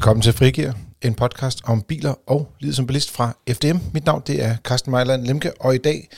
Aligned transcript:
Velkommen 0.00 0.22
til 0.22 0.32
Frigir, 0.32 0.72
en 1.02 1.14
podcast 1.14 1.60
om 1.64 1.82
biler 1.82 2.14
og 2.26 2.52
livet 2.60 2.76
som 2.76 2.86
bilist 2.86 3.10
fra 3.10 3.32
FDM. 3.50 3.76
Mit 3.94 4.04
navn 4.06 4.22
det 4.26 4.44
er 4.44 4.56
Carsten 4.56 4.90
Mejland 4.90 5.26
Lemke, 5.26 5.52
og 5.60 5.74
i 5.74 5.78
dag 5.78 6.08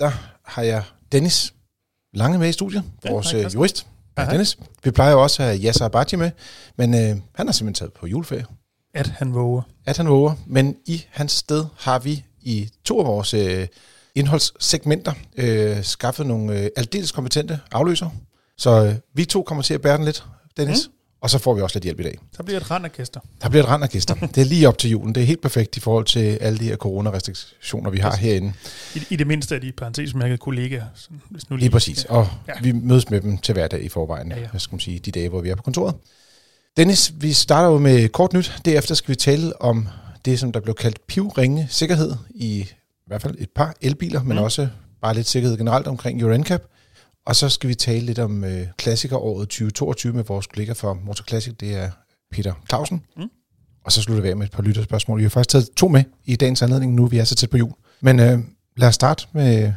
der 0.00 0.10
har 0.44 0.62
jeg 0.62 0.82
Dennis 1.12 1.54
Lange 2.12 2.38
med 2.38 2.48
i 2.48 2.52
studiet, 2.52 2.82
Ja, 3.04 3.10
vores 3.10 3.30
hej, 3.30 3.38
øh, 3.38 3.44
Carsten. 3.44 3.58
jurist. 3.58 3.86
Hej. 4.16 4.30
Dennis. 4.30 4.58
Vi 4.84 4.90
plejer 4.90 5.12
jo 5.12 5.22
også 5.22 5.42
at 5.42 5.48
have 5.48 5.64
Yasser 5.64 5.84
Abadji 5.84 6.16
med, 6.16 6.30
men 6.76 6.94
øh, 6.94 7.16
han 7.34 7.46
har 7.46 7.52
simpelthen 7.52 7.74
taget 7.74 7.92
på 7.92 8.06
juleferie, 8.06 8.46
At 8.94 9.06
han 9.08 9.34
våger. 9.34 9.62
at 9.86 9.96
han 9.96 10.08
våger. 10.08 10.34
Men 10.46 10.76
i 10.86 11.04
hans 11.10 11.32
sted 11.32 11.64
har 11.78 11.98
vi 11.98 12.24
i 12.40 12.70
to 12.84 13.00
af 13.00 13.06
vores 13.06 13.34
øh, 13.34 13.66
indholdssegmenter 14.14 15.12
øh, 15.36 15.82
skaffet 15.84 16.26
nogle 16.26 16.60
øh, 16.60 16.68
aldeles 16.76 17.12
kompetente 17.12 17.60
afløser. 17.72 18.08
Så 18.58 18.84
øh, 18.84 18.94
vi 19.14 19.24
to 19.24 19.42
kommer 19.42 19.62
til 19.62 19.74
at 19.74 19.80
bære 19.82 19.96
den 19.96 20.04
lidt, 20.04 20.24
Dennis. 20.56 20.88
Mm. 20.88 20.94
Og 21.24 21.30
så 21.30 21.38
får 21.38 21.54
vi 21.54 21.60
også 21.60 21.76
lidt 21.76 21.84
hjælp 21.84 22.00
i 22.00 22.02
dag. 22.02 22.18
Så 22.36 22.42
bliver 22.42 22.60
et 22.60 22.70
randerkæster. 22.70 23.20
Der 23.42 23.48
bliver 23.48 23.62
et 23.62 23.68
rand 23.68 23.82
af 23.82 23.90
gæster. 23.90 24.14
Det 24.14 24.38
er 24.38 24.44
lige 24.44 24.68
op 24.68 24.78
til 24.78 24.90
julen. 24.90 25.14
Det 25.14 25.22
er 25.22 25.26
helt 25.26 25.42
perfekt 25.42 25.76
i 25.76 25.80
forhold 25.80 26.04
til 26.04 26.18
alle 26.40 26.58
de 26.58 26.64
her 26.64 26.76
coronarestriktioner, 26.76 27.90
vi 27.90 27.98
har 27.98 28.10
Præcis. 28.10 28.24
herinde. 28.24 28.52
I, 28.94 29.02
I 29.10 29.16
det 29.16 29.26
mindste 29.26 29.54
er 29.54 29.58
de 29.58 29.72
parentesmærkede 29.72 30.38
kollegaer. 30.38 30.84
Hvis 31.30 31.50
nu 31.50 31.56
Lige 31.56 31.70
præcis. 31.70 32.04
Og 32.04 32.28
Ja. 32.48 32.52
vi 32.62 32.72
mødes 32.72 33.10
med 33.10 33.20
dem 33.20 33.38
til 33.38 33.52
hverdag 33.52 33.82
i 33.84 33.88
forvejen, 33.88 34.32
Ja, 34.32 34.40
ja. 34.40 34.48
hvad 34.50 34.60
skal 34.60 34.74
man 34.74 34.80
sige, 34.80 34.98
de 34.98 35.10
dage, 35.10 35.28
hvor 35.28 35.40
vi 35.40 35.48
er 35.48 35.54
på 35.54 35.62
kontoret. 35.62 35.94
Dennis, 36.76 37.12
vi 37.20 37.32
starter 37.32 37.68
jo 37.68 37.78
med 37.78 38.08
kort 38.08 38.32
nyt. 38.32 38.52
Derefter 38.64 38.94
skal 38.94 39.08
vi 39.10 39.16
tale 39.16 39.62
om 39.62 39.88
det, 40.24 40.38
som 40.40 40.52
der 40.52 40.60
blev 40.60 40.74
kaldt 40.74 41.06
pivringe 41.06 41.66
sikkerhed 41.70 42.12
i, 42.34 42.58
i 42.58 42.66
hvert 43.06 43.22
fald 43.22 43.34
et 43.38 43.50
par 43.50 43.74
elbiler, 43.80 44.22
men 44.22 44.36
Mm. 44.36 44.42
også 44.42 44.68
bare 45.02 45.14
lidt 45.14 45.26
sikkerhed 45.28 45.56
generelt 45.58 45.86
omkring 45.86 46.22
Euro 46.22 46.36
NCAP. 46.36 46.62
Og 47.26 47.36
så 47.36 47.48
skal 47.48 47.68
vi 47.68 47.74
tale 47.74 48.06
lidt 48.06 48.18
om 48.18 48.44
øh, 48.44 48.66
klassikeråret 48.78 49.48
2022 49.48 50.12
med 50.12 50.24
vores 50.24 50.46
kollega 50.46 50.72
fra 50.72 50.92
Motor 50.92 51.24
Classic. 51.24 51.54
Det 51.56 51.74
er 51.74 51.90
Peter 52.30 52.54
Clausen. 52.68 53.02
Mm. 53.16 53.28
Og 53.84 53.92
så 53.92 54.02
slutter 54.02 54.22
vi 54.22 54.28
af 54.28 54.36
med 54.36 54.46
et 54.46 54.52
par 54.52 54.62
lytterspørgsmål. 54.62 55.18
Vi 55.18 55.22
har 55.22 55.30
faktisk 55.30 55.50
taget 55.50 55.68
to 55.76 55.88
med 55.88 56.04
i 56.24 56.36
dagens 56.36 56.62
anledning, 56.62 56.94
nu 56.94 57.06
vi 57.06 57.18
er 57.18 57.24
så 57.24 57.34
tæt 57.34 57.50
på 57.50 57.56
jul. 57.56 57.72
Men 58.00 58.20
øh, 58.20 58.38
lad 58.76 58.88
os 58.88 58.94
starte 58.94 59.26
med, 59.32 59.72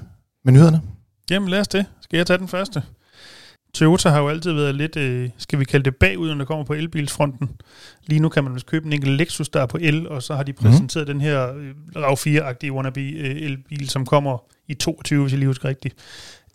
med 0.46 0.54
nyhederne. 0.54 0.82
Jamen 1.30 1.50
lad 1.50 1.60
os 1.60 1.68
det. 1.68 1.86
Skal 2.02 2.18
jeg 2.18 2.28
tage 2.28 2.40
den 2.40 2.48
første? 2.48 2.84
Toyota 3.74 4.10
har 4.10 4.20
jo 4.20 4.30
altid 4.30 4.52
været 4.52 4.76
lidt, 4.76 4.96
øh, 4.96 5.30
skal 5.38 5.60
vi 5.60 5.66
kalde 5.66 5.86
det 5.86 5.96
bagud, 5.96 6.30
når 6.30 6.36
det 6.36 6.48
kommer 6.48 6.66
på 6.66 6.74
elbilsfronten. 6.74 7.50
Lige 8.06 8.20
nu 8.20 8.30
kan 8.30 8.44
man 8.44 8.60
købe 8.68 8.86
en 8.86 8.94
enkelt 8.94 9.12
Lexus, 9.12 9.50
der 9.50 9.62
er 9.62 9.66
på 9.66 9.78
el, 9.82 10.08
og 10.08 10.24
så 10.24 10.36
har 10.36 10.44
de 10.44 10.54
præsenteret 10.54 11.08
mm. 11.08 11.14
den 11.14 11.22
her 11.22 11.54
øh, 11.56 11.74
RAV4-agtige 11.96 12.72
wannabe 12.72 13.02
øh, 13.02 13.36
elbil, 13.42 13.90
som 13.90 14.06
kommer 14.06 14.38
i 14.68 14.74
22, 14.74 15.22
hvis 15.22 15.32
jeg 15.32 15.40
lige 15.40 15.48
husker 15.48 15.70
rigtigt, 15.70 15.96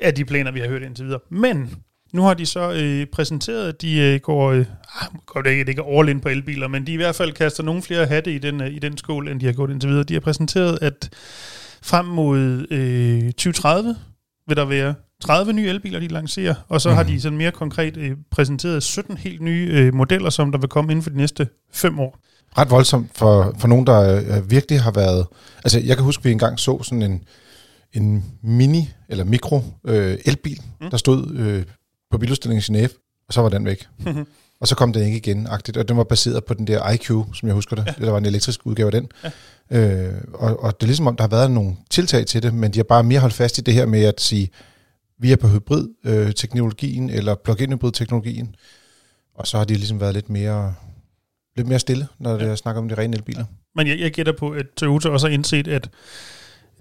af 0.02 0.14
de 0.14 0.24
planer, 0.24 0.52
vi 0.52 0.60
har 0.60 0.68
hørt 0.68 0.82
indtil 0.82 1.04
videre. 1.04 1.20
Men 1.30 1.70
nu 2.12 2.22
har 2.22 2.34
de 2.34 2.46
så 2.46 2.72
øh, 2.72 3.06
præsenteret, 3.06 3.68
at 3.68 3.82
de 3.82 3.98
øh, 3.98 4.20
går, 4.20 4.50
øh, 4.50 4.66
ah, 5.00 5.08
godt 5.26 5.46
ikke, 5.46 5.60
det 5.60 5.68
ikke 5.68 5.82
all 5.88 6.08
in 6.08 6.20
på 6.20 6.28
elbiler, 6.28 6.68
men 6.68 6.86
de 6.86 6.92
i 6.92 6.96
hvert 6.96 7.14
fald 7.14 7.32
kaster 7.32 7.62
nogle 7.62 7.82
flere 7.82 8.06
hatte 8.06 8.34
i 8.34 8.38
den, 8.38 8.60
øh, 8.60 8.74
i 8.74 8.78
den 8.78 8.96
skål, 8.96 9.28
end 9.28 9.40
de 9.40 9.46
har 9.46 9.52
gjort 9.52 9.70
indtil 9.70 9.90
videre. 9.90 10.04
De 10.04 10.14
har 10.14 10.20
præsenteret, 10.20 10.78
at 10.82 11.10
frem 11.82 12.04
mod 12.04 12.66
øh, 12.70 13.32
2030 13.32 13.96
vil 14.46 14.56
der 14.56 14.64
være 14.64 14.94
30 15.22 15.52
nye 15.52 15.68
elbiler, 15.68 16.00
de 16.00 16.08
lancerer, 16.08 16.54
og 16.68 16.80
så 16.80 16.88
mm. 16.88 16.94
har 16.96 17.02
de 17.02 17.20
sådan 17.20 17.38
mere 17.38 17.50
konkret 17.50 17.96
øh, 17.96 18.16
præsenteret 18.30 18.82
17 18.82 19.16
helt 19.16 19.40
nye 19.40 19.70
øh, 19.72 19.94
modeller, 19.94 20.30
som 20.30 20.52
der 20.52 20.58
vil 20.58 20.68
komme 20.68 20.92
inden 20.92 21.02
for 21.02 21.10
de 21.10 21.16
næste 21.16 21.48
5 21.72 22.00
år. 22.00 22.18
ret 22.58 22.70
voldsomt 22.70 23.10
for, 23.14 23.54
for 23.58 23.68
nogen, 23.68 23.86
der 23.86 24.16
øh, 24.16 24.50
virkelig 24.50 24.80
har 24.80 24.90
været... 24.90 25.26
Altså, 25.64 25.80
jeg 25.80 25.96
kan 25.96 26.04
huske, 26.04 26.20
at 26.20 26.24
vi 26.24 26.32
engang 26.32 26.58
så 26.58 26.82
sådan 26.82 27.02
en, 27.02 27.22
en 27.92 28.24
mini- 28.44 28.90
eller 29.08 29.24
mikro 29.24 29.62
øh, 29.84 30.18
elbil, 30.24 30.60
mm. 30.80 30.90
Der 30.90 30.96
stod 30.96 31.34
øh, 31.36 31.64
på 32.10 32.18
biludstillingen 32.18 32.76
i 32.76 32.84
Genève, 32.84 33.24
og 33.28 33.34
så 33.34 33.40
var 33.42 33.48
den 33.48 33.64
væk. 33.64 33.86
og 34.60 34.68
så 34.68 34.74
kom 34.76 34.92
den 34.92 35.02
ikke 35.06 35.16
igen, 35.16 35.46
agtigt, 35.46 35.76
og 35.76 35.88
den 35.88 35.96
var 35.96 36.04
baseret 36.04 36.44
på 36.44 36.54
den 36.54 36.66
der 36.66 36.90
IQ, 36.90 37.06
som 37.06 37.46
jeg 37.46 37.54
husker 37.54 37.76
det. 37.76 37.86
Ja. 37.86 38.04
Der 38.04 38.10
var 38.10 38.18
en 38.18 38.24
elektrisk 38.26 38.66
udgave 38.66 38.86
af 38.86 38.92
den. 39.00 39.08
Ja. 39.70 40.06
Øh, 40.08 40.20
og, 40.34 40.60
og 40.62 40.80
det 40.80 40.82
er 40.84 40.88
ligesom 40.88 41.06
om, 41.06 41.16
der 41.16 41.22
har 41.24 41.28
været 41.28 41.50
nogle 41.50 41.76
tiltag 41.90 42.26
til 42.26 42.42
det, 42.42 42.54
men 42.54 42.72
de 42.72 42.78
har 42.78 42.84
bare 42.84 43.02
mere 43.02 43.20
holdt 43.20 43.34
fast 43.34 43.58
i 43.58 43.60
det 43.60 43.74
her 43.74 43.86
med 43.86 44.02
at 44.04 44.20
sige, 44.20 44.50
vi 45.18 45.32
er 45.32 45.36
på 45.36 45.48
hybrid-teknologien, 45.48 47.10
eller 47.10 47.34
plug-in 47.34 47.72
hybrid-teknologien, 47.72 48.54
og 49.34 49.46
så 49.46 49.56
har 49.58 49.64
de 49.64 49.74
ligesom 49.74 50.00
været 50.00 50.14
lidt 50.14 50.30
mere, 50.30 50.74
lidt 51.56 51.68
mere 51.68 51.78
stille, 51.78 52.06
når 52.18 52.32
det 52.32 52.46
Ja. 52.46 52.50
er 52.50 52.54
snak 52.54 52.76
om 52.76 52.88
de 52.88 52.94
rene 52.94 53.16
elbiler. 53.16 53.44
Men 53.76 53.86
jeg, 53.86 53.98
jeg 54.00 54.10
gætter 54.10 54.32
på, 54.38 54.50
at 54.50 54.66
Toyota 54.76 55.08
også 55.08 55.26
har 55.26 55.34
indset, 55.34 55.68
at 55.68 55.88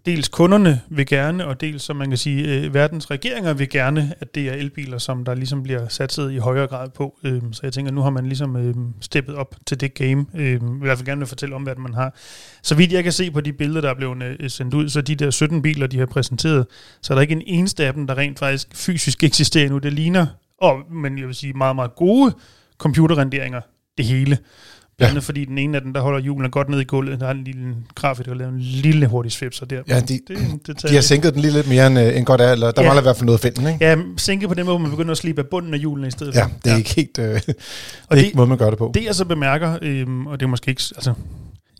dels 0.05 0.27
kunderne 0.27 0.81
vil 0.89 1.05
gerne, 1.05 1.47
og 1.47 1.61
dels, 1.61 1.83
som 1.83 1.95
man 1.95 2.09
kan 2.09 2.17
sige, 2.17 2.47
øh, 2.47 2.73
verdens 2.73 3.11
regeringer 3.11 3.53
vil 3.53 3.69
gerne, 3.69 4.13
at 4.19 4.35
det 4.35 4.49
er 4.49 4.53
elbiler, 4.53 4.97
som 4.97 5.25
der 5.25 5.33
ligesom 5.33 5.63
bliver 5.63 5.87
satset 5.87 6.31
i 6.31 6.37
højere 6.37 6.67
grad 6.67 6.89
på. 6.89 7.19
Øhm, 7.23 7.53
så 7.53 7.59
jeg 7.63 7.73
tænker, 7.73 7.91
nu 7.91 8.01
har 8.01 8.09
man 8.09 8.25
ligesom 8.25 8.55
øhm, 8.55 8.93
steppet 9.01 9.35
op 9.35 9.55
til 9.65 9.81
det 9.81 9.93
game. 9.93 10.25
Øhm, 10.35 10.77
I 10.77 10.85
hvert 10.85 10.97
fald 10.97 11.05
gerne 11.05 11.19
vil 11.19 11.27
fortælle 11.27 11.55
om, 11.55 11.63
hvad 11.63 11.75
man 11.75 11.93
har. 11.93 12.15
Så 12.63 12.75
vidt 12.75 12.91
jeg 12.91 13.03
kan 13.03 13.11
se 13.11 13.31
på 13.31 13.41
de 13.41 13.53
billeder, 13.53 13.81
der 13.81 13.89
er 13.89 13.95
blevet 13.95 14.23
øh, 14.39 14.49
sendt 14.49 14.73
ud, 14.73 14.89
så 14.89 15.01
de 15.01 15.15
der 15.15 15.31
17 15.31 15.61
biler, 15.61 15.87
de 15.87 15.99
har 15.99 16.05
præsenteret, 16.05 16.67
så 17.01 17.13
er 17.13 17.15
der 17.15 17.21
ikke 17.21 17.35
en 17.35 17.43
eneste 17.45 17.85
af 17.85 17.93
dem, 17.93 18.07
der 18.07 18.17
rent 18.17 18.39
faktisk 18.39 18.67
fysisk 18.73 19.23
eksisterer 19.23 19.69
nu. 19.69 19.77
Det 19.77 19.93
ligner, 19.93 20.25
og, 20.57 20.79
men 20.91 21.17
jeg 21.17 21.27
vil 21.27 21.35
sige, 21.35 21.53
meget, 21.53 21.75
meget 21.75 21.95
gode 21.95 22.33
computerrenderinger, 22.77 23.61
det 23.97 24.05
hele. 24.05 24.37
Blandt 25.01 25.11
andet 25.11 25.23
fordi 25.23 25.45
den 25.45 25.57
ene 25.57 25.77
af 25.77 25.81
dem, 25.83 25.93
der 25.93 26.01
holder 26.01 26.19
hjulen 26.19 26.51
godt 26.51 26.69
ned 26.69 26.79
i 26.79 26.83
gulvet, 26.83 27.19
der 27.19 27.25
har 27.25 27.33
en 27.33 27.43
lille 27.43 27.75
grafiker, 27.95 28.31
der 28.31 28.37
lavet 28.37 28.53
en 28.53 28.59
lille 28.59 29.07
hurtig 29.07 29.31
svipser 29.31 29.65
der. 29.65 29.81
Ja, 29.87 29.99
de, 29.99 30.07
det, 30.07 30.21
er 30.29 30.57
detalje. 30.67 30.91
de 30.91 30.95
har 30.95 31.01
sænket 31.01 31.33
den 31.33 31.41
lige 31.41 31.53
lidt 31.53 31.67
mere 31.69 31.87
end, 31.87 31.99
øh, 31.99 32.17
end 32.17 32.25
godt 32.25 32.41
er, 32.41 32.51
eller 32.51 32.71
der 32.71 32.81
ja. 32.81 32.87
Ja. 32.87 32.89
mangler 32.89 33.01
i 33.01 33.05
hvert 33.05 33.15
fald 33.15 33.25
noget 33.25 33.37
at 33.37 33.41
finde 33.41 33.57
den, 33.61 33.67
ikke? 33.73 33.85
Ja, 33.85 33.97
sænke 34.17 34.47
på 34.47 34.53
den 34.53 34.65
måde, 34.65 34.77
hvor 34.77 34.81
man 34.87 34.91
begynder 34.91 35.11
at 35.11 35.17
slibe 35.17 35.41
af 35.41 35.47
bunden 35.47 35.73
af 35.73 35.79
hjulene 35.79 36.07
i 36.07 36.11
stedet 36.11 36.35
Ja, 36.35 36.43
for. 36.43 36.51
det 36.63 36.71
er 36.71 36.77
ikke 36.77 36.95
helt, 36.95 37.17
øh, 37.19 37.25
det 37.25 37.47
er 37.49 37.53
Og 38.09 38.17
ikke 38.17 38.27
det, 38.29 38.35
måde, 38.35 38.47
man 38.47 38.57
gør 38.57 38.69
det 38.69 38.79
på. 38.79 38.91
det 38.93 39.05
jeg 39.05 39.15
så 39.15 39.25
bemærker, 39.25 39.77
øhm, 39.81 40.27
og 40.27 40.39
det 40.39 40.45
er 40.45 40.49
måske 40.49 40.69
ikke, 40.69 40.83
altså 40.95 41.13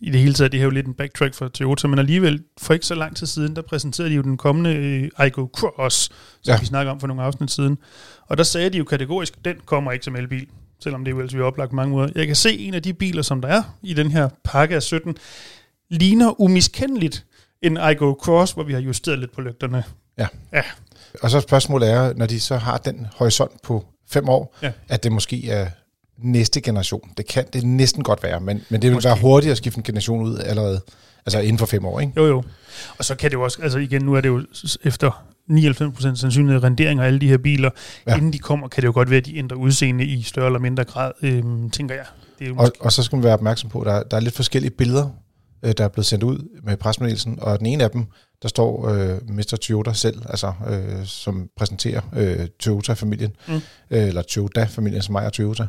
i 0.02 0.10
det 0.12 0.20
hele 0.20 0.34
taget, 0.34 0.52
det 0.52 0.60
her 0.60 0.66
er 0.66 0.70
jo 0.70 0.74
lidt 0.74 0.88
en 0.88 0.94
backtrack 0.94 1.34
for 1.34 1.48
Toyota, 1.48 1.88
men 1.88 2.00
alligevel 2.00 2.40
for 2.62 2.74
ikke 2.74 2.86
så 2.86 2.96
lang 2.96 3.16
tid 3.16 3.28
siden, 3.28 3.56
der 3.56 3.62
præsenterede 3.62 4.10
de 4.10 4.16
jo 4.16 4.22
den 4.22 4.38
kommende 4.38 4.74
øh, 5.20 5.26
Igo 5.28 5.48
Cross, 5.58 5.96
som 6.04 6.14
Ja. 6.48 6.54
ja. 6.54 6.60
vi 6.60 6.66
snakker 6.66 6.92
om 6.92 7.00
for 7.00 7.08
nogle 7.08 7.24
afsnit 7.24 7.52
siden. 7.52 7.78
Og 8.30 8.38
der 8.38 8.44
sagde 8.44 8.70
de 8.70 8.78
jo 8.78 8.84
kategorisk, 8.84 9.34
den 9.46 9.56
kommer 9.66 9.92
ikke 9.92 10.06
som 10.06 10.16
elbil, 10.16 10.46
selvom 10.84 11.06
det 11.06 11.12
er 11.14 11.18
jo 11.18 11.28
vi 11.32 11.38
har 11.38 11.44
oplagt 11.44 11.70
på 11.70 11.76
mange 11.76 11.92
måder. 11.96 12.10
Jeg 12.16 12.28
kan 12.28 12.36
se 12.36 12.58
en 12.60 12.74
af 12.74 12.84
de 12.84 12.94
biler, 12.94 13.22
som 13.22 13.42
der 13.42 13.48
er 13.48 13.64
i 13.82 13.94
den 13.94 14.12
her 14.12 14.30
pakke 14.44 14.76
af 14.76 14.84
17, 14.84 15.16
ligner 15.90 16.42
umiskendeligt 16.42 17.26
en 17.62 17.78
Igo 17.92 18.14
Cross, 18.14 18.52
hvor 18.52 18.64
vi 18.64 18.74
har 18.74 18.80
justeret 18.80 19.20
lidt 19.20 19.32
på 19.36 19.42
lygterne. 19.42 19.84
Og 21.22 21.30
så 21.32 21.40
spørgsmålet 21.40 21.90
er, 21.92 22.14
når 22.14 22.26
de 22.26 22.40
så 22.40 22.58
har 22.58 22.78
den 22.78 23.08
horisont 23.16 23.62
på 23.62 23.86
fem 24.10 24.30
år, 24.30 24.56
Ja. 24.62 24.72
at 24.90 25.04
det 25.04 25.12
måske 25.12 25.50
er 25.50 25.68
næste 26.18 26.62
generation. 26.62 27.12
Det 27.18 27.28
kan 27.28 27.46
det 27.54 27.64
næsten 27.64 28.04
godt 28.04 28.24
være, 28.24 28.40
men, 28.40 28.62
men 28.70 28.82
det 28.82 28.90
vil 28.90 28.96
Måske. 28.96 29.08
være 29.08 29.18
hurtigt 29.18 29.52
at 29.52 29.58
skifte 29.58 29.78
en 29.78 29.84
generation 29.84 30.22
ud 30.24 30.38
allerede, 30.40 30.82
altså 31.26 31.40
inden 31.40 31.58
for 31.58 31.66
fem 31.66 31.86
år, 31.86 32.00
ikke? 32.00 32.14
Jo, 32.18 32.26
jo. 32.28 32.44
Og 32.98 33.06
så 33.06 33.16
kan 33.16 33.30
det 33.32 33.38
jo 33.38 33.42
også, 33.44 33.62
altså 33.62 33.78
igen, 33.80 34.02
nu 34.02 34.14
er 34.14 34.22
det 34.22 34.30
jo 34.30 34.44
efter 34.84 35.26
99% 35.50 36.16
sandsynlighed 36.16 36.64
rendering 36.64 37.00
af 37.00 37.06
alle 37.06 37.20
de 37.20 37.28
her 37.28 37.38
biler. 37.38 37.70
Ja. 38.08 38.16
Inden 38.16 38.34
de 38.34 38.38
kommer, 38.38 38.68
kan 38.68 38.82
det 38.82 38.88
jo 38.88 38.94
godt 38.94 39.10
være, 39.10 39.18
at 39.18 39.26
de 39.26 39.38
ændrer 39.38 39.58
udseende 39.58 40.06
i 40.06 40.22
større 40.22 40.46
eller 40.46 40.60
mindre 40.60 40.84
grad, 40.84 41.12
øhm, 41.22 41.70
tænker 41.70 41.96
jeg. 41.96 42.06
Det 42.40 42.48
er 42.48 42.52
Og, 42.52 42.56
måske, 42.56 42.82
og 42.82 42.92
så 42.92 43.04
skal 43.04 43.16
man 43.16 43.24
være 43.24 43.34
opmærksom 43.34 43.70
på, 43.70 43.80
at 43.82 43.86
der, 43.88 44.04
der 44.04 44.18
er 44.18 44.22
lidt 44.22 44.36
forskellige 44.36 44.72
billeder, 44.72 45.10
øh, 45.64 45.74
der 45.78 45.84
er 45.84 45.88
blevet 45.88 46.06
sendt 46.06 46.24
ud 46.24 46.60
med 46.64 46.78
pressemeddelelsen, 46.78 47.40
og 47.42 47.60
den 47.60 47.68
ene 47.68 47.84
af 47.84 47.92
dem, 47.92 48.06
der 48.42 48.48
står 48.48 48.90
øh, 48.90 49.18
Mr. 49.30 49.58
Toyota 49.62 49.94
selv, 49.94 50.22
altså 50.30 50.54
øh, 50.70 51.06
som 51.06 51.50
præsenterer 51.58 52.02
øh, 52.16 52.48
Toyota-familien, 52.60 53.36
mm. 53.48 53.62
Øh, 53.92 54.08
eller 54.08 54.22
Toyota-familien, 54.22 55.02
som 55.02 55.16
ejer 55.16 55.30
Toyota. 55.30 55.68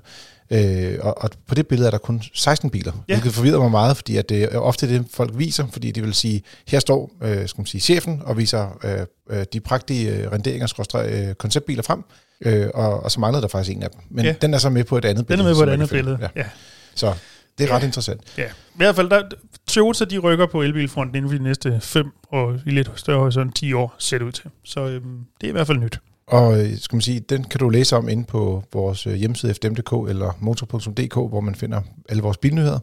Øh, 0.50 0.98
og, 1.00 1.22
og 1.22 1.30
på 1.47 1.54
det 1.54 1.66
billede 1.66 1.86
er 1.86 1.91
der 1.91 1.98
kun 1.98 2.22
16 2.34 2.70
biler, 2.70 2.92
ja. 3.08 3.14
Hvilket 3.14 3.32
forvirrer 3.32 3.58
mig 3.58 3.70
meget, 3.70 3.97
fordi 3.97 4.16
at 4.16 4.28
det 4.28 4.42
er 4.42 4.58
ofte 4.58 4.88
det, 4.88 5.04
folk 5.10 5.38
viser, 5.38 5.66
fordi 5.72 5.91
de 5.91 6.03
vil 6.03 6.14
sige, 6.14 6.42
her 6.69 6.78
står 6.80 7.10
øh, 7.22 7.48
skal 7.48 7.60
man 7.60 7.66
sige, 7.66 7.80
chefen 7.80 8.22
og 8.24 8.36
viser 8.36 8.78
øh, 8.84 9.38
øh, 9.38 9.44
de 9.53 9.60
prægtige 9.60 10.10
øh, 10.10 10.32
renderinger, 10.32 11.28
øh, 11.28 11.34
konceptbiler 11.34 11.82
frem, 11.82 12.04
øh, 12.41 12.69
og, 12.74 13.03
og 13.03 13.10
så 13.10 13.21
manglede 13.21 13.42
der 13.42 13.48
faktisk 13.48 13.77
en 13.77 13.83
af 13.83 13.91
dem. 13.91 14.00
Men 14.10 14.24
ja. 14.24 14.34
Den 14.42 14.54
er 14.54 14.59
så 14.59 14.71
med 14.71 14.84
på 14.84 14.98
et 14.98 15.04
andet 15.04 15.16
den 15.16 15.24
billede. 15.27 15.48
er 15.48 15.54
med 15.54 15.56
på 15.56 15.71
et 15.71 15.72
andet 15.72 15.91
billede. 15.91 16.18
Ja. 16.21 16.28
Ja. 16.36 16.47
Så 16.95 17.15
det 17.59 17.65
er 17.65 17.69
Ja. 17.69 17.77
ret 17.77 17.84
interessant. 17.84 18.21
ja. 18.39 18.45
I 18.47 18.77
hvert 18.77 18.97
fald, 18.97 19.10
der, 19.10 19.22
Toyota 19.66 20.04
de 20.04 20.19
rykker 20.19 20.47
på 20.47 20.63
elbilfronten 20.63 21.16
inden 21.16 21.31
for 21.31 21.39
de 21.39 21.45
næste 21.45 21.81
5 21.81 22.07
og 22.28 22.54
i 22.66 22.71
lidt 22.71 22.91
større 22.97 23.19
horisont 23.19 23.57
10 23.57 23.72
år, 23.72 23.95
ser 23.99 24.19
det 24.19 24.25
ud 24.25 24.33
til. 24.33 24.51
Så 24.65 24.81
øhm, 24.87 25.19
det 25.41 25.47
er 25.47 25.49
i 25.49 25.53
hvert 25.53 25.66
fald 25.66 25.78
nyt. 25.78 25.99
Og 26.27 26.60
øh, 26.60 26.78
skal 26.78 26.97
man 26.97 27.01
sige, 27.03 27.21
den 27.21 27.45
kan 27.45 27.60
du 27.60 27.69
læse 27.69 27.97
om 27.97 28.09
inde 28.09 28.25
på 28.25 28.65
vores 28.72 29.07
øh, 29.07 29.15
hjemmeside 29.15 29.54
fdm.dk 29.54 30.10
eller 30.10 30.37
motor.dk, 30.41 31.15
hvor 31.15 31.41
man 31.41 31.54
finder 31.54 31.81
alle 32.09 32.22
vores 32.22 32.37
bilnyheder. 32.37 32.78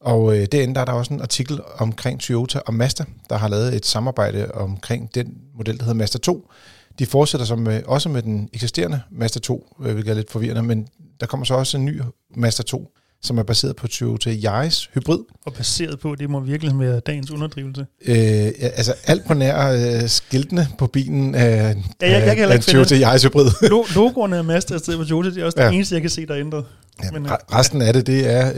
Og 0.00 0.36
øh, 0.38 0.46
derinde 0.52 0.74
der 0.74 0.80
er 0.80 0.84
der 0.84 0.92
også 0.92 1.14
en 1.14 1.20
artikel 1.20 1.60
omkring 1.78 2.20
Toyota 2.20 2.58
og 2.58 2.74
Mazda, 2.74 3.04
der 3.30 3.36
har 3.36 3.48
lavet 3.48 3.74
et 3.76 3.86
samarbejde 3.86 4.50
omkring 4.54 5.14
den 5.14 5.34
model, 5.56 5.76
der 5.78 5.82
hedder 5.84 5.94
Mazda 5.96 6.18
2. 6.18 6.50
De 6.98 7.06
fortsætter 7.06 7.44
som 7.46 7.58
med, 7.58 7.82
også 7.86 8.08
med 8.08 8.22
den 8.22 8.48
eksisterende 8.52 9.00
Mazda 9.10 9.38
2, 9.40 9.76
øh, 9.80 9.92
hvilket 9.92 10.10
er 10.10 10.14
lidt 10.14 10.30
forvirrende, 10.30 10.62
men 10.62 10.88
der 11.20 11.26
kommer 11.26 11.46
så 11.46 11.54
også 11.54 11.76
en 11.76 11.84
ny 11.84 12.00
Mazda 12.36 12.62
2, 12.62 12.90
som 13.24 13.38
er 13.38 13.42
baseret 13.42 13.76
på 13.76 13.88
Toyota 13.88 14.30
Yaris 14.44 14.90
hybrid. 14.94 15.18
Og 15.46 15.52
baseret 15.54 16.00
på, 16.00 16.14
det 16.14 16.30
må 16.30 16.40
virkelig 16.40 16.78
være 16.78 17.00
dagens 17.00 17.30
underdrivelse. 17.30 17.86
Øh, 18.06 18.16
ja, 18.16 18.50
altså 18.60 18.94
alt 19.06 19.26
på 19.26 19.34
nær 19.34 19.68
øh, 20.02 20.08
skiltene 20.08 20.68
på 20.78 20.86
bilen 20.86 21.34
af, 21.34 21.74
jeg 22.00 22.22
kan 22.24 22.36
heller 22.38 22.54
af 22.54 22.64
finde 22.64 22.84
Toyota 22.84 23.04
Yaris 23.04 23.22
hybrid. 23.22 23.46
Lo- 23.70 23.84
logoerne 23.94 24.36
af 24.36 24.44
Mazda 24.44 24.78
stedet 24.78 24.98
for 25.00 25.04
Toyota, 25.04 25.30
det 25.30 25.38
er 25.38 25.44
også 25.44 25.58
Ja. 25.58 25.64
ja. 25.64 25.68
det 25.70 25.74
eneste, 25.76 25.94
jeg 25.94 26.02
kan 26.02 26.10
se, 26.10 26.26
der 26.26 26.34
er 26.34 26.40
ændret. 26.40 26.64
Ja, 27.02 27.10
men, 27.10 27.26
resten 27.52 27.82
af 27.82 27.92
det, 27.92 28.06
det 28.06 28.30
er 28.32 28.52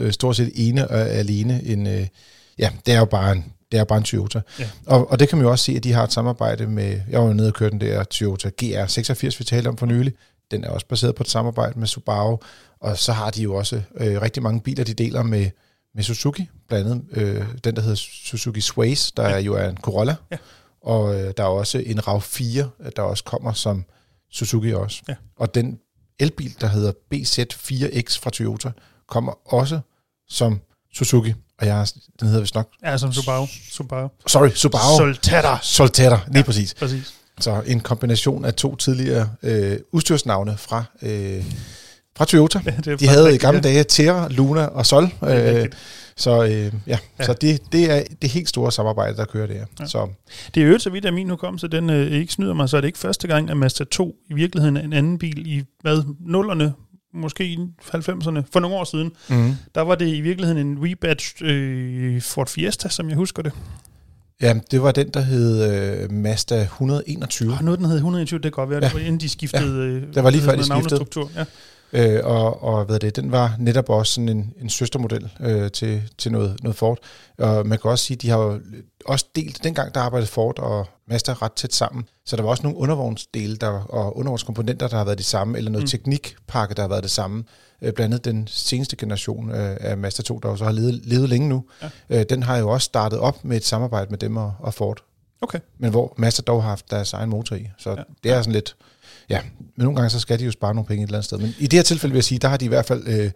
øh, 0.00 0.12
stort 0.12 0.36
set 0.36 0.50
ene 0.54 0.88
og 0.88 1.00
alene 1.08 1.62
en, 1.64 1.86
øh, 1.86 2.06
ja, 2.58 2.68
det 2.86 2.94
er 2.94 2.98
jo 2.98 3.04
bare 3.04 3.32
en, 3.32 3.44
det 3.72 3.80
er 3.80 3.84
bare 3.84 3.98
en 3.98 4.04
Toyota. 4.04 4.40
Ja. 4.58 4.64
Og, 4.86 5.10
og 5.10 5.20
det 5.20 5.28
kan 5.28 5.38
man 5.38 5.44
jo 5.44 5.50
også 5.50 5.64
se, 5.64 5.72
at 5.72 5.84
de 5.84 5.92
har 5.92 6.04
et 6.04 6.12
samarbejde 6.12 6.66
med, 6.66 7.00
jeg 7.10 7.20
var 7.20 7.32
nede 7.32 7.48
og 7.48 7.54
kørte 7.54 7.70
den 7.70 7.80
der 7.80 8.04
Toyota 8.04 8.50
GR86, 8.62 9.38
vi 9.38 9.44
talte 9.44 9.68
om 9.68 9.76
for 9.76 9.86
nylig. 9.86 10.12
Den 10.50 10.64
er 10.64 10.68
også 10.70 10.86
baseret 10.86 11.14
på 11.14 11.22
et 11.22 11.28
samarbejde 11.30 11.78
med 11.78 11.86
Subaru. 11.86 12.36
Og 12.80 12.98
så 12.98 13.12
har 13.12 13.30
de 13.30 13.42
jo 13.42 13.54
også 13.54 13.82
øh, 13.94 14.22
rigtig 14.22 14.42
mange 14.42 14.60
biler, 14.60 14.84
de 14.84 14.94
deler 14.94 15.22
med, 15.22 15.50
med 15.94 16.02
Suzuki. 16.02 16.48
Blandt 16.68 16.90
andet 16.90 17.04
øh, 17.10 17.46
den, 17.64 17.76
der 17.76 17.82
hedder 17.82 17.96
Suzuki 17.96 18.60
Sways, 18.60 19.12
der 19.12 19.28
ja. 19.28 19.38
jo 19.38 19.54
er 19.54 19.68
en 19.68 19.76
Corolla. 19.76 20.14
Ja. 20.30 20.36
Og 20.82 21.14
øh, 21.14 21.32
der 21.36 21.42
er 21.42 21.48
også 21.48 21.78
en 21.78 21.98
RAV4, 21.98 22.90
der 22.96 23.02
også 23.02 23.24
kommer 23.24 23.52
som 23.52 23.84
Suzuki 24.30 24.74
også. 24.74 25.02
Ja. 25.08 25.14
Og 25.36 25.54
den 25.54 25.78
elbil, 26.18 26.56
der 26.60 26.66
hedder 26.66 26.92
BZ4X 27.14 28.20
fra 28.20 28.30
Toyota, 28.30 28.70
kommer 29.08 29.54
også 29.54 29.80
som 30.28 30.60
Suzuki. 30.94 31.34
Og 31.58 31.66
jeg 31.66 31.76
har, 31.76 31.92
den 32.20 32.28
hedder 32.28 32.40
vist 32.40 32.54
nok... 32.54 32.68
Ja, 32.84 32.98
som 32.98 33.12
Subaru. 33.12 33.46
Subaru. 33.70 34.08
Sorry, 34.26 34.48
Subaru. 34.48 34.96
Solterra. 34.96 35.58
Solterra, 35.62 36.20
lige 36.26 36.36
ja, 36.38 36.42
præcis. 36.42 36.74
præcis. 36.74 37.14
Så 37.40 37.62
en 37.66 37.80
kombination 37.80 38.44
af 38.44 38.54
to 38.54 38.76
tidligere 38.76 39.30
øh, 39.42 39.78
udstyrsnavne 39.92 40.56
fra, 40.56 40.84
øh, 41.02 41.44
fra 42.18 42.24
Toyota. 42.24 42.60
Ja, 42.86 42.94
De 42.94 43.08
havde 43.08 43.34
i 43.34 43.38
gamle 43.38 43.60
ja. 43.64 43.68
dage 43.68 43.84
Terra, 43.84 44.28
Luna 44.30 44.64
og 44.64 44.86
Sol. 44.86 45.04
Øh, 45.22 45.66
så 46.16 46.44
øh, 46.44 46.50
ja, 46.50 46.98
ja. 47.18 47.24
så 47.24 47.32
det, 47.32 47.72
det 47.72 47.90
er 47.90 48.02
det 48.22 48.30
helt 48.30 48.48
store 48.48 48.72
samarbejde, 48.72 49.16
der 49.16 49.24
kører 49.24 49.46
der. 49.46 49.64
Ja. 49.80 49.86
Så. 49.86 50.08
Det 50.54 50.62
er 50.62 50.66
jo 50.66 50.78
så 50.78 50.90
vidt, 50.90 51.04
at 51.04 51.14
min 51.14 51.30
hukommelse, 51.30 51.68
den 51.68 51.90
øh, 51.90 52.12
ikke 52.12 52.32
snyder 52.32 52.54
mig, 52.54 52.68
så 52.68 52.76
er 52.76 52.80
det 52.80 52.88
ikke 52.88 52.98
første 52.98 53.28
gang, 53.28 53.50
at 53.50 53.56
Mazda 53.56 53.84
2 53.84 54.16
i 54.30 54.34
virkeligheden 54.34 54.76
er 54.76 54.80
en 54.80 54.92
anden 54.92 55.18
bil 55.18 55.46
i 55.46 55.62
hvad, 55.82 56.02
nullerne, 56.20 56.72
måske 57.14 57.44
i 57.44 57.58
90'erne, 57.94 58.42
for 58.52 58.60
nogle 58.60 58.76
år 58.76 58.84
siden. 58.84 59.12
Mm. 59.28 59.54
Der 59.74 59.80
var 59.80 59.94
det 59.94 60.08
i 60.08 60.20
virkeligheden 60.20 60.66
en 60.66 60.78
rebadged 60.82 61.46
øh, 61.46 62.22
Ford 62.22 62.48
Fiesta, 62.48 62.88
som 62.88 63.08
jeg 63.08 63.16
husker 63.16 63.42
det. 63.42 63.52
Ja, 64.42 64.54
det 64.70 64.82
var 64.82 64.92
den, 64.92 65.08
der 65.08 65.20
hed 65.20 65.72
øh, 66.02 66.12
Mazda 66.12 66.62
121. 66.62 67.52
Oh, 67.52 67.60
noget, 67.64 67.78
den 67.78 67.86
hed 67.86 67.96
121, 67.96 68.38
det 68.38 68.42
kan 68.42 68.50
godt 68.50 68.70
være, 68.70 68.78
ja. 68.82 68.86
det 68.86 68.94
var 68.94 69.00
inden 69.00 69.20
de 69.20 69.28
skiftede 69.28 69.94
ja, 69.94 70.14
det 70.14 70.24
var 70.24 70.30
lige 70.30 70.42
før, 70.42 70.56
de 70.56 70.64
skiftede. 70.64 71.28
Ja. 71.36 71.44
Øh, 71.92 72.20
og, 72.24 72.62
og 72.62 72.84
hvad 72.84 72.98
det, 72.98 73.16
den 73.16 73.32
var 73.32 73.56
netop 73.58 73.90
også 73.90 74.12
sådan 74.12 74.28
en, 74.28 74.54
en 74.60 74.68
søstermodel 74.68 75.30
øh, 75.40 75.70
til, 75.70 76.02
til 76.18 76.32
noget, 76.32 76.62
noget 76.62 76.76
Ford. 76.76 76.98
Og 77.38 77.66
man 77.66 77.78
kan 77.78 77.90
også 77.90 78.04
sige, 78.04 78.16
de 78.16 78.30
har 78.30 78.38
jo 78.38 78.60
også 79.04 79.26
delt, 79.36 79.64
dengang 79.64 79.94
der 79.94 80.00
arbejdede 80.00 80.30
Ford 80.30 80.58
og 80.58 80.86
Mazda 81.06 81.32
ret 81.32 81.52
tæt 81.52 81.74
sammen, 81.74 82.04
så 82.26 82.36
der 82.36 82.42
var 82.42 82.50
også 82.50 82.62
nogle 82.62 82.78
undervognsdele 82.78 83.56
der, 83.56 83.68
og 83.68 84.16
undervognskomponenter, 84.16 84.88
der 84.88 84.96
har 84.96 85.04
været 85.04 85.18
de 85.18 85.24
samme, 85.24 85.58
eller 85.58 85.70
noget 85.70 85.84
mm. 85.84 85.88
teknikpakke, 85.88 86.74
der 86.74 86.82
har 86.82 86.88
været 86.88 87.02
det 87.02 87.10
samme. 87.10 87.44
Øh, 87.82 87.92
blandt 87.92 88.14
andet 88.14 88.24
den 88.24 88.46
seneste 88.46 88.96
generation 88.96 89.50
øh, 89.50 89.76
af 89.80 89.96
Mazda 89.96 90.22
2, 90.22 90.38
der 90.38 90.48
også 90.48 90.64
har 90.64 90.72
levet, 90.72 91.00
levet 91.04 91.28
længe 91.28 91.48
nu, 91.48 91.64
ja. 91.82 91.88
øh, 92.10 92.24
den 92.30 92.42
har 92.42 92.56
jo 92.56 92.68
også 92.68 92.84
startet 92.84 93.18
op 93.18 93.44
med 93.44 93.56
et 93.56 93.64
samarbejde 93.64 94.10
med 94.10 94.18
dem 94.18 94.36
og, 94.36 94.54
og 94.58 94.74
Ford. 94.74 95.02
Okay. 95.40 95.58
Men 95.78 95.90
hvor 95.90 96.14
Mazda 96.16 96.42
dog 96.42 96.62
har 96.62 96.68
haft 96.68 96.90
deres 96.90 97.12
egen 97.12 97.30
motor 97.30 97.56
i. 97.56 97.68
Så 97.78 97.90
ja. 97.90 98.02
det 98.24 98.32
er 98.32 98.42
sådan 98.42 98.52
lidt... 98.52 98.76
Ja, 99.30 99.40
men 99.58 99.70
nogle 99.76 99.96
gange 99.96 100.10
så 100.10 100.20
skal 100.20 100.38
de 100.38 100.44
jo 100.44 100.50
spare 100.50 100.74
nogle 100.74 100.86
penge 100.86 101.02
et 101.02 101.06
eller 101.06 101.18
andet 101.18 101.24
sted. 101.24 101.38
Men 101.38 101.54
i 101.58 101.66
det 101.66 101.72
her 101.72 101.82
tilfælde 101.82 102.12
vil 102.12 102.16
jeg 102.16 102.24
sige, 102.24 102.38
der 102.38 102.48
har 102.48 102.56
de 102.56 102.64
i 102.64 102.68
hvert 102.68 102.86
fald 102.86 103.02
øh, 103.06 103.30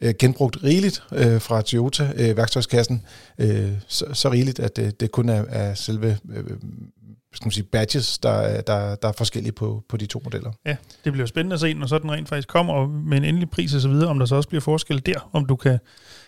øh 0.00 0.14
genbrugt 0.18 0.56
rigeligt 0.64 1.02
øh, 1.12 1.40
fra 1.40 1.62
Toyota-værktøjskassen, 1.62 3.02
øh, 3.38 3.64
øh, 3.64 3.72
så, 3.88 4.04
så 4.12 4.32
rigeligt, 4.32 4.58
at 4.58 4.76
det, 4.76 5.00
det 5.00 5.10
kun 5.10 5.28
er, 5.28 5.44
er 5.48 5.74
selve 5.74 6.18
øh, 6.30 6.38
øh 6.38 6.56
skal 7.36 7.46
man 7.46 7.52
sige, 7.52 7.64
badges, 7.64 8.18
der, 8.18 8.60
der, 8.60 8.94
der 8.94 9.08
er 9.08 9.12
forskellige 9.12 9.52
på, 9.52 9.84
på 9.88 9.96
de 9.96 10.06
to 10.06 10.20
modeller. 10.24 10.52
Ja, 10.66 10.76
det 11.04 11.12
bliver 11.12 11.26
spændende 11.26 11.54
at 11.54 11.60
se, 11.60 11.74
når 11.74 11.86
så 11.86 11.98
den 11.98 12.12
rent 12.12 12.28
faktisk 12.28 12.48
kommer 12.48 12.86
med 12.86 13.16
en 13.16 13.24
endelig 13.24 13.50
pris 13.50 13.74
og 13.74 13.80
så 13.80 13.88
videre, 13.88 14.08
om 14.08 14.18
der 14.18 14.26
så 14.26 14.34
også 14.34 14.48
bliver 14.48 14.60
forskel 14.60 15.06
der, 15.06 15.30
om 15.32 15.46
du 15.46 15.56
kan 15.56 15.78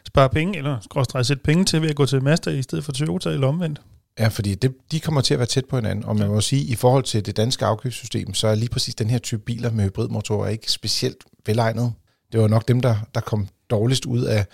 spare 0.07 0.29
penge, 0.29 0.59
eller 0.59 0.79
skråstrej 0.81 1.23
sætte 1.23 1.43
penge 1.43 1.65
til 1.65 1.83
ved 1.83 1.91
at 1.91 1.97
gå 1.97 2.07
til 2.07 2.23
Mazda 2.23 2.51
i 2.51 2.63
stedet 2.63 2.85
for 2.85 2.93
Toyota, 2.93 3.29
eller 3.29 3.47
omvendt. 3.47 3.81
Ja, 4.19 4.29
fordi 4.29 4.55
det, 4.55 4.75
de 4.93 5.01
kommer 5.01 5.21
til 5.21 5.35
at 5.35 5.39
være 5.39 5.47
tæt 5.47 5.65
på 5.65 5.77
hinanden, 5.77 6.05
og 6.05 6.17
man 6.17 6.29
må 6.29 6.41
sige, 6.41 6.63
i 6.63 6.75
forhold 6.75 7.05
til 7.05 7.27
det 7.27 7.37
danske 7.37 7.65
afgiftssystem, 7.65 8.35
så 8.35 8.49
er 8.49 8.55
lige 8.55 8.69
præcis 8.69 8.95
den 8.95 9.11
her 9.11 9.19
type 9.19 9.43
biler 9.43 9.71
med 9.71 9.85
hybridmotorer 9.85 10.49
ikke 10.49 10.73
specielt 10.73 11.25
velegnet. 11.47 11.93
Det 12.33 12.41
var 12.41 12.49
nok 12.49 12.69
dem, 12.69 12.81
der, 12.81 12.97
der 13.15 13.21
kom 13.21 13.49
dårligst 13.71 14.07
ud 14.07 14.23
af, 14.23 14.47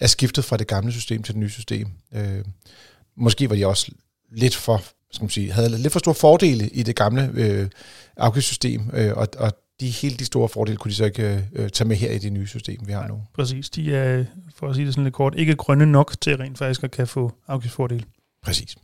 af 0.00 0.10
skiftet 0.10 0.44
fra 0.44 0.56
det 0.56 0.66
gamle 0.66 0.92
system 0.92 1.22
til 1.22 1.34
det 1.34 1.40
nye 1.40 1.50
system. 1.50 1.88
Øh, 2.14 2.44
måske 3.16 3.50
var 3.50 3.56
de 3.56 3.66
også 3.66 3.92
lidt 4.32 4.56
for, 4.56 4.82
skal 5.10 5.24
man 5.24 5.30
sige, 5.30 5.52
havde 5.52 5.78
lidt 5.78 5.92
for 5.92 5.98
store 5.98 6.14
fordele 6.14 6.68
i 6.68 6.82
det 6.82 6.96
gamle 6.96 7.30
øh, 7.34 7.68
afgiftssystem, 8.16 8.90
øh, 8.92 9.12
og, 9.16 9.28
og 9.38 9.52
de 9.80 9.88
helt 9.88 10.20
de 10.20 10.24
store 10.24 10.48
fordele 10.48 10.76
kunne 10.76 10.90
de 10.90 10.96
så 10.96 11.04
ikke 11.04 11.48
øh, 11.52 11.70
tage 11.70 11.88
med 11.88 11.96
her 11.96 12.10
i 12.10 12.18
det 12.18 12.32
nye 12.32 12.46
system, 12.46 12.78
vi 12.86 12.92
har 12.92 13.08
nu. 13.08 13.22
Præcis. 13.34 13.70
De 13.70 13.94
er, 13.94 14.24
for 14.54 14.68
at 14.68 14.74
sige 14.74 14.86
det 14.86 14.94
sådan 14.94 15.04
lidt 15.04 15.14
kort, 15.14 15.34
ikke 15.36 15.54
grønne 15.54 15.86
nok 15.86 16.14
til 16.20 16.36
rent 16.36 16.58
faktisk 16.58 16.84
at 16.84 16.90
kan 16.90 17.06
få 17.06 17.32
afgiftsfordele. 17.48 18.04
Præcis. 18.42 18.76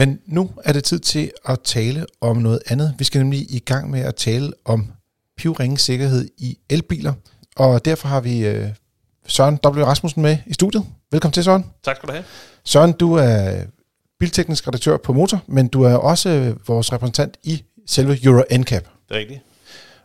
Men 0.00 0.20
nu 0.26 0.50
er 0.64 0.72
det 0.72 0.84
tid 0.84 0.98
til 0.98 1.30
at 1.44 1.60
tale 1.64 2.06
om 2.20 2.36
noget 2.36 2.60
andet. 2.66 2.94
Vi 2.98 3.04
skal 3.04 3.20
nemlig 3.20 3.40
i 3.50 3.58
gang 3.58 3.90
med 3.90 4.00
at 4.00 4.14
tale 4.14 4.52
om 4.64 4.86
pivringe 5.36 5.78
sikkerhed 5.78 6.28
i 6.38 6.58
elbiler. 6.70 7.12
Og 7.56 7.84
derfor 7.84 8.08
har 8.08 8.20
vi 8.20 8.46
øh, 8.46 8.68
Søren 9.26 9.58
W. 9.66 9.84
Rasmussen 9.84 10.22
med 10.22 10.38
i 10.46 10.52
studiet. 10.52 10.84
Velkommen 11.10 11.32
til, 11.32 11.44
Søren. 11.44 11.64
Tak 11.82 11.96
skal 11.96 12.06
du 12.06 12.12
have. 12.12 12.24
Søren, 12.64 12.92
du 12.92 13.14
er 13.14 13.62
bilteknisk 14.18 14.68
redaktør 14.68 14.96
på 14.96 15.12
Motor, 15.12 15.42
men 15.46 15.68
du 15.68 15.82
er 15.82 15.94
også 15.94 16.28
øh, 16.28 16.68
vores 16.68 16.92
repræsentant 16.92 17.36
i 17.42 17.64
selve 17.86 18.24
Euro 18.24 18.42
NCAP. 18.58 18.84
Det 19.08 19.14
er 19.14 19.18
rigtigt. 19.18 19.40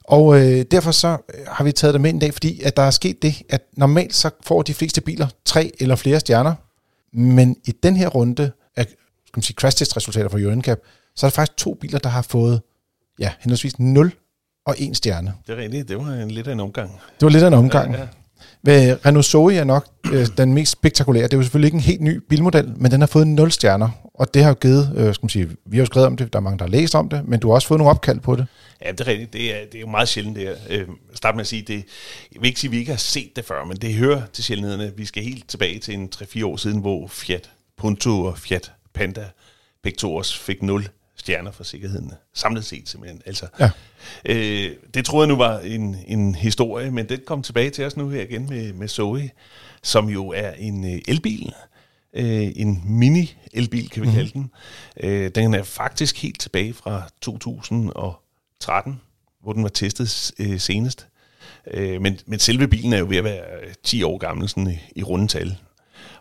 Og 0.04 0.40
øh, 0.40 0.66
derfor 0.72 0.92
så 0.92 1.08
øh, 1.08 1.46
har 1.48 1.64
vi 1.64 1.72
taget 1.72 1.94
dig 1.94 2.02
med 2.02 2.10
en 2.10 2.20
dag, 2.20 2.34
fordi 2.34 2.62
at 2.62 2.78
der 2.78 2.84
er 2.84 2.92
sket 2.92 3.22
det, 3.22 3.42
at 3.50 3.62
normalt 3.78 4.16
så 4.16 4.30
får 4.44 4.62
de 4.62 4.74
fleste 4.74 5.02
biler 5.02 5.28
tre 5.46 5.72
eller 5.80 5.96
flere 5.96 6.20
stjerner, 6.20 6.54
men 7.14 7.58
i 7.66 7.72
den 7.72 7.96
her 7.96 8.08
runde 8.08 8.52
skal 9.36 9.40
man 9.40 9.44
sige, 9.44 9.56
crash 9.56 9.78
test 9.78 9.98
resultater 9.98 10.30
fra 10.30 10.40
Euro 10.40 10.56
NCAP, 10.56 10.80
så 11.16 11.26
er 11.26 11.30
der 11.30 11.36
faktisk 11.36 11.58
to 11.58 11.74
biler, 11.74 12.00
der 12.00 12.10
har 12.10 12.22
fået 12.22 12.62
ja, 13.20 13.32
henholdsvis 13.40 13.80
0 13.80 14.12
og 14.66 14.76
1 14.78 14.98
stjerne. 14.98 15.34
Det 15.48 15.54
er 15.54 15.58
rigtigt, 15.58 15.90
det 15.90 15.98
var 15.98 16.14
en 16.14 16.32
lidt 16.32 16.48
af 16.48 16.52
en 16.54 16.60
omgang. 16.60 16.92
Det 16.92 17.22
var 17.22 17.30
lidt 17.30 17.44
af 17.44 17.48
en 17.48 17.54
omgang. 17.54 17.94
Ja, 17.94 18.00
ja. 18.00 18.08
Ved 18.64 19.06
Renault 19.06 19.26
Zoe 19.26 19.56
er 19.56 19.64
nok 19.64 19.88
øh, 20.14 20.28
den 20.38 20.54
mest 20.54 20.72
spektakulære. 20.72 21.24
Det 21.24 21.34
er 21.34 21.38
jo 21.38 21.44
selvfølgelig 21.44 21.68
ikke 21.68 21.76
en 21.76 21.82
helt 21.82 22.02
ny 22.02 22.22
bilmodel, 22.30 22.74
men 22.78 22.92
den 22.92 23.00
har 23.00 23.08
fået 23.08 23.28
0 23.28 23.52
stjerner. 23.52 23.90
Og 24.14 24.34
det 24.34 24.44
har 24.44 24.50
jo 24.50 24.56
givet, 24.62 24.94
øh, 24.96 25.14
skal 25.14 25.26
man 25.26 25.30
sige, 25.30 25.50
vi 25.66 25.78
har 25.78 25.82
jo 25.82 25.86
skrevet 25.86 26.08
om 26.08 26.18
det, 26.18 26.34
der 26.34 26.40
er 26.40 26.44
mange, 26.44 26.60
der 26.60 26.66
har 26.66 26.72
læst 26.72 26.96
om 26.96 27.10
det, 27.10 27.28
men 27.28 27.40
du 27.40 27.48
har 27.48 27.56
også 27.56 27.68
fået 27.68 27.78
nogle 27.78 27.92
opkald 27.92 28.20
på 28.20 28.36
det. 28.36 28.48
Ja, 28.86 28.92
det 28.92 29.02
er 29.02 29.08
rigtigt. 29.08 29.34
Det 29.34 29.56
er, 29.56 29.66
det 29.66 29.76
er 29.76 29.82
jo 29.82 29.88
meget 29.88 30.08
sjældent 30.08 30.36
det 30.36 30.44
her. 30.44 30.56
Øh, 30.70 30.88
start 31.14 31.36
med 31.36 31.42
at 31.42 31.48
sige, 31.48 31.62
det, 31.62 31.86
jeg 32.34 32.42
vil 32.42 32.48
ikke 32.48 32.60
sige, 32.60 32.70
at 32.70 32.72
vi 32.72 32.78
ikke 32.78 32.92
har 32.92 32.98
set 32.98 33.32
det 33.36 33.46
før, 33.46 33.66
men 33.66 33.78
det 33.78 33.94
hører 33.94 34.22
til 34.34 34.44
sjældenhederne. 34.44 34.92
Vi 34.98 35.06
skal 35.06 35.24
helt 35.24 35.50
tilbage 35.50 35.80
til 35.80 35.94
en 35.94 36.10
3-4 36.16 36.46
år 36.46 36.58
siden, 36.58 36.80
hvor 36.80 37.08
Fiat 37.08 37.50
Punto 37.78 38.22
og 38.24 38.38
Fiat 38.38 38.72
Panda 38.96 39.30
begge 39.84 39.98
to 39.98 40.16
også 40.16 40.40
fik 40.40 40.64
0 40.64 40.88
stjerner 41.16 41.52
for 41.52 41.64
sikkerheden, 41.64 42.12
samlet 42.34 42.66
set 42.66 42.90
simpelthen. 42.90 43.22
Altså, 43.26 43.48
ja. 43.60 43.70
øh, 44.26 44.72
det 44.94 45.06
troede 45.06 45.28
jeg 45.28 45.36
nu 45.36 45.38
var 45.38 45.60
en, 45.60 45.98
en 46.08 46.36
historie, 46.36 46.92
men 46.92 47.10
det 47.10 47.26
kom 47.26 47.44
tilbage 47.44 47.70
til 47.70 47.86
os 47.86 47.98
nu 47.98 48.10
her 48.10 48.22
igen 48.22 48.50
med, 48.50 48.74
med 48.74 48.88
Zoe, 48.88 49.30
som 49.84 50.10
jo 50.10 50.30
er 50.30 50.52
en 50.52 50.96
øh, 50.96 51.02
elbil, 51.08 51.54
øh, 52.14 52.52
en 52.56 52.84
mini-elbil 52.86 53.90
kan 53.90 54.02
vi 54.02 54.08
mm-hmm. 54.08 54.14
kalde 54.14 54.32
den. 54.34 54.52
Øh, 55.00 55.32
den 55.36 55.54
er 55.54 55.64
faktisk 55.64 56.22
helt 56.22 56.40
tilbage 56.40 56.74
fra 56.74 57.10
2013, 57.22 59.02
hvor 59.44 59.54
den 59.54 59.64
var 59.64 59.70
testet 59.70 60.32
øh, 60.40 60.60
senest. 60.60 61.08
Øh, 61.72 62.02
men, 62.02 62.20
men 62.26 62.40
selve 62.40 62.68
bilen 62.68 62.94
er 62.94 62.98
jo 62.98 63.06
ved 63.10 63.18
at 63.18 63.24
være 63.24 63.44
10 63.84 64.04
år 64.04 64.18
gammel 64.18 64.50
sådan 64.50 64.72
i, 64.72 64.78
i 64.96 65.04
rundetal. 65.04 65.58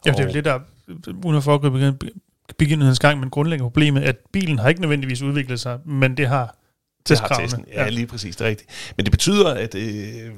Ja, 0.06 0.10
det 0.10 0.20
er 0.20 0.24
jo 0.24 0.32
lidt 0.32 0.44
der, 0.44 0.60
uden 1.24 1.36
at 1.36 1.44
foregribe 1.44 1.98
begivenhedens 2.58 2.98
gang, 2.98 3.20
men 3.20 3.30
grundlæggende 3.30 3.64
problemet, 3.64 4.02
at 4.02 4.16
bilen 4.32 4.58
har 4.58 4.68
ikke 4.68 4.80
nødvendigvis 4.80 5.22
udviklet 5.22 5.60
sig, 5.60 5.78
men 5.86 6.16
det 6.16 6.28
har 6.28 6.58
testkravene. 7.04 7.64
Ja, 7.72 7.88
lige 7.88 8.06
præcis, 8.06 8.36
det 8.36 8.44
er 8.44 8.48
rigtigt. 8.48 8.70
Men 8.96 9.06
det 9.06 9.10
betyder, 9.10 9.54
at 9.54 9.74
øh, 9.74 10.30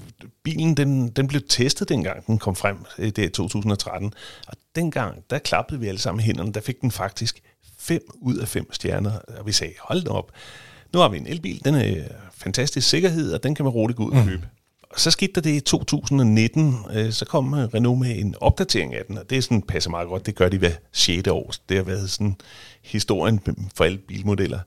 bilen 0.43 0.77
den, 0.77 1.09
den 1.09 1.29
blev 1.29 1.43
testet 1.49 1.89
dengang, 1.89 2.27
den 2.27 2.39
kom 2.39 2.57
frem, 2.57 2.77
øh, 2.99 3.07
det 3.07 3.19
er 3.19 3.29
2013. 3.29 4.13
Og 4.47 4.55
dengang, 4.75 5.25
der 5.31 5.39
klappede 5.39 5.81
vi 5.81 5.87
alle 5.87 6.01
sammen 6.01 6.25
hænderne, 6.25 6.53
der 6.53 6.61
fik 6.61 6.81
den 6.81 6.91
faktisk 6.91 7.43
5 7.79 8.01
ud 8.15 8.37
af 8.37 8.49
5 8.49 8.73
stjerner. 8.73 9.19
Og 9.39 9.47
vi 9.47 9.53
sagde, 9.53 9.73
hold 9.81 10.03
da 10.03 10.11
op, 10.11 10.33
nu 10.93 10.99
har 10.99 11.09
vi 11.09 11.17
en 11.17 11.27
elbil, 11.27 11.65
den 11.65 11.75
er 11.75 12.05
fantastisk 12.35 12.89
sikkerhed, 12.89 13.33
og 13.33 13.43
den 13.43 13.55
kan 13.55 13.65
man 13.65 13.73
roligt 13.73 13.97
gå 13.97 14.05
ud 14.05 14.11
og 14.11 14.17
mm. 14.17 14.25
købe. 14.25 14.43
Mm. 14.43 14.56
Og 14.97 15.01
så 15.01 15.11
skete 15.11 15.33
der 15.35 15.41
det 15.41 15.51
i 15.51 15.61
2019, 15.61 16.77
øh, 16.95 17.13
så 17.13 17.25
kom 17.25 17.53
Renault 17.53 18.01
med 18.01 18.19
en 18.19 18.35
opdatering 18.41 18.95
af 18.95 19.05
den, 19.09 19.19
og 19.19 19.31
det 19.31 19.39
er 19.39 19.43
sådan, 19.43 19.63
passer 19.63 19.91
meget 19.91 20.09
godt, 20.09 20.27
det 20.27 20.35
gør 20.35 20.49
de 20.49 20.59
hver 20.59 20.73
6. 20.93 21.29
år. 21.29 21.53
Det 21.69 21.77
har 21.77 21.85
været 21.85 22.11
sådan 22.11 22.37
historien 22.83 23.41
for 23.75 23.85
alle 23.85 23.99
bilmodeller. 23.99 24.59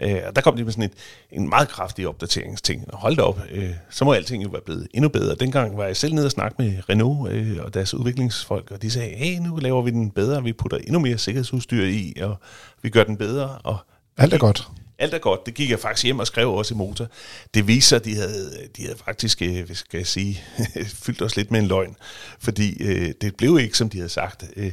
Øh, 0.00 0.20
og 0.26 0.36
der 0.36 0.42
kom 0.42 0.56
de 0.56 0.64
med 0.64 0.72
sådan 0.72 0.84
et, 0.84 0.92
en 1.32 1.48
meget 1.48 1.68
kraftig 1.68 2.08
opdateringsting. 2.08 2.84
Og 2.92 2.98
hold 2.98 3.16
da 3.16 3.22
op, 3.22 3.40
øh, 3.52 3.70
så 3.90 4.04
må 4.04 4.12
alting 4.12 4.44
jo 4.44 4.48
være 4.48 4.62
blevet 4.64 4.88
endnu 4.94 5.08
bedre. 5.08 5.34
Dengang 5.34 5.76
var 5.76 5.84
jeg 5.84 5.96
selv 5.96 6.14
nede 6.14 6.26
og 6.26 6.30
snakke 6.30 6.62
med 6.62 6.88
Renault 6.88 7.32
øh, 7.32 7.58
og 7.60 7.74
deres 7.74 7.94
udviklingsfolk, 7.94 8.70
og 8.70 8.82
de 8.82 8.90
sagde, 8.90 9.16
hey, 9.16 9.38
nu 9.38 9.56
laver 9.56 9.82
vi 9.82 9.90
den 9.90 10.10
bedre, 10.10 10.42
vi 10.42 10.52
putter 10.52 10.78
endnu 10.78 10.98
mere 10.98 11.18
sikkerhedsudstyr 11.18 11.84
i, 11.84 12.14
og 12.22 12.36
vi 12.82 12.90
gør 12.90 13.04
den 13.04 13.16
bedre. 13.16 13.58
Og 13.64 13.76
Alt 14.16 14.34
er 14.34 14.38
godt. 14.38 14.70
Alt 15.00 15.14
er 15.14 15.18
godt. 15.18 15.46
Det 15.46 15.54
gik 15.54 15.70
jeg 15.70 15.78
faktisk 15.78 16.04
hjem 16.04 16.18
og 16.18 16.26
skrev 16.26 16.52
også 16.52 16.74
i 16.74 16.76
motor. 16.76 17.06
Det 17.54 17.66
viser, 17.66 17.96
at 17.96 18.04
de 18.04 18.14
havde, 18.14 18.68
de 18.76 18.82
havde 18.82 18.98
faktisk, 19.04 19.42
øh, 19.42 19.74
skal 19.74 19.98
jeg 19.98 20.06
sige, 20.06 20.42
fyldt 21.04 21.22
os 21.22 21.36
lidt 21.36 21.50
med 21.50 21.60
en 21.60 21.66
løgn. 21.66 21.96
Fordi 22.38 22.82
øh, 22.82 23.12
det 23.20 23.36
blev 23.36 23.58
ikke, 23.58 23.76
som 23.76 23.90
de 23.90 23.98
havde 23.98 24.08
sagt. 24.08 24.44
Øh, 24.56 24.72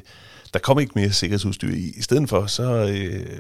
der 0.54 0.60
kom 0.60 0.80
ikke 0.80 0.92
mere 0.96 1.12
sikkerhedsudstyr 1.12 1.74
i. 1.74 1.94
I 1.98 2.02
stedet 2.02 2.30
for, 2.30 2.46
så... 2.46 2.64
Øh, 2.64 3.40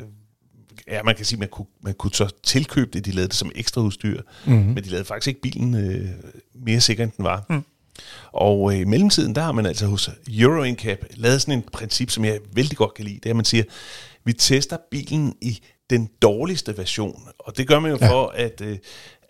ja, 0.87 1.03
man 1.03 1.15
kan 1.15 1.25
sige, 1.25 1.39
man 1.39 1.49
kunne, 1.49 1.67
man 1.81 1.93
kunne 1.93 2.13
så 2.13 2.29
tilkøbe 2.43 2.91
det. 2.93 3.05
De 3.05 3.11
lavede 3.11 3.27
det 3.27 3.37
som 3.37 3.51
ekstra 3.55 3.81
udstyr. 3.81 4.21
Mm-hmm. 4.45 4.65
Men 4.65 4.83
de 4.83 4.89
lavede 4.89 5.05
faktisk 5.05 5.27
ikke 5.27 5.41
bilen 5.41 5.75
øh, 5.75 6.09
mere 6.65 6.81
sikker, 6.81 7.03
end 7.03 7.11
den 7.17 7.25
var. 7.25 7.45
Mm. 7.49 7.63
Og 8.31 8.73
øh, 8.73 8.79
i 8.79 8.83
mellemtiden, 8.83 9.35
der 9.35 9.41
har 9.41 9.51
man 9.51 9.65
altså 9.65 9.85
hos 9.87 10.09
Euro 10.39 10.71
NCAP 10.71 11.05
lavet 11.15 11.41
sådan 11.41 11.53
en 11.53 11.63
princip, 11.73 12.09
som 12.09 12.25
jeg 12.25 12.39
vældig 12.53 12.77
godt 12.77 12.93
kan 12.93 13.05
lide. 13.05 13.15
Det 13.15 13.25
er, 13.25 13.29
at 13.29 13.35
man 13.35 13.45
siger, 13.45 13.63
vi 14.23 14.33
tester 14.33 14.77
bilen 14.91 15.35
i 15.41 15.59
den 15.89 16.09
dårligste 16.21 16.77
version. 16.77 17.27
Og 17.39 17.57
det 17.57 17.67
gør 17.67 17.79
man 17.79 17.91
jo 17.91 17.97
ja. 18.01 18.09
for, 18.09 18.27
at, 18.27 18.61
øh, 18.61 18.77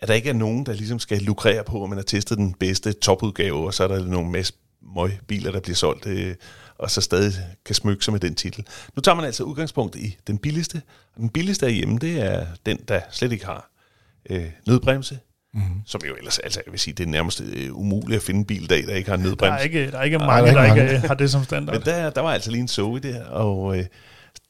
at 0.00 0.08
der 0.08 0.14
ikke 0.14 0.28
er 0.28 0.34
nogen, 0.34 0.66
der 0.66 0.72
ligesom 0.72 0.98
skal 0.98 1.22
lukrere 1.22 1.64
på, 1.64 1.82
at 1.82 1.88
man 1.88 1.98
har 1.98 2.04
testet 2.04 2.38
den 2.38 2.54
bedste 2.54 2.92
topudgave, 2.92 3.66
og 3.66 3.74
så 3.74 3.84
er 3.84 3.88
der 3.88 4.04
nogle 4.04 4.30
masse 4.30 4.52
biler, 5.26 5.52
der 5.52 5.60
bliver 5.60 5.76
solgt, 5.76 6.06
øh, 6.06 6.34
og 6.78 6.90
så 6.90 7.00
stadig 7.00 7.32
kan 7.64 7.74
smykke 7.74 8.04
sig 8.04 8.12
med 8.12 8.20
den 8.20 8.34
titel. 8.34 8.66
Nu 8.96 9.00
tager 9.00 9.16
man 9.16 9.24
altså 9.24 9.42
udgangspunkt 9.42 9.96
i 9.96 10.16
den 10.26 10.38
billigste, 10.38 10.82
og 11.14 11.20
den 11.20 11.28
billigste 11.28 11.66
af 11.66 11.72
hjemme, 11.72 11.98
det 11.98 12.20
er 12.20 12.46
den, 12.66 12.78
der 12.88 13.00
slet 13.10 13.32
ikke 13.32 13.46
har 13.46 13.70
øh, 14.30 14.50
nødbremse, 14.66 15.18
Mm-hmm. 15.54 15.82
Som 15.86 16.00
jo 16.08 16.14
ellers, 16.14 16.38
altså 16.38 16.62
jeg 16.66 16.72
vil 16.72 16.80
sige, 16.80 16.94
det 16.94 17.06
er 17.06 17.10
nærmest 17.10 17.40
uh, 17.40 17.80
umuligt 17.80 18.16
at 18.16 18.22
finde 18.22 18.38
en 18.38 18.44
bil 18.44 18.62
i 18.62 18.66
dag, 18.66 18.86
der 18.86 18.94
ikke 18.94 19.10
har 19.10 19.16
nødbremse. 19.16 19.52
Der 19.52 19.58
er 19.58 19.62
ikke, 19.62 19.90
der 19.90 19.98
er 19.98 20.02
ikke 20.02 20.18
mange, 20.18 20.52
der, 20.52 20.64
ikke, 20.64 20.80
der 20.80 20.94
ikke 20.94 21.08
har 21.08 21.14
det 21.14 21.30
som 21.30 21.44
standard. 21.44 21.76
Men 21.76 21.84
der, 21.84 22.10
der 22.10 22.20
var 22.20 22.32
altså 22.32 22.50
lige 22.50 22.60
en 22.60 22.68
Zoe 22.68 23.00
der, 23.00 23.24
og 23.24 23.58
uh, 23.58 23.78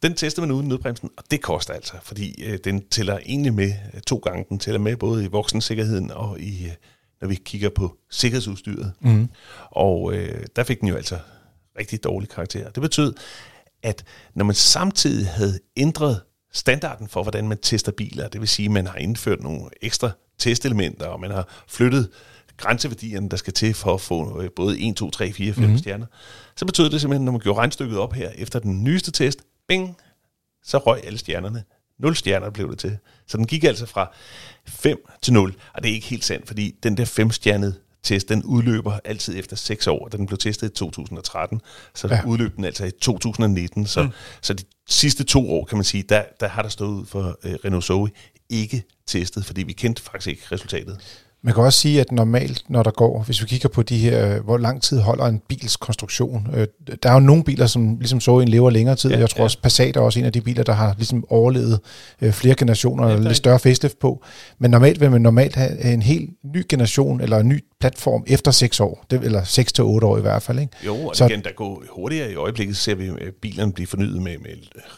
den 0.03 0.15
tester 0.15 0.43
man 0.43 0.51
uden 0.51 0.69
nødbremsen, 0.69 1.11
og 1.17 1.25
det 1.31 1.43
koster 1.43 1.75
altså, 1.75 1.95
fordi 2.03 2.45
uh, 2.49 2.55
den 2.65 2.89
tæller 2.89 3.19
egentlig 3.27 3.55
med 3.55 3.73
uh, 3.95 4.01
to 4.01 4.17
gange. 4.17 4.45
Den 4.49 4.59
tæller 4.59 4.79
med 4.79 4.97
både 4.97 5.25
i 5.25 5.27
voksensikkerheden 5.27 6.11
og 6.11 6.41
i, 6.41 6.65
uh, 6.67 6.73
når 7.21 7.29
vi 7.29 7.35
kigger 7.35 7.69
på 7.69 7.97
sikkerhedsudstyret. 8.11 8.93
Mm. 9.01 9.29
Og 9.71 10.03
uh, 10.03 10.15
der 10.57 10.65
fik 10.65 10.81
den 10.81 10.89
jo 10.89 10.97
altså 10.97 11.19
rigtig 11.79 12.05
dårlig 12.05 12.29
karakter. 12.29 12.71
Det 12.71 12.81
betød, 12.81 13.15
at 13.83 14.05
når 14.35 14.45
man 14.45 14.55
samtidig 14.55 15.29
havde 15.29 15.59
ændret 15.77 16.21
standarden 16.53 17.09
for, 17.09 17.23
hvordan 17.23 17.49
man 17.49 17.59
tester 17.59 17.93
biler, 17.93 18.29
det 18.29 18.41
vil 18.41 18.49
sige, 18.49 18.67
at 18.67 18.73
man 18.73 18.87
har 18.87 18.97
indført 18.97 19.43
nogle 19.43 19.71
ekstra 19.83 20.11
testelementer, 20.39 21.07
og 21.07 21.21
man 21.21 21.31
har 21.31 21.65
flyttet 21.69 22.11
grænseværdierne, 22.57 23.29
der 23.29 23.37
skal 23.37 23.53
til 23.53 23.75
for 23.75 23.95
at 23.95 24.01
få 24.01 24.43
øh, 24.43 24.51
både 24.57 24.81
1, 24.89 24.97
2, 24.97 25.11
3, 25.11 25.33
4, 25.33 25.53
5 25.53 25.65
mm-hmm. 25.65 25.79
stjerner, 25.79 26.07
så 26.57 26.67
betød 26.67 26.91
det 26.91 27.01
simpelthen, 27.01 27.25
når 27.25 27.33
man 27.33 27.41
gjorde 27.41 27.59
regnstykket 27.59 27.99
op 27.99 28.13
her 28.13 28.31
efter 28.35 28.59
den 28.59 28.85
nyeste 28.85 29.11
test, 29.11 29.39
bing, 29.69 29.97
så 30.63 30.79
røg 30.79 31.05
alle 31.05 31.19
stjernerne. 31.19 31.65
0 31.99 32.17
stjerner 32.17 32.51
blev 32.51 32.71
det 32.71 32.79
til. 32.79 32.99
Så 33.27 33.37
den 33.37 33.47
gik 33.47 33.65
altså 33.65 33.87
fra 33.87 34.13
5 34.67 34.99
til 35.23 35.33
0, 35.33 35.55
og 35.75 35.83
det 35.83 35.91
er 35.91 35.95
ikke 35.95 36.07
helt 36.07 36.25
sandt, 36.25 36.47
fordi 36.47 36.75
den 36.83 36.97
der 36.97 37.05
5-stjernede 37.05 37.75
test, 38.03 38.29
den 38.29 38.43
udløber 38.43 38.99
altid 39.05 39.39
efter 39.39 39.57
6 39.57 39.87
år, 39.87 40.09
da 40.09 40.17
den 40.17 40.27
blev 40.27 40.39
testet 40.39 40.71
i 40.71 40.75
2013, 40.75 41.61
så 41.95 42.09
ja. 42.09 42.21
udløb 42.27 42.57
den 42.57 42.65
altså 42.65 42.85
i 42.85 42.91
2019, 42.91 43.87
så, 43.87 44.03
mm. 44.03 44.11
så 44.41 44.55
de 44.55 44.65
sidste 44.89 45.25
to 45.25 45.53
år, 45.53 45.65
kan 45.65 45.79
man 45.79 45.85
sige, 45.85 46.03
der, 46.03 46.25
der 46.41 46.49
har 46.49 46.63
der 46.63 46.69
stået 46.69 47.01
ud 47.01 47.07
for 47.07 47.39
øh, 47.45 47.55
Renault 47.65 47.85
Zoe 47.85 48.11
ikke 48.49 48.83
testet, 49.07 49.45
fordi 49.45 49.63
vi 49.63 49.73
kendte 49.73 50.03
faktisk 50.03 50.27
ikke 50.27 50.43
resultatet. 50.53 51.25
Man 51.43 51.55
kan 51.55 51.63
også 51.63 51.81
sige, 51.81 52.01
at 52.01 52.13
normalt, 52.13 52.65
når 52.69 52.83
der 52.83 52.91
går, 52.91 53.23
hvis 53.23 53.43
vi 53.43 53.47
kigger 53.47 53.69
på 53.69 53.83
de 53.83 53.99
her, 53.99 54.41
hvor 54.41 54.59
lang 54.59 54.83
tid 54.83 55.01
holder 55.01 55.25
en 55.25 55.43
bils 55.49 55.77
konstruktion, 55.77 56.47
øh, 56.55 56.67
der 57.03 57.09
er 57.09 57.15
jo 57.15 57.21
nogle 57.21 57.45
biler, 57.45 57.67
som 57.67 57.97
ligesom 57.99 58.21
så 58.21 58.39
en 58.39 58.49
lever 58.49 58.71
længere 58.71 58.97
tid. 58.97 59.11
Ja, 59.11 59.19
jeg 59.19 59.31
tror 59.31 59.39
ja. 59.39 59.45
også, 59.45 59.59
Passat 59.63 59.97
er 59.97 60.01
også 60.01 60.19
en 60.19 60.25
af 60.25 60.33
de 60.33 60.41
biler, 60.41 60.63
der 60.63 60.73
har 60.73 60.95
ligesom 60.97 61.25
overlevet 61.29 61.81
øh, 62.23 62.33
flere 62.33 62.55
generationer, 62.55 63.09
ja, 63.09 63.19
lidt 63.19 63.37
større 63.37 63.59
facelift 63.59 63.99
på. 63.99 64.25
Men 64.59 64.71
normalt 64.71 65.01
vil 65.01 65.11
man 65.11 65.21
normalt 65.21 65.57
have 65.57 65.93
en 65.93 66.03
helt 66.03 66.31
ny 66.55 66.65
generation, 66.69 67.21
eller 67.21 67.39
en 67.39 67.49
ny 67.49 67.65
platform 67.81 68.25
efter 68.27 68.51
6 68.51 68.81
år, 68.81 69.05
det, 69.11 69.25
eller 69.25 69.45
6 69.45 69.73
til 69.73 69.85
8 69.85 70.07
år 70.07 70.19
i 70.19 70.21
hvert 70.21 70.43
fald. 70.43 70.59
Ikke? 70.59 70.73
Jo, 70.87 71.07
og 71.07 71.17
så, 71.17 71.27
igen, 71.27 71.45
der 71.45 71.53
går 71.53 71.85
hurtigere 71.91 72.33
i 72.33 72.35
øjeblikket, 72.35 72.77
ser 72.77 72.95
vi 72.95 73.07
øh, 73.07 73.33
bilerne 73.33 73.73
blive 73.73 73.87
fornyet 73.87 74.23
med, 74.23 74.39
med 74.39 74.51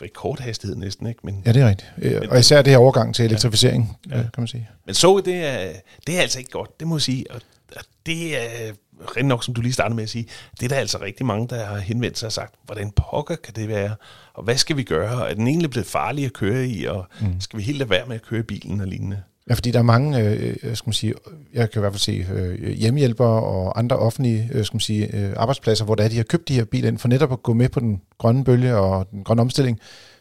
rekordhastighed 0.02 0.76
næsten. 0.76 1.06
Ikke? 1.06 1.20
Men, 1.22 1.42
ja, 1.46 1.52
det 1.52 1.62
er 1.62 1.68
rigtigt. 1.68 1.92
Øh, 1.98 2.22
og 2.30 2.38
især 2.38 2.62
det 2.62 2.70
her 2.70 2.78
overgang 2.78 3.14
til 3.14 3.24
elektrificering, 3.24 3.98
ja. 4.10 4.16
Ja. 4.16 4.22
kan 4.22 4.30
man 4.38 4.46
sige. 4.46 4.68
Men 4.86 4.94
så 4.94 5.22
det 5.24 5.34
er, 5.34 5.72
det 6.06 6.16
er 6.16 6.20
altså 6.20 6.38
ikke 6.38 6.50
godt, 6.50 6.80
det 6.80 6.88
må 6.88 6.96
jeg 6.96 7.02
sige. 7.02 7.30
Og, 7.30 7.40
og 7.76 7.82
det 8.06 8.36
er 8.36 8.72
rent 9.16 9.28
nok, 9.28 9.44
som 9.44 9.54
du 9.54 9.60
lige 9.60 9.72
startede 9.72 9.96
med 9.96 10.02
at 10.02 10.10
sige, 10.10 10.26
det 10.60 10.64
er 10.64 10.68
der 10.68 10.76
altså 10.76 11.00
rigtig 11.00 11.26
mange, 11.26 11.48
der 11.48 11.64
har 11.64 11.78
henvendt 11.78 12.18
sig 12.18 12.26
og 12.26 12.32
sagt, 12.32 12.54
hvordan 12.64 12.90
pokker 12.90 13.36
kan 13.36 13.54
det 13.54 13.68
være, 13.68 13.94
og 14.34 14.44
hvad 14.44 14.56
skal 14.56 14.76
vi 14.76 14.82
gøre? 14.82 15.30
Er 15.30 15.34
den 15.34 15.46
egentlig 15.46 15.70
blevet 15.70 15.86
farlig 15.86 16.24
at 16.24 16.32
køre 16.32 16.66
i, 16.66 16.84
og 16.84 17.06
mm. 17.20 17.40
skal 17.40 17.58
vi 17.58 17.64
helt 17.64 17.78
lade 17.78 17.90
være 17.90 18.06
med 18.06 18.14
at 18.14 18.22
køre 18.22 18.42
bilen 18.42 18.80
og 18.80 18.86
lignende? 18.86 19.22
Ja, 19.48 19.54
fordi 19.54 19.70
der 19.70 19.78
er 19.78 19.82
mange, 19.82 20.20
øh, 20.20 20.56
øh, 20.62 20.76
skal 20.76 20.88
man 20.88 20.92
sige, 20.92 21.14
jeg 21.54 21.70
kan 21.70 21.78
i 21.78 21.82
hvert 21.82 21.92
fald 21.92 22.00
se 22.00 22.26
øh, 22.32 22.70
hjemmehjælpere 22.70 23.42
og 23.42 23.78
andre 23.78 23.96
offentlige 23.96 24.50
øh, 24.52 24.64
skal 24.64 24.74
man 24.74 24.80
sige, 24.80 25.16
øh, 25.16 25.32
arbejdspladser, 25.36 25.84
hvor 25.84 25.94
der 25.94 26.04
er, 26.04 26.08
de 26.08 26.16
har 26.16 26.22
købt 26.22 26.48
de 26.48 26.54
her 26.54 26.64
biler 26.64 26.88
ind 26.88 26.98
for 26.98 27.08
netop 27.08 27.32
at 27.32 27.42
gå 27.42 27.52
med 27.52 27.68
på 27.68 27.80
den 27.80 28.00
grønne 28.18 28.44
bølge 28.44 28.76
og 28.76 29.10
den 29.10 29.24
grønne 29.24 29.42
omstilling, 29.42 29.80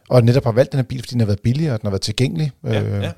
og 0.10 0.24
netop 0.24 0.44
har 0.44 0.52
valgt 0.52 0.72
den 0.72 0.78
her 0.78 0.84
bil, 0.84 1.00
fordi 1.00 1.12
den 1.12 1.20
har 1.20 1.28
været 1.28 1.40
billig, 1.40 1.72
og 1.72 1.82
den 1.82 1.88
har 1.88 1.92
været 1.92 2.02
tilgængelig. 2.02 2.52
Ja, 2.64 2.82
øh, 2.82 3.04
ja. 3.04 3.12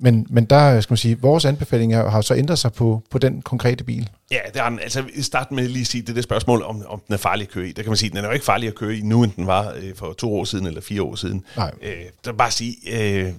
Men, 0.00 0.26
men 0.30 0.44
der 0.44 0.80
skal 0.80 0.92
man 0.92 0.96
sige, 0.96 1.20
vores 1.20 1.44
anbefalinger 1.44 2.10
har 2.10 2.20
så 2.20 2.34
ændret 2.34 2.58
sig 2.58 2.72
på, 2.72 3.02
på 3.10 3.18
den 3.18 3.42
konkrete 3.42 3.84
bil. 3.84 4.10
Ja, 4.30 4.38
det 4.52 4.60
har 4.60 4.70
den. 4.70 4.78
Altså, 4.78 5.04
start 5.20 5.52
med 5.52 5.68
lige 5.68 5.80
at 5.80 5.86
sige 5.86 6.02
det 6.02 6.16
der 6.16 6.22
spørgsmål, 6.22 6.62
om, 6.62 6.82
om 6.86 7.02
den 7.06 7.14
er 7.14 7.18
farlig 7.18 7.42
at 7.42 7.52
køre 7.52 7.68
i. 7.68 7.72
Der 7.72 7.82
kan 7.82 7.90
man 7.90 7.96
sige, 7.96 8.10
den 8.10 8.18
er 8.18 8.22
jo 8.22 8.30
ikke 8.30 8.44
farlig 8.44 8.68
at 8.68 8.74
køre 8.74 8.96
i 8.96 9.00
nu, 9.00 9.22
end 9.22 9.32
den 9.36 9.46
var 9.46 9.74
øh, 9.76 9.94
for 9.94 10.12
to 10.12 10.34
år 10.34 10.44
siden 10.44 10.66
eller 10.66 10.80
fire 10.80 11.02
år 11.02 11.14
siden. 11.14 11.44
Nej. 11.56 11.70
Øh, 11.82 11.92
der 12.24 12.32
bare 12.32 12.50
sige, 12.50 12.76
øh, 12.92 13.32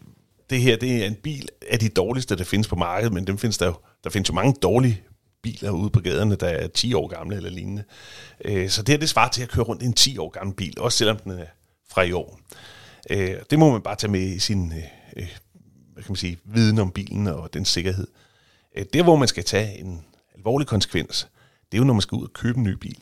det 0.50 0.62
her 0.62 0.78
det 0.78 1.04
er 1.04 1.08
en 1.08 1.16
bil 1.16 1.50
af 1.70 1.80
de 1.80 1.90
dårligste, 1.90 2.36
der 2.36 2.44
findes 2.44 2.68
på 2.68 2.76
markedet, 2.76 3.14
men 3.14 3.28
dem 3.28 3.38
findes 3.38 3.58
der 3.58 3.66
jo, 3.66 3.74
der 4.04 4.10
findes 4.10 4.30
jo 4.30 4.34
mange 4.34 4.54
dårlige 4.62 5.02
biler 5.42 5.72
ude 5.72 5.90
på 5.90 6.00
gaderne, 6.00 6.36
der 6.36 6.48
er 6.48 6.68
10 6.68 6.94
år 6.94 7.08
gamle 7.08 7.36
eller 7.36 7.50
lignende. 7.50 7.84
Øh, 8.46 8.70
så 8.70 8.82
det 8.82 8.90
her, 8.94 9.00
det 9.00 9.10
svarer 9.10 9.30
til 9.30 9.44
at 9.44 9.50
køre 9.50 9.66
rundt 9.66 9.82
i 9.82 9.86
en 9.86 9.94
10 9.94 10.18
år 10.18 10.30
gammel 10.30 10.56
bil, 10.56 10.80
også 10.80 10.98
selvom 10.98 11.18
den 11.18 11.32
er 11.32 11.46
fra 11.90 12.02
i 12.02 12.12
år. 12.12 12.40
Øh, 13.10 13.36
det 13.50 13.60
må 13.60 13.72
man 13.72 13.82
bare 13.82 13.96
tage 13.96 14.12
med 14.12 14.22
i 14.22 14.40
sin 14.40 14.74
øh, 15.16 15.28
hvad 16.00 16.04
kan 16.04 16.12
man 16.12 16.16
sige, 16.16 16.38
viden 16.44 16.80
om 16.80 16.92
bilen 16.92 17.28
og 17.28 17.54
den 17.54 17.66
sikkerhed. 17.66 18.08
Der, 18.94 19.04
hvor 19.04 19.16
man 19.16 19.28
skal 19.28 19.44
tage 19.44 19.80
en 19.80 20.06
alvorlig 20.36 20.68
konsekvens, 20.68 21.28
det 21.72 21.78
er 21.78 21.80
jo, 21.80 21.84
når 21.84 21.94
man 21.94 22.02
skal 22.02 22.16
ud 22.16 22.24
og 22.24 22.34
købe 22.34 22.58
en 22.58 22.64
ny 22.64 22.74
bil. 22.74 22.98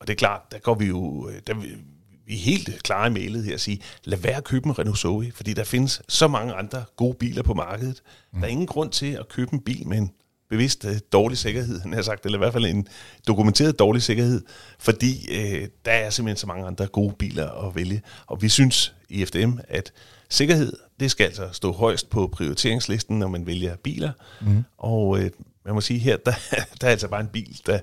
Og 0.00 0.06
det 0.06 0.12
er 0.12 0.16
klart, 0.16 0.40
der 0.52 0.58
går 0.58 0.74
vi 0.74 0.84
jo, 0.84 1.30
der, 1.46 1.54
vi 2.26 2.34
er 2.34 2.38
helt 2.38 2.82
klare 2.82 3.06
i 3.06 3.10
mailet 3.10 3.44
her 3.44 3.54
at 3.54 3.60
sige, 3.60 3.80
lad 4.04 4.18
være 4.18 4.36
at 4.36 4.44
købe 4.44 4.66
en 4.66 4.78
Renault 4.78 4.98
Zoe, 4.98 5.32
fordi 5.32 5.52
der 5.52 5.64
findes 5.64 6.02
så 6.08 6.28
mange 6.28 6.54
andre 6.54 6.84
gode 6.96 7.14
biler 7.14 7.42
på 7.42 7.54
markedet. 7.54 8.02
Mm. 8.32 8.40
Der 8.40 8.46
er 8.46 8.50
ingen 8.50 8.66
grund 8.66 8.90
til 8.90 9.12
at 9.12 9.28
købe 9.28 9.52
en 9.52 9.60
bil 9.60 9.88
med 9.88 9.98
en 9.98 10.10
bevidst 10.50 10.84
uh, 10.84 10.92
dårlig 11.12 11.38
sikkerhed, 11.38 11.80
han 11.82 11.92
har 11.92 12.02
sagt, 12.02 12.24
eller 12.24 12.38
i 12.38 12.42
hvert 12.42 12.52
fald 12.52 12.64
en 12.64 12.88
dokumenteret 13.28 13.78
dårlig 13.78 14.02
sikkerhed, 14.02 14.42
fordi 14.78 15.26
uh, 15.30 15.68
der 15.84 15.92
er 15.92 16.10
simpelthen 16.10 16.36
så 16.36 16.46
mange 16.46 16.66
andre 16.66 16.86
gode 16.86 17.14
biler 17.18 17.66
at 17.66 17.76
vælge. 17.76 18.02
Og 18.26 18.42
vi 18.42 18.48
synes 18.48 18.94
i 19.08 19.24
FDM, 19.24 19.52
at 19.68 19.92
sikkerhed, 20.30 20.72
det 21.00 21.10
skal 21.10 21.24
altså 21.24 21.48
stå 21.52 21.72
højst 21.72 22.10
på 22.10 22.26
prioriteringslisten, 22.26 23.18
når 23.18 23.28
man 23.28 23.46
vælger 23.46 23.76
biler. 23.76 24.12
Mm. 24.40 24.64
Og 24.78 25.08
uh, 25.08 25.20
man 25.64 25.74
må 25.74 25.80
sige 25.80 25.98
her, 25.98 26.16
der, 26.26 26.32
der 26.80 26.86
er 26.86 26.90
altså 26.90 27.08
bare 27.08 27.20
en 27.20 27.28
bil, 27.32 27.60
der, 27.66 27.78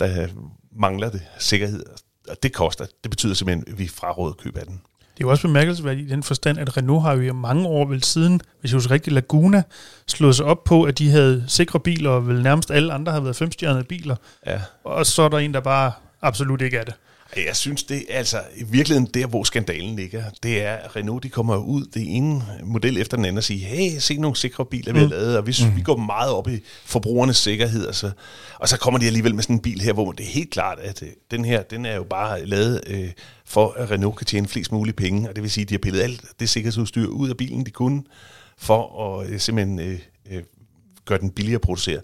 der 0.00 0.28
mangler 0.72 1.10
det 1.10 1.22
sikkerhed 1.38 1.84
og 2.28 2.42
det 2.42 2.52
koster. 2.52 2.86
Det 3.02 3.10
betyder 3.10 3.34
simpelthen, 3.34 3.64
at 3.72 3.78
vi 3.78 3.88
fraråder 3.88 4.32
køb 4.34 4.56
af 4.56 4.66
den. 4.66 4.80
Det 4.98 5.22
er 5.22 5.26
jo 5.26 5.30
også 5.30 5.48
bemærkelsesværdigt 5.48 6.08
i 6.08 6.10
den 6.10 6.22
forstand, 6.22 6.58
at 6.58 6.76
Renault 6.76 7.02
har 7.02 7.12
jo 7.14 7.20
i 7.20 7.32
mange 7.32 7.66
år 7.66 7.84
vel 7.84 8.02
siden, 8.02 8.40
hvis 8.60 8.70
jeg 8.70 8.76
husker 8.76 8.94
rigtigt, 8.94 9.14
Laguna 9.14 9.62
slået 10.06 10.36
sig 10.36 10.44
op 10.44 10.64
på, 10.64 10.82
at 10.82 10.98
de 10.98 11.10
havde 11.10 11.44
sikre 11.48 11.80
biler, 11.80 12.10
og 12.10 12.28
vel 12.28 12.42
nærmest 12.42 12.70
alle 12.70 12.92
andre 12.92 13.12
har 13.12 13.20
været 13.20 13.36
femstjernede 13.36 13.84
biler. 13.84 14.16
Ja. 14.46 14.60
Og 14.84 15.06
så 15.06 15.22
er 15.22 15.28
der 15.28 15.38
en, 15.38 15.54
der 15.54 15.60
bare 15.60 15.92
absolut 16.22 16.62
ikke 16.62 16.76
er 16.76 16.84
det. 16.84 16.94
Jeg 17.36 17.56
synes, 17.56 17.84
det 17.84 18.04
er 18.08 18.18
altså 18.18 18.42
i 18.56 18.64
virkeligheden 18.64 19.10
der, 19.14 19.26
hvor 19.26 19.44
skandalen 19.44 19.96
ligger. 19.96 20.24
Det 20.42 20.62
er, 20.62 20.74
at 20.74 20.96
Renault 20.96 21.22
de 21.22 21.28
kommer 21.28 21.56
ud 21.56 21.84
det 21.94 22.16
ene 22.16 22.42
model 22.64 22.98
efter 22.98 23.16
den 23.16 23.24
anden 23.24 23.38
og 23.38 23.44
siger, 23.44 23.68
hey, 23.68 23.98
se 23.98 24.16
nogle 24.16 24.36
sikre 24.36 24.66
biler, 24.66 24.92
vi 24.92 24.98
har 24.98 25.06
mm. 25.06 25.10
lavet, 25.10 25.38
og 25.38 25.46
vi, 25.46 25.56
mm. 25.60 25.76
vi 25.76 25.82
går 25.82 25.96
meget 25.96 26.32
op 26.32 26.48
i 26.48 26.60
forbrugernes 26.84 27.36
sikkerhed. 27.36 27.86
Og 27.86 27.94
så, 27.94 28.10
og 28.58 28.68
så 28.68 28.78
kommer 28.78 29.00
de 29.00 29.06
alligevel 29.06 29.34
med 29.34 29.42
sådan 29.42 29.56
en 29.56 29.62
bil 29.62 29.80
her, 29.80 29.92
hvor 29.92 30.12
det 30.12 30.26
er 30.26 30.30
helt 30.30 30.50
klart, 30.50 30.78
at 30.78 31.02
øh, 31.02 31.08
den 31.30 31.44
her, 31.44 31.62
den 31.62 31.86
er 31.86 31.96
jo 31.96 32.04
bare 32.04 32.46
lavet 32.46 32.80
øh, 32.86 33.10
for, 33.44 33.74
at 33.76 33.90
Renault 33.90 34.16
kan 34.16 34.26
tjene 34.26 34.48
flest 34.48 34.72
mulige 34.72 34.94
penge. 34.94 35.28
Og 35.28 35.36
det 35.36 35.42
vil 35.42 35.50
sige, 35.50 35.62
at 35.62 35.68
de 35.68 35.74
har 35.74 35.78
pillet 35.78 36.00
alt 36.00 36.24
det 36.40 36.48
sikkerhedsudstyr 36.48 37.06
ud 37.06 37.28
af 37.28 37.36
bilen, 37.36 37.66
de 37.66 37.70
kunne, 37.70 38.02
for 38.58 39.18
at 39.20 39.30
øh, 39.30 39.40
simpelthen 39.40 39.78
øh, 39.78 39.98
øh, 40.30 40.42
gøre 41.04 41.18
den 41.18 41.30
billigere 41.30 41.58
at 41.58 41.60
producere. 41.60 42.00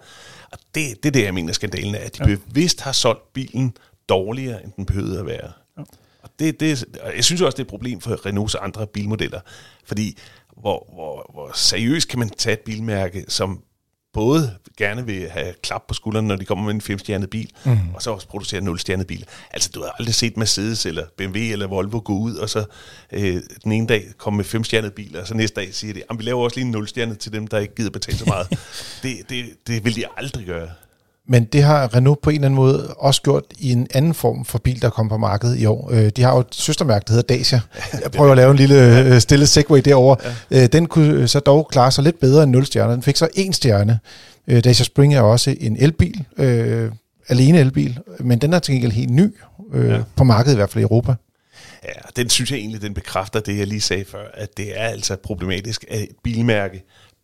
Og 0.52 0.58
det, 0.74 1.02
det 1.02 1.06
er 1.06 1.12
det, 1.12 1.24
jeg 1.24 1.34
mener, 1.34 1.52
skandalen 1.52 1.94
er, 1.94 1.98
at 1.98 2.18
de 2.18 2.30
ja. 2.30 2.36
bevidst 2.48 2.80
har 2.80 2.92
solgt 2.92 3.32
bilen 3.32 3.74
dårligere, 4.12 4.64
end 4.64 4.72
den 4.76 4.86
behøvede 4.86 5.18
at 5.18 5.26
være. 5.26 5.52
Ja. 5.78 5.82
Og 6.22 6.30
det, 6.38 6.60
det, 6.60 6.84
jeg 7.16 7.24
synes 7.24 7.40
også, 7.40 7.56
det 7.56 7.60
er 7.60 7.64
et 7.64 7.70
problem 7.70 8.00
for 8.00 8.26
Renaults 8.26 8.54
andre 8.54 8.86
bilmodeller, 8.86 9.40
fordi 9.84 10.18
hvor, 10.56 10.88
hvor, 10.94 11.30
hvor 11.34 11.50
seriøst 11.54 12.08
kan 12.08 12.18
man 12.18 12.28
tage 12.28 12.54
et 12.54 12.60
bilmærke, 12.60 13.24
som 13.28 13.62
både 14.12 14.54
gerne 14.76 15.06
vil 15.06 15.28
have 15.30 15.54
klap 15.62 15.82
på 15.88 15.94
skulderen, 15.94 16.26
når 16.26 16.36
de 16.36 16.44
kommer 16.44 16.64
med 16.64 16.74
en 16.74 16.80
femstjernet 16.80 17.30
bil, 17.30 17.50
mm. 17.64 17.78
og 17.94 18.02
så 18.02 18.10
også 18.10 18.28
producere 18.28 18.58
en 18.58 18.64
nulstjernet 18.64 19.06
bil. 19.06 19.24
Altså, 19.50 19.70
du 19.74 19.82
har 19.82 19.94
aldrig 19.98 20.14
set 20.14 20.36
Mercedes 20.36 20.86
eller 20.86 21.06
BMW 21.16 21.38
eller 21.38 21.66
Volvo 21.66 22.00
gå 22.04 22.12
ud, 22.12 22.34
og 22.34 22.50
så 22.50 22.64
øh, 23.12 23.42
den 23.64 23.72
ene 23.72 23.86
dag 23.86 24.04
komme 24.16 24.36
med 24.36 24.44
femstjernet 24.44 24.92
bil, 24.92 25.16
og 25.16 25.26
så 25.26 25.34
næste 25.34 25.60
dag 25.60 25.74
siger 25.74 25.94
de, 25.94 26.02
at 26.10 26.18
vi 26.18 26.22
laver 26.22 26.42
også 26.42 26.56
lige 26.56 26.64
en 26.64 26.70
nulstjernet 26.70 27.18
til 27.18 27.32
dem, 27.32 27.46
der 27.46 27.58
ikke 27.58 27.74
gider 27.74 27.90
betale 27.90 28.18
så 28.18 28.24
meget. 28.26 28.48
det, 29.02 29.16
det, 29.28 29.46
det 29.66 29.84
vil 29.84 29.96
de 29.96 30.04
aldrig 30.16 30.46
gøre. 30.46 30.68
Men 31.28 31.44
det 31.44 31.62
har 31.62 31.94
Renault 31.96 32.22
på 32.22 32.30
en 32.30 32.34
eller 32.34 32.46
anden 32.46 32.56
måde 32.56 32.94
også 32.98 33.22
gjort 33.22 33.44
i 33.58 33.72
en 33.72 33.86
anden 33.94 34.14
form 34.14 34.44
for 34.44 34.58
bil, 34.58 34.82
der 34.82 34.90
kom 34.90 35.08
på 35.08 35.16
markedet 35.16 35.58
i 35.58 35.66
år. 35.66 35.90
Øh, 35.92 36.08
de 36.16 36.22
har 36.22 36.34
jo 36.34 36.40
et 36.40 36.46
søstermærke, 36.50 37.04
der 37.06 37.12
hedder 37.12 37.34
Dacia. 37.34 37.60
Jeg 38.02 38.10
prøver 38.10 38.30
at 38.30 38.36
lave 38.36 38.50
en 38.50 38.56
lille 38.56 38.98
øh, 38.98 39.20
stille 39.20 39.46
segway 39.46 39.80
derovre. 39.84 40.16
Ja. 40.50 40.66
Den 40.66 40.86
kunne 40.86 41.28
så 41.28 41.40
dog 41.40 41.68
klare 41.70 41.90
sig 41.90 42.04
lidt 42.04 42.20
bedre 42.20 42.42
end 42.42 42.50
0 42.50 42.66
stjerner. 42.66 42.92
Den 42.92 43.02
fik 43.02 43.16
så 43.16 43.28
en 43.34 43.52
stjerne. 43.52 43.98
Dacia 44.48 44.84
Spring 44.84 45.14
er 45.14 45.20
også 45.20 45.54
en 45.60 45.76
elbil, 45.80 46.24
øh, 46.38 46.92
alene 47.28 47.58
elbil, 47.58 47.98
men 48.20 48.38
den 48.38 48.52
er 48.52 48.58
til 48.58 48.74
gengæld 48.74 48.92
helt 48.92 49.10
ny 49.10 49.34
øh, 49.74 49.90
ja. 49.90 49.98
på 50.16 50.24
markedet, 50.24 50.54
i 50.54 50.56
hvert 50.56 50.70
fald 50.70 50.82
i 50.82 50.82
Europa. 50.82 51.14
Ja, 51.84 52.00
den 52.16 52.30
synes 52.30 52.50
jeg 52.50 52.58
egentlig, 52.58 52.82
den 52.82 52.94
bekræfter 52.94 53.40
det, 53.40 53.58
jeg 53.58 53.66
lige 53.66 53.80
sagde 53.80 54.04
før, 54.04 54.24
at 54.34 54.56
det 54.56 54.80
er 54.80 54.84
altså 54.84 55.16
problematisk, 55.16 55.84
at 55.88 56.00
et 56.00 56.08
bilmærke 56.24 56.82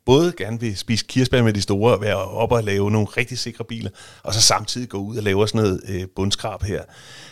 både 0.09 0.33
gerne 0.33 0.61
vil 0.61 0.77
spise 0.77 1.05
kirsebær 1.09 1.43
med 1.43 1.53
de 1.53 1.63
store 1.63 1.95
og 1.95 2.01
være 2.01 2.17
oppe 2.17 2.55
og 2.55 2.65
lave 2.65 2.91
nogle 2.91 3.07
rigtig 3.07 3.39
sikre 3.39 3.65
biler, 3.65 3.91
og 4.23 4.35
så 4.35 4.41
samtidig 4.41 4.89
gå 4.89 4.99
ud 4.99 5.17
og 5.17 5.23
lave 5.23 5.49
sådan 5.49 5.61
noget 5.61 5.81
øh, 5.89 6.07
bundskrab 6.17 6.63
her. 6.63 6.83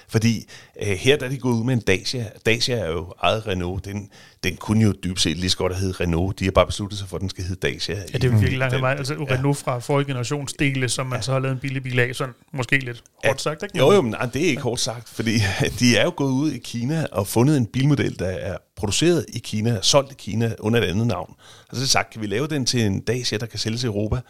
Fordi 0.08 0.48
øh, 0.82 0.88
her 0.88 1.16
der 1.16 1.26
er 1.26 1.30
de 1.30 1.38
gået 1.38 1.54
ud 1.54 1.64
med 1.64 1.74
en 1.74 1.80
Dacia. 1.80 2.26
Dacia 2.46 2.76
er 2.76 2.90
jo 2.90 3.14
eget 3.20 3.46
Renault. 3.46 3.84
Den, 3.84 4.10
den 4.44 4.56
kunne 4.56 4.84
jo 4.84 4.92
dybt 5.04 5.20
set 5.20 5.36
lige 5.36 5.50
så 5.50 5.56
godt 5.56 5.72
have 5.72 5.80
heddet 5.80 6.00
Renault. 6.00 6.38
De 6.38 6.44
har 6.44 6.50
bare 6.50 6.66
besluttet 6.66 6.98
sig 6.98 7.08
for, 7.08 7.16
at 7.16 7.20
den 7.20 7.30
skal 7.30 7.44
hedde 7.44 7.68
Dacia. 7.68 7.94
Ja, 7.94 8.18
det 8.18 8.24
er 8.24 8.28
virkelig 8.28 8.58
langt 8.58 8.80
vej. 8.80 8.94
Altså 8.98 9.14
ja. 9.14 9.34
Renault 9.34 9.58
fra 9.58 9.78
forrige 9.78 10.06
generations 10.06 10.52
dele, 10.52 10.88
som 10.88 11.06
man 11.06 11.18
ja. 11.18 11.22
så 11.22 11.32
har 11.32 11.38
lavet 11.38 11.52
en 11.52 11.60
billig 11.60 11.82
bil 11.82 12.00
af, 12.00 12.14
sådan 12.14 12.34
måske 12.52 12.78
lidt 12.78 13.02
hårdt 13.24 13.40
sagt. 13.40 13.62
Ikke? 13.62 13.78
Jo, 13.78 13.92
jo, 13.92 14.02
men 14.02 14.10
nej, 14.10 14.26
det 14.26 14.44
er 14.44 14.48
ikke 14.48 14.62
hårdt 14.62 14.80
sagt, 14.80 15.08
fordi 15.08 15.32
de 15.80 15.96
er 15.96 16.04
jo 16.04 16.12
gået 16.16 16.32
ud 16.32 16.50
i 16.52 16.58
Kina 16.58 17.06
og 17.12 17.26
fundet 17.26 17.56
en 17.56 17.66
bilmodel, 17.66 18.18
der 18.18 18.26
er 18.26 18.56
produceret 18.76 19.26
i 19.28 19.38
Kina, 19.38 19.78
solgt 19.82 20.12
i 20.12 20.14
Kina 20.18 20.54
under 20.58 20.80
et 20.80 20.84
andet 20.84 21.06
navn. 21.06 21.34
Og 21.68 21.76
så 21.76 21.82
er 21.82 21.86
sagt, 21.86 22.10
kan 22.10 22.20
vi 22.20 22.26
lave 22.26 22.46
den 22.46 22.66
til 22.66 22.80
en 22.80 23.00
Dacia, 23.00 23.38
der 23.38 23.46
kan 23.46 23.58
sælges 23.58 23.82
i 23.82 23.86
Europa? 23.86 24.20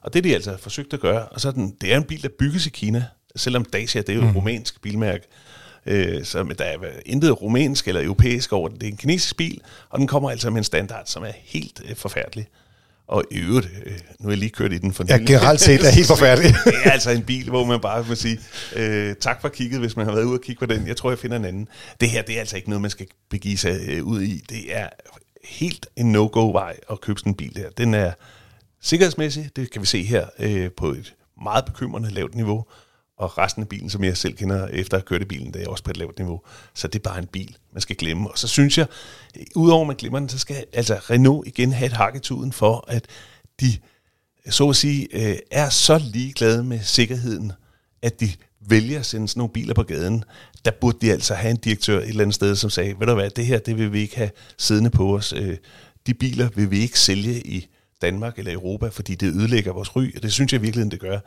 Og 0.00 0.12
det 0.12 0.18
er 0.18 0.22
de 0.22 0.34
altså 0.34 0.56
forsøgt 0.60 0.94
at 0.94 1.00
gøre. 1.00 1.28
Og 1.28 1.40
så 1.40 1.48
er 1.48 1.52
den, 1.52 1.76
det 1.80 1.92
er 1.92 1.96
en 1.96 2.04
bil, 2.04 2.22
der 2.22 2.28
bygges 2.38 2.66
i 2.66 2.70
Kina, 2.70 3.04
selvom 3.36 3.64
Dacia 3.64 4.00
det 4.00 4.08
er 4.08 4.14
jo 4.14 4.20
et 4.20 4.26
mm. 4.26 4.36
romansk 4.36 4.82
bilmærke. 4.82 5.26
Øh, 5.86 6.24
så 6.24 6.42
der 6.58 6.64
er 6.64 6.78
intet 7.06 7.42
rumænsk 7.42 7.88
eller 7.88 8.04
europæisk 8.04 8.52
over 8.52 8.68
det. 8.68 8.80
Det 8.80 8.86
er 8.86 8.90
en 8.90 8.96
kinesisk 8.96 9.36
bil, 9.36 9.60
og 9.90 9.98
den 9.98 10.06
kommer 10.06 10.30
altså 10.30 10.50
med 10.50 10.58
en 10.58 10.64
standard, 10.64 11.02
som 11.06 11.22
er 11.22 11.32
helt 11.44 11.82
øh, 11.88 11.96
forfærdelig. 11.96 12.48
Og 13.08 13.24
i 13.30 13.38
øvrigt, 13.38 13.68
øh, 13.86 13.92
nu 14.18 14.28
er 14.28 14.32
jeg 14.32 14.38
lige 14.38 14.50
kørt 14.50 14.72
i 14.72 14.78
den 14.78 14.92
for 14.92 15.04
Ja, 15.08 15.16
generelt 15.16 15.60
set 15.60 15.86
er 15.86 15.90
helt 15.90 16.06
forfærdelig. 16.06 16.54
det 16.64 16.74
er 16.84 16.90
altså 16.90 17.10
en 17.10 17.22
bil, 17.22 17.48
hvor 17.48 17.64
man 17.64 17.80
bare 17.80 18.04
må 18.08 18.14
sige, 18.14 18.40
øh, 18.76 19.14
tak 19.20 19.40
for 19.40 19.48
kigget, 19.48 19.80
hvis 19.80 19.96
man 19.96 20.06
har 20.06 20.12
været 20.12 20.24
ude 20.24 20.34
og 20.34 20.40
kigge 20.40 20.58
på 20.58 20.66
den. 20.66 20.86
Jeg 20.86 20.96
tror, 20.96 21.10
jeg 21.10 21.18
finder 21.18 21.36
en 21.36 21.44
anden. 21.44 21.68
Det 22.00 22.10
her, 22.10 22.22
det 22.22 22.36
er 22.36 22.40
altså 22.40 22.56
ikke 22.56 22.68
noget, 22.68 22.82
man 22.82 22.90
skal 22.90 23.06
begive 23.30 23.56
sig 23.56 23.80
øh, 23.88 24.04
ud 24.04 24.22
i. 24.22 24.42
Det 24.48 24.76
er 24.76 24.88
helt 25.44 25.86
en 25.96 26.12
no-go-vej 26.12 26.76
at 26.90 27.00
købe 27.00 27.18
sådan 27.18 27.30
en 27.30 27.36
bil 27.36 27.52
her. 27.56 27.70
Den 27.70 27.94
er 27.94 28.12
sikkerhedsmæssig, 28.82 29.50
det 29.56 29.70
kan 29.70 29.82
vi 29.82 29.86
se 29.86 30.02
her, 30.02 30.26
øh, 30.38 30.70
på 30.76 30.88
et 30.88 31.14
meget 31.42 31.64
bekymrende 31.64 32.10
lavt 32.10 32.34
niveau 32.34 32.64
og 33.18 33.38
resten 33.38 33.62
af 33.62 33.68
bilen, 33.68 33.90
som 33.90 34.04
jeg 34.04 34.16
selv 34.16 34.36
kender 34.36 34.66
efter 34.66 34.96
at 34.96 35.00
have 35.00 35.06
kørt 35.06 35.22
i 35.22 35.24
bilen, 35.24 35.54
det 35.54 35.62
er 35.62 35.68
også 35.68 35.84
på 35.84 35.90
et 35.90 35.96
lavt 35.96 36.18
niveau. 36.18 36.40
Så 36.74 36.88
det 36.88 36.98
er 36.98 37.10
bare 37.10 37.18
en 37.18 37.26
bil, 37.26 37.56
man 37.72 37.80
skal 37.80 37.96
glemme. 37.96 38.30
Og 38.30 38.38
så 38.38 38.48
synes 38.48 38.78
jeg, 38.78 38.86
udover 39.54 39.80
at 39.80 39.86
man 39.86 39.96
glemmer 39.96 40.18
den, 40.18 40.28
så 40.28 40.38
skal 40.38 40.64
altså 40.72 40.94
Renault 40.94 41.48
igen 41.48 41.72
have 41.72 41.86
et 41.86 41.92
hak 41.92 42.16
i 42.16 42.18
tuden 42.18 42.52
for, 42.52 42.84
at 42.88 43.06
de, 43.60 43.78
så 44.50 44.68
at 44.68 44.76
sige, 44.76 45.08
øh, 45.12 45.36
er 45.50 45.68
så 45.68 45.98
ligeglade 45.98 46.64
med 46.64 46.80
sikkerheden, 46.82 47.52
at 48.02 48.20
de 48.20 48.32
vælger 48.68 48.98
at 48.98 49.06
sende 49.06 49.28
sådan 49.28 49.40
nogle 49.40 49.52
biler 49.52 49.74
på 49.74 49.82
gaden. 49.82 50.24
Der 50.64 50.70
burde 50.80 50.98
de 51.00 51.12
altså 51.12 51.34
have 51.34 51.50
en 51.50 51.56
direktør 51.56 51.98
et 51.98 52.08
eller 52.08 52.22
andet 52.22 52.34
sted, 52.34 52.56
som 52.56 52.70
sagde, 52.70 52.94
ved 52.98 53.06
du 53.06 53.14
hvad, 53.14 53.30
det 53.30 53.46
her, 53.46 53.58
det 53.58 53.78
vil 53.78 53.92
vi 53.92 54.00
ikke 54.00 54.16
have 54.16 54.30
siddende 54.58 54.90
på 54.90 55.16
os. 55.16 55.32
Øh, 55.32 55.56
de 56.06 56.14
biler 56.14 56.48
vil 56.54 56.70
vi 56.70 56.78
ikke 56.78 57.00
sælge 57.00 57.46
i 57.46 57.68
Danmark 58.02 58.38
eller 58.38 58.52
Europa, 58.52 58.88
fordi 58.88 59.14
det 59.14 59.34
ødelægger 59.34 59.72
vores 59.72 59.96
ry, 59.96 60.16
og 60.16 60.22
det 60.22 60.32
synes 60.32 60.52
jeg 60.52 60.62
virkelig, 60.62 60.90
det 60.90 61.00
gør. 61.00 61.18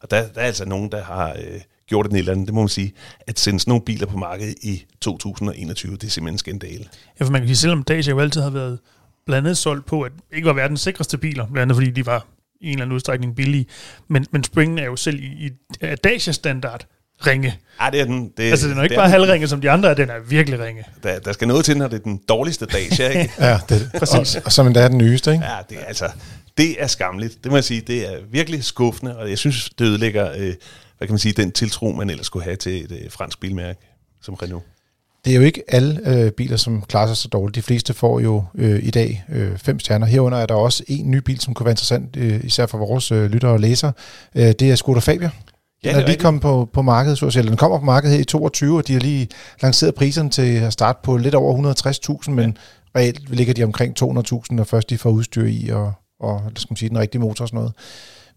Og 0.00 0.10
der, 0.10 0.28
der 0.28 0.40
er 0.40 0.46
altså 0.46 0.64
nogen, 0.64 0.92
der 0.92 1.02
har 1.02 1.30
øh, 1.30 1.60
gjort 1.86 2.06
det 2.10 2.18
eller 2.18 2.32
andet, 2.32 2.46
det 2.46 2.54
må 2.54 2.60
man 2.60 2.68
sige, 2.68 2.92
at 3.20 3.38
sende 3.38 3.60
sådan 3.60 3.70
nogle 3.70 3.84
biler 3.84 4.06
på 4.06 4.18
markedet 4.18 4.54
i 4.62 4.84
2021, 5.00 5.92
det 5.92 6.04
er 6.04 6.08
simpelthen 6.08 6.38
skandale. 6.38 6.84
Ja, 7.20 7.24
for 7.24 7.32
man 7.32 7.40
kan 7.40 7.48
sige, 7.48 7.56
selvom 7.56 7.82
Dacia 7.82 8.10
jo 8.10 8.20
altid 8.20 8.40
har 8.40 8.50
været 8.50 8.78
blandet 9.26 9.58
solgt 9.58 9.86
på, 9.86 10.02
at 10.02 10.12
ikke 10.32 10.46
var 10.46 10.52
verdens 10.52 10.80
sikreste 10.80 11.18
biler, 11.18 11.46
blandt 11.46 11.62
andet 11.62 11.76
fordi 11.76 11.90
de 11.90 12.06
var 12.06 12.26
i 12.60 12.66
en 12.66 12.72
eller 12.72 12.84
anden 12.84 12.94
udstrækning 12.94 13.36
billige, 13.36 13.66
men, 14.08 14.26
men 14.30 14.44
Springen 14.44 14.78
er 14.78 14.84
jo 14.84 14.96
selv 14.96 15.20
i, 15.20 15.46
i 15.46 15.50
Dacia-standard 16.04 16.86
ringe. 17.26 17.58
Ja, 17.80 17.90
det 17.90 18.00
er 18.00 18.04
den. 18.04 18.32
Det, 18.36 18.42
altså, 18.42 18.68
den 18.68 18.78
er 18.78 18.82
ikke 18.82 18.94
bare 18.94 19.08
halvringe 19.08 19.48
som 19.48 19.60
de 19.60 19.70
andre, 19.70 19.94
den 19.94 20.10
er 20.10 20.20
virkelig 20.28 20.60
ringe. 20.60 20.84
Der, 21.02 21.18
der 21.18 21.32
skal 21.32 21.48
noget 21.48 21.64
til, 21.64 21.76
når 21.76 21.88
det 21.88 21.96
er 21.96 22.02
den 22.02 22.20
dårligste 22.28 22.66
dag, 22.66 22.82
ikke? 22.82 23.30
ja, 23.38 23.58
det, 23.68 23.90
præcis. 23.98 24.36
Og, 24.36 24.42
og 24.44 24.52
som 24.52 24.66
endda 24.66 24.80
er 24.80 24.88
den 24.88 24.98
nyeste, 24.98 25.32
ikke? 25.32 25.44
Ja, 25.44 25.56
det 25.70 25.78
er 25.80 25.84
altså, 25.84 26.10
det 26.58 26.82
er 26.82 26.86
skamligt. 26.86 27.44
Det 27.44 27.50
må 27.50 27.56
jeg 27.56 27.64
sige, 27.64 27.80
det 27.80 28.12
er 28.12 28.18
virkelig 28.30 28.64
skuffende, 28.64 29.18
og 29.18 29.30
jeg 29.30 29.38
synes, 29.38 29.70
det 29.78 29.84
ødelægger, 29.84 30.32
øh, 30.36 30.54
hvad 30.98 31.08
kan 31.08 31.10
man 31.12 31.18
sige, 31.18 31.32
den 31.32 31.52
tiltro, 31.52 31.92
man 31.92 32.10
ellers 32.10 32.26
skulle 32.26 32.44
have 32.44 32.56
til 32.56 32.84
et 32.84 32.92
øh, 32.92 33.10
fransk 33.10 33.40
bilmærke 33.40 33.80
som 34.22 34.34
Renault. 34.34 34.64
Det 35.24 35.32
er 35.32 35.36
jo 35.36 35.42
ikke 35.42 35.62
alle 35.68 36.00
øh, 36.06 36.30
biler, 36.30 36.56
som 36.56 36.82
klarer 36.82 37.06
sig 37.06 37.16
så 37.16 37.28
dårligt. 37.28 37.54
De 37.54 37.62
fleste 37.62 37.94
får 37.94 38.20
jo 38.20 38.44
øh, 38.54 38.84
i 38.84 38.90
dag 38.90 39.24
øh, 39.28 39.58
fem 39.58 39.78
stjerner. 39.78 40.06
Herunder 40.06 40.38
er 40.38 40.46
der 40.46 40.54
også 40.54 40.84
en 40.86 41.10
ny 41.10 41.16
bil, 41.16 41.40
som 41.40 41.54
kunne 41.54 41.64
være 41.64 41.72
interessant, 41.72 42.16
øh, 42.16 42.44
især 42.44 42.66
for 42.66 42.78
vores 42.78 43.12
øh, 43.12 43.30
lyttere 43.30 43.52
og 43.52 43.60
læsere. 43.60 43.92
Øh, 44.34 44.42
det 44.42 44.62
er 44.62 44.74
Skoda 44.74 45.00
Fabia. 45.00 45.30
Ja, 45.86 45.92
den 45.92 46.02
er 46.02 46.06
lige 46.06 46.18
kommet 46.18 46.42
på, 46.42 46.68
på 46.72 46.82
markedet, 46.82 47.18
så 47.18 47.26
at. 47.26 47.48
Den 47.48 47.56
kommer 47.56 47.78
på 47.78 47.84
markedet 47.84 48.14
her 48.14 48.22
i 48.22 48.24
22, 48.24 48.76
og 48.76 48.86
de 48.86 48.92
har 48.92 49.00
lige 49.00 49.28
lanceret 49.62 49.94
priserne 49.94 50.30
til 50.30 50.56
at 50.56 50.72
starte 50.72 50.98
på 51.02 51.16
lidt 51.16 51.34
over 51.34 51.74
160.000, 52.24 52.30
men 52.30 52.58
ja. 52.94 53.00
reelt 53.00 53.30
ligger 53.30 53.54
de 53.54 53.64
omkring 53.64 54.02
200.000, 54.02 54.42
når 54.50 54.64
først 54.64 54.90
de 54.90 54.98
får 54.98 55.10
udstyr 55.10 55.46
i 55.46 55.68
og, 55.68 55.92
og 56.20 56.40
lad 56.44 56.72
os 56.72 56.78
sige, 56.78 56.88
den 56.88 56.98
rigtige 56.98 57.20
motor 57.20 57.44
og 57.44 57.48
sådan 57.48 57.58
noget. 57.58 57.72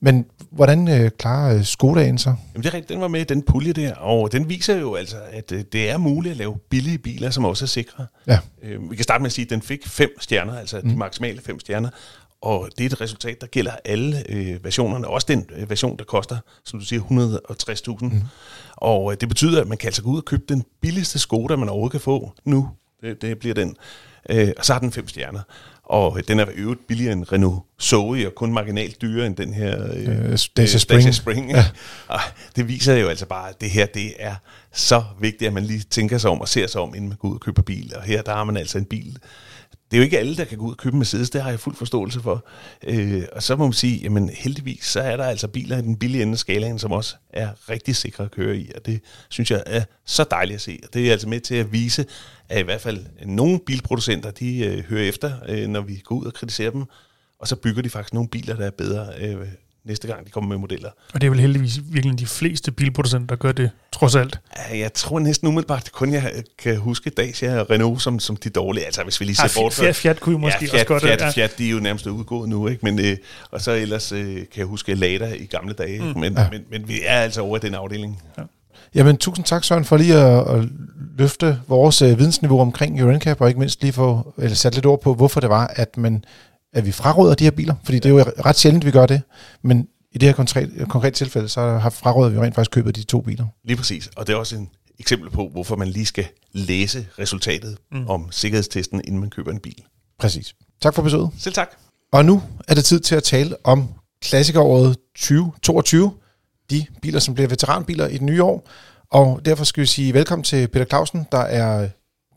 Men 0.02 0.26
hvordan 0.52 0.88
øh, 0.88 1.12
klarer 1.18 1.58
øh, 1.58 1.66
Skodaen 1.66 2.18
så? 2.18 2.30
Jamen 2.30 2.64
det 2.64 2.70
er 2.70 2.74
rigtigt, 2.74 2.90
den 2.90 3.02
var 3.02 3.08
med 3.08 3.22
i 3.22 3.24
den 3.24 3.42
pulje 3.42 3.74
der, 3.74 3.96
og 3.96 4.32
den 4.32 4.50
viser 4.50 4.80
jo 4.80 4.96
altså, 4.96 5.16
at 5.32 5.52
øh, 5.52 5.64
det 5.72 5.90
er 5.90 5.98
muligt 5.98 6.32
at 6.32 6.38
lave 6.38 6.58
billige 6.70 6.98
biler, 6.98 7.30
som 7.30 7.46
også 7.46 7.66
er 7.66 7.68
sikre. 7.68 8.06
Ja. 8.28 8.40
Øh, 8.64 8.92
vi 8.92 8.96
kan 8.96 9.04
starte 9.04 9.22
med 9.22 9.26
at 9.26 9.32
sige, 9.32 9.46
at 9.46 9.50
den 9.50 9.62
fik 9.62 9.88
fem 9.88 10.10
stjerner, 10.20 10.58
altså 10.58 10.80
mm. 10.84 10.90
de 10.90 10.96
maksimale 10.96 11.42
fem 11.42 11.60
stjerner, 11.60 11.90
og 12.41 12.69
det 12.78 12.86
er 12.86 12.89
et 12.89 13.02
resultat, 13.02 13.41
der 13.41 13.47
gælder 13.47 13.71
alle 13.86 14.23
øh, 14.30 14.63
versionerne, 14.63 15.08
også 15.08 15.25
den 15.30 15.49
øh, 15.56 15.69
version, 15.69 15.97
der 15.97 16.04
koster, 16.04 16.38
som 16.65 16.80
du 16.80 16.86
siger, 16.86 17.02
160.000. 17.02 18.06
Mm. 18.06 18.21
Og 18.75 19.12
øh, 19.12 19.17
det 19.21 19.30
betyder, 19.30 19.62
at 19.62 19.67
man 19.67 19.78
kan 19.78 19.88
altså 19.88 20.04
gå 20.04 20.10
ud 20.10 20.17
og 20.17 20.25
købe 20.25 20.43
den 20.49 20.63
billigste 20.82 21.19
Skoda, 21.19 21.56
man 21.56 21.69
overhovedet 21.69 21.91
kan 21.91 22.02
få 22.02 22.34
nu. 22.45 22.69
Det, 23.02 23.21
det 23.21 23.39
bliver 23.39 23.56
den. 23.56 23.75
Øh, 24.30 24.52
og 24.58 24.65
så 24.65 24.73
har 24.73 24.80
den 24.80 24.91
fem 24.91 25.08
stjerner. 25.08 25.41
Og 25.84 26.28
den 26.28 26.39
er 26.39 26.45
øvrigt 26.56 26.88
billigere 26.88 27.13
end 27.13 27.32
Renault 27.32 27.62
Zoe, 27.82 28.28
og 28.28 28.36
kun 28.36 28.54
marginalt 28.54 29.02
dyrere 29.02 29.28
end 29.28 29.36
den 29.36 29.54
her 29.54 29.93
øh, 29.93 30.08
øh, 30.08 30.38
Dacia 30.58 30.80
Spring. 30.80 30.88
Dacia 30.88 31.12
Spring 31.12 31.52
ja. 31.52 31.65
og 32.08 32.19
det 32.56 32.67
viser 32.67 32.95
jo 32.95 33.08
altså 33.08 33.25
bare, 33.25 33.49
at 33.49 33.62
det 33.62 33.69
her 33.69 33.86
det 33.86 34.13
er 34.19 34.36
så 34.73 35.04
vigtigt, 35.19 35.47
at 35.47 35.54
man 35.54 35.63
lige 35.63 35.80
tænker 35.80 36.17
sig 36.17 36.32
om 36.32 36.41
og 36.41 36.47
ser 36.47 36.67
sig 36.67 36.82
om, 36.82 36.95
inden 36.95 37.10
man 37.10 37.17
går 37.17 37.30
ud 37.30 37.34
og 37.34 37.39
køber 37.39 37.62
bil. 37.62 37.93
Og 37.95 38.04
her 38.04 38.21
der 38.21 38.34
har 38.34 38.43
man 38.43 38.58
altså 38.58 38.78
en 38.78 38.86
bil, 38.86 39.17
det 39.91 39.97
er 39.97 39.99
jo 39.99 40.04
ikke 40.04 40.19
alle, 40.19 40.36
der 40.36 40.43
kan 40.43 40.58
gå 40.58 40.65
ud 40.65 40.71
og 40.71 40.78
købe 40.78 40.93
en 40.93 40.97
Mercedes, 40.97 41.30
det 41.30 41.41
har 41.41 41.49
jeg 41.49 41.60
fuld 41.60 41.75
forståelse 41.75 42.21
for. 42.21 42.45
Øh, 42.88 43.23
og 43.32 43.43
så 43.43 43.56
må 43.56 43.63
man 43.63 43.73
sige, 43.73 43.97
jamen 43.97 44.30
heldigvis, 44.30 44.86
så 44.86 44.99
er 44.99 45.17
der 45.17 45.23
altså 45.23 45.47
biler 45.47 45.78
i 45.78 45.82
den 45.82 45.95
billige 45.97 46.21
ende 46.21 46.34
af 46.34 46.38
skalaen, 46.38 46.80
som 46.80 46.91
også 46.91 47.15
er 47.30 47.69
rigtig 47.69 47.95
sikre 47.95 48.23
at 48.23 48.32
køre 48.32 48.58
i, 48.58 48.71
og 48.75 48.86
det 48.86 49.02
synes 49.30 49.52
jeg 49.52 49.63
er 49.65 49.84
så 50.06 50.25
dejligt 50.32 50.56
at 50.56 50.62
se. 50.62 50.80
Og 50.84 50.93
det 50.93 51.08
er 51.08 51.12
altså 51.12 51.30
med 51.30 51.39
til 51.39 51.56
at 51.56 51.71
vise, 51.71 52.06
at 52.49 52.60
i 52.60 52.63
hvert 52.63 52.82
fald 52.82 53.06
nogle 53.25 53.60
bilproducenter, 53.60 54.32
de 54.32 54.65
øh, 54.65 54.84
hører 54.84 55.04
efter, 55.04 55.34
øh, 55.47 55.67
når 55.67 55.82
vi 55.82 56.02
går 56.04 56.15
ud 56.15 56.25
og 56.25 56.34
kritiserer 56.34 56.71
dem, 56.71 56.86
og 57.39 57.47
så 57.47 57.56
bygger 57.56 57.82
de 57.82 57.89
faktisk 57.89 58.13
nogle 58.13 58.30
biler, 58.30 58.56
der 58.56 58.65
er 58.65 58.71
bedre 58.71 59.08
øh, 59.19 59.47
næste 59.86 60.08
gang, 60.08 60.26
de 60.26 60.32
kommer 60.32 60.48
med 60.48 60.58
modeller. 60.58 60.89
Og 61.13 61.22
det 61.22 61.28
er 61.28 61.32
vel 61.32 61.39
heldigvis 61.39 61.80
virkelig 61.92 62.20
de 62.20 62.26
fleste 62.26 62.72
bilproducenter, 62.72 63.28
der 63.28 63.36
gør 63.36 63.52
det, 63.52 63.72
trods 63.92 64.15
alt. 64.15 64.39
Jeg 64.74 64.94
tror 64.94 65.20
næsten 65.20 65.48
umiddelbart, 65.48 65.84
det 65.84 65.92
kun 65.92 66.13
jeg 66.13 66.44
kan 66.58 66.78
huske 66.78 67.10
Dacia 67.10 67.60
og 67.60 67.70
Renault 67.70 68.02
som, 68.02 68.20
som 68.20 68.36
de 68.36 68.50
dårlige. 68.50 68.86
Altså, 68.86 69.04
hvis 69.04 69.20
vi 69.20 69.26
lige 69.26 69.36
ser 69.36 69.54
ja, 69.56 69.62
bort 69.62 69.74
Fiat, 69.74 69.96
Fiat 69.96 70.20
kunne 70.20 70.38
måske 70.38 70.65
ja, 70.65 70.72
Fiat, 70.72 70.74
også 70.74 70.86
godt. 70.86 71.04
Fiat, 71.04 71.22
ja. 71.22 71.30
Fiat, 71.30 71.58
de 71.58 71.68
er 71.68 71.72
jo 71.72 71.80
nærmest 71.80 72.08
udgået 72.08 72.50
nu, 72.50 72.68
ikke? 72.68 72.80
Men, 72.84 73.00
øh, 73.00 73.18
og 73.52 73.62
så 73.62 73.72
ellers 73.72 74.12
øh, 74.12 74.36
kan 74.36 74.46
jeg 74.56 74.65
huske 74.65 74.96
Lada 74.96 75.34
i 75.34 75.46
gamle 75.46 75.74
dage. 75.74 76.02
Mm. 76.02 76.20
Men, 76.20 76.34
ja. 76.34 76.50
men, 76.52 76.62
men, 76.72 76.88
vi 76.88 77.00
er 77.06 77.20
altså 77.20 77.42
over 77.42 77.58
i 77.58 77.60
den 77.60 77.74
afdeling. 77.76 78.22
Ja. 78.38 78.44
Jamen, 78.96 79.18
tusind 79.18 79.46
tak, 79.46 79.63
Søren, 79.63 79.86
for 79.86 79.98
lige 79.98 80.15
at, 80.15 80.48
at 80.48 80.65
løfte 81.18 81.60
vores 81.68 82.02
øh, 82.02 82.20
vidensniveau 82.20 82.60
omkring 82.60 83.00
EuroNCAP, 83.00 83.42
og 83.42 83.48
ikke 83.48 83.60
mindst 83.60 83.82
lige 83.82 83.94
få 83.94 84.34
eller 84.38 84.56
sat 84.56 84.76
lidt 84.76 84.86
ord 84.86 85.02
på, 85.02 85.13
hvorfor 85.13 85.39
det 85.39 85.50
var, 85.50 85.68
at 85.76 85.98
man 85.98 86.24
at 86.74 86.86
vi 86.86 86.92
fraråder 86.92 87.36
de 87.36 87.44
her 87.44 87.52
biler, 87.52 87.76
fordi 87.84 88.00
det 88.00 88.06
er 88.06 88.10
jo 88.10 88.24
ret 88.46 88.56
sjældent, 88.56 88.86
vi 88.86 88.92
gør 88.92 89.06
det, 89.06 89.22
men 89.62 89.88
i 90.12 90.18
det 90.18 90.30
her 90.30 90.34
konkret, 90.34 90.72
konkret 90.90 91.14
tilfælde, 91.14 91.50
så 91.50 91.62
har 91.62 91.90
frarådet 91.90 92.34
vi 92.34 92.40
rent 92.40 92.56
faktisk 92.56 92.72
købet 92.72 92.96
de 92.96 93.04
to 93.04 93.22
biler. 93.22 93.46
Lige 93.64 93.78
præcis, 93.78 94.10
og 94.16 94.28
det 94.28 94.34
er 94.34 94.38
også 94.38 94.56
en 94.56 94.70
eksempel 95.00 95.30
på, 95.30 95.48
hvorfor 95.48 95.76
man 95.76 95.88
lige 95.88 96.06
skal 96.06 96.28
læse 96.52 97.08
resultatet 97.20 97.78
mm. 97.92 98.08
om 98.08 98.32
sikkerhedstesten, 98.32 99.02
inden 99.04 99.20
man 99.20 99.30
køber 99.30 99.52
en 99.52 99.60
bil. 99.60 99.84
Præcis. 100.20 100.56
Tak 100.82 100.94
for 100.94 101.02
besøget. 101.02 101.30
Selv 101.38 101.56
tak. 101.56 101.70
Og 102.12 102.26
nu 102.26 102.44
er 102.68 102.74
det 102.74 102.86
tid 102.86 103.00
til 103.00 103.16
at 103.16 103.24
tale 103.24 103.56
om 103.64 103.90
klassikeråret 104.22 104.98
2022. 105.16 106.12
De 106.70 106.86
biler, 107.02 107.20
som 107.20 107.34
bliver 107.34 107.48
veteranbiler 107.48 108.08
i 108.08 108.14
det 108.14 108.22
nye 108.22 108.44
år. 108.44 108.70
Og 109.12 109.42
derfor 109.46 109.64
skal 109.64 109.82
vi 109.82 109.88
sige 109.88 110.14
velkommen 110.14 110.44
til 110.44 110.68
Peter 110.68 110.86
Clausen, 110.86 111.28
der 111.32 111.38
er 111.38 111.90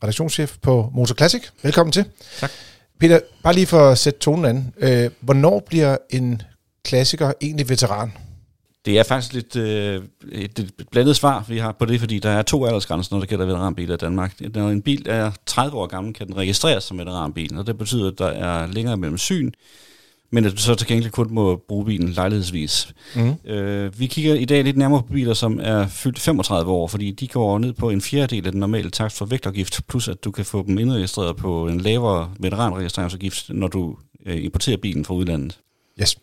redaktionschef 0.03 0.57
på 0.61 0.89
Motor 0.93 1.15
Classic. 1.15 1.43
Velkommen 1.63 1.91
til. 1.91 2.05
Tak. 2.39 2.51
Peter, 3.03 3.19
bare 3.43 3.53
lige 3.53 3.65
for 3.65 3.89
at 3.89 3.97
sætte 3.97 4.19
tonen 4.19 4.45
an. 4.45 4.73
Øh, 4.77 5.11
hvornår 5.19 5.59
bliver 5.59 5.97
en 6.09 6.41
klassiker 6.85 7.31
egentlig 7.41 7.69
veteran? 7.69 8.11
Det 8.85 8.99
er 8.99 9.03
faktisk 9.03 9.33
lidt 9.33 9.55
øh, 9.55 10.03
et, 10.31 10.59
et 10.59 10.71
blandet 10.91 11.15
svar, 11.15 11.45
vi 11.47 11.57
har 11.57 11.71
på 11.71 11.85
det, 11.85 11.99
fordi 11.99 12.19
der 12.19 12.29
er 12.29 12.41
to 12.41 12.65
aldersgrænser, 12.65 13.15
når 13.15 13.19
det 13.19 13.29
gælder 13.29 13.45
veteranbiler 13.45 13.93
i 13.93 13.97
Danmark. 13.97 14.33
Når 14.53 14.69
en 14.69 14.81
bil 14.81 15.05
er 15.09 15.31
30 15.45 15.77
år 15.77 15.87
gammel, 15.87 16.13
kan 16.13 16.27
den 16.27 16.37
registreres 16.37 16.83
som 16.83 16.97
veteranbil, 16.97 17.57
og 17.57 17.67
det 17.67 17.77
betyder, 17.77 18.11
at 18.11 18.17
der 18.17 18.27
er 18.27 18.67
længere 18.67 18.97
mellem 18.97 19.17
syn, 19.17 19.51
men 20.33 20.45
at 20.45 20.51
du 20.51 20.57
så 20.57 20.75
til 20.75 20.87
gengæld 20.87 21.11
kun 21.11 21.27
må 21.31 21.55
bruge 21.67 21.85
bilen 21.85 22.09
lejlighedsvis. 22.09 22.93
Mm. 23.15 23.51
Øh, 23.51 23.99
vi 23.99 24.07
kigger 24.07 24.35
i 24.35 24.45
dag 24.45 24.63
lidt 24.63 24.77
nærmere 24.77 25.01
på 25.01 25.13
biler, 25.13 25.33
som 25.33 25.59
er 25.63 25.87
fyldt 25.87 26.19
35 26.19 26.71
år, 26.71 26.87
fordi 26.87 27.11
de 27.11 27.27
går 27.27 27.59
ned 27.59 27.73
på 27.73 27.89
en 27.89 28.01
fjerdedel 28.01 28.45
af 28.45 28.51
den 28.51 28.59
normale 28.59 28.89
takst 28.89 29.17
for 29.17 29.25
vægtafgift, 29.25 29.87
plus 29.87 30.07
at 30.07 30.23
du 30.23 30.31
kan 30.31 30.45
få 30.45 30.63
dem 30.67 30.77
indregistreret 30.77 31.35
på 31.35 31.67
en 31.67 31.81
lavere 31.81 32.29
veteranregistreringsafgift, 32.39 33.49
når 33.49 33.67
du 33.67 33.95
øh, 34.25 34.43
importerer 34.43 34.77
bilen 34.77 35.05
fra 35.05 35.13
udlandet. 35.13 35.59
Yes. 36.01 36.17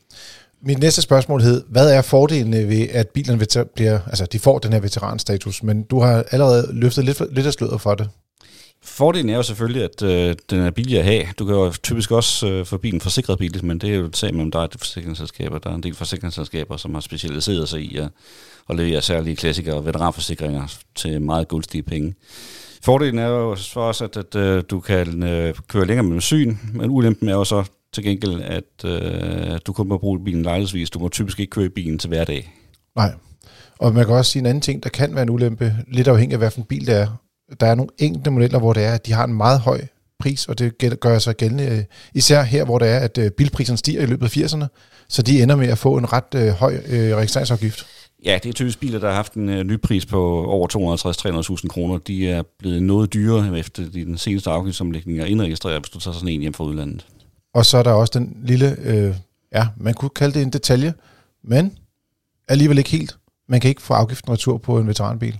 Mit 0.63 0.79
næste 0.79 1.03
spørgsmål 1.03 1.43
hed, 1.43 1.65
hvad 1.69 1.95
er 1.95 2.03
fordelene 2.03 2.69
ved, 2.69 2.89
at 2.93 3.09
bilerne 3.09 3.67
bliver, 3.75 3.99
altså 4.07 4.27
de 4.27 4.39
får 4.39 4.59
den 4.59 4.73
her 4.73 4.81
veteranstatus, 4.81 5.63
men 5.63 5.83
du 5.83 6.01
har 6.01 6.25
allerede 6.31 6.69
løftet 6.73 7.05
lidt, 7.05 7.23
lidt 7.35 7.47
af 7.47 7.53
sløret 7.53 7.81
for 7.81 7.95
det. 7.95 8.09
Fordelen 8.85 9.31
er 9.31 9.37
jo 9.37 9.43
selvfølgelig, 9.43 9.85
at 9.85 10.03
øh, 10.03 10.35
den 10.51 10.61
er 10.61 10.71
billig 10.71 10.99
at 10.99 11.05
have. 11.05 11.25
Du 11.39 11.45
kan 11.45 11.55
jo 11.55 11.73
typisk 11.83 12.11
også 12.11 12.49
øh, 12.49 12.67
få 12.67 12.77
bilen 12.77 13.01
forsikret 13.01 13.39
bil, 13.39 13.65
men 13.65 13.79
det 13.79 13.91
er 13.91 13.95
jo 13.95 14.05
et 14.05 14.17
sag 14.17 14.35
mellem 14.35 14.51
dig 14.51 14.61
og 14.61 14.71
forsikringsselskaber. 14.79 15.59
Der 15.59 15.71
er 15.71 15.75
en 15.75 15.83
del 15.83 15.95
forsikringsselskaber, 15.95 16.77
som 16.77 16.95
har 16.95 17.01
specialiseret 17.01 17.69
sig 17.69 17.81
i 17.81 17.97
at, 17.97 18.09
at 18.71 18.77
levere 18.77 19.03
særlige 19.03 19.37
klassikere 19.37 19.75
og 19.75 19.87
veteranforsikringer 19.87 20.79
til 20.95 21.23
meget 21.23 21.49
gunstige 21.49 21.83
penge. 21.83 22.15
Fordelen 22.85 23.19
er 23.19 23.27
jo 23.27 23.57
for 23.73 23.83
os, 23.83 24.03
at, 24.03 24.17
at, 24.17 24.35
at 24.35 24.41
øh, 24.41 24.65
du 24.71 24.81
kan 24.81 25.23
øh, 25.23 25.55
køre 25.69 25.87
længere 25.87 26.07
med 26.07 26.21
syn, 26.21 26.57
men 26.75 26.91
ulempen 26.91 27.29
er 27.29 27.35
jo 27.35 27.45
så 27.45 27.65
til 27.93 28.05
gengæld, 28.05 28.43
at 28.43 28.85
øh, 28.85 29.59
du 29.67 29.73
kun 29.73 29.89
må 29.89 29.99
bruge 29.99 30.25
bilen 30.25 30.43
lejlighedsvis. 30.43 30.91
Du 30.91 30.99
må 30.99 31.09
typisk 31.09 31.41
ikke 31.41 31.51
køre 31.51 31.65
i 31.65 31.69
bilen 31.69 31.99
til 31.99 32.09
hverdag. 32.09 32.55
Nej. 32.97 33.13
Og 33.79 33.95
man 33.95 34.07
kan 34.07 34.15
også 34.15 34.33
sige 34.33 34.41
en 34.41 34.47
anden 34.47 34.63
ting, 34.63 34.83
der 34.83 34.89
kan 34.89 35.15
være 35.15 35.23
en 35.23 35.31
ulempe, 35.31 35.77
lidt 35.89 36.09
afhængig 36.09 36.35
af, 36.35 36.39
hvilken 36.39 36.65
bil 36.65 36.87
det 36.87 36.97
er. 36.97 37.17
Der 37.61 37.67
er 37.67 37.75
nogle 37.75 37.91
enkelte 37.99 38.31
modeller, 38.31 38.59
hvor 38.59 38.73
det 38.73 38.85
er, 38.85 38.93
at 38.93 39.07
de 39.07 39.13
har 39.13 39.25
en 39.25 39.35
meget 39.35 39.61
høj 39.61 39.81
pris, 40.19 40.47
og 40.47 40.59
det 40.59 41.01
gør 41.01 41.19
sig 41.19 41.37
gældende 41.37 41.65
øh, 41.65 41.85
især 42.15 42.43
her, 42.43 42.65
hvor 42.65 42.79
det 42.79 42.89
er, 42.89 42.99
at 42.99 43.19
øh, 43.19 43.31
bilpriserne 43.31 43.79
stiger 43.79 44.03
i 44.03 44.07
løbet 44.07 44.37
af 44.37 44.43
80'erne, 44.43 44.67
så 45.09 45.23
de 45.23 45.43
ender 45.43 45.57
med 45.57 45.69
at 45.69 45.79
få 45.79 45.97
en 45.97 46.13
ret 46.13 46.35
øh, 46.35 46.49
høj 46.49 46.75
øh, 46.89 47.17
registreringsafgift. 47.17 47.87
Ja, 48.25 48.39
det 48.43 48.49
er 48.49 48.53
typisk 48.53 48.81
biler, 48.81 48.99
der 48.99 49.09
har 49.09 49.15
haft 49.15 49.35
en 49.35 49.49
øh, 49.49 49.65
ny 49.65 49.81
pris 49.81 50.07
på 50.07 50.45
over 50.45 50.69
250-300.000 51.63 51.69
kroner. 51.69 51.99
De 51.99 52.31
er 52.31 52.43
blevet 52.59 52.83
noget 52.83 53.13
dyrere 53.13 53.59
efter 53.59 53.91
den 53.91 54.19
seneste 54.19 54.51
afgiftsomlægning 54.51 55.23
og 55.23 55.29
indregistrere, 55.29 55.79
hvis 55.79 55.91
du 55.91 56.01
tager 56.01 56.15
sådan 56.15 56.29
en 56.29 56.41
hjem 56.41 56.55
fra 56.55 56.65
udlandet. 56.65 57.07
Og 57.55 57.67
så 57.67 57.79
er 57.79 57.83
der 57.83 57.93
også 57.93 58.19
den 58.19 58.37
lille, 58.45 58.77
øh, 58.83 59.15
ja, 59.55 59.67
man 59.77 59.95
kunne 59.95 60.09
kalde 60.09 60.35
det 60.35 60.43
en 60.43 60.51
detalje, 60.51 60.95
men 61.45 61.79
alligevel 62.49 62.79
ikke 62.79 62.91
helt. 62.91 63.17
Man 63.49 63.61
kan 63.61 63.69
ikke 63.69 63.83
få 63.83 63.95
afgiften 63.95 64.33
retur 64.33 64.59
på 64.59 64.79
en 64.79 64.87
veteranbil. 64.87 65.39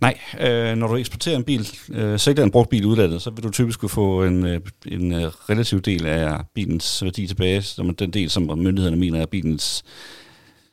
Nej, 0.00 0.18
øh, 0.40 0.76
når 0.76 0.86
du 0.86 0.96
eksporterer 0.96 1.36
en 1.36 1.44
bil, 1.44 1.68
øh, 1.92 2.18
sælger 2.18 2.44
en 2.44 2.50
brugt 2.50 2.70
bil 2.70 2.86
udlandet, 2.86 3.22
så 3.22 3.30
vil 3.30 3.44
du 3.44 3.50
typisk 3.50 3.80
kunne 3.80 3.88
få 3.88 4.24
en, 4.24 4.46
øh, 4.46 4.60
en 4.86 5.12
øh, 5.12 5.22
relativ 5.22 5.80
del 5.80 6.06
af 6.06 6.40
bilens 6.54 7.04
værdi 7.04 7.26
tilbage, 7.26 7.62
som 7.62 7.94
den 7.94 8.10
del, 8.10 8.30
som 8.30 8.42
myndighederne 8.42 8.96
mener 8.96 9.20
er 9.20 9.26
bilens, 9.26 9.84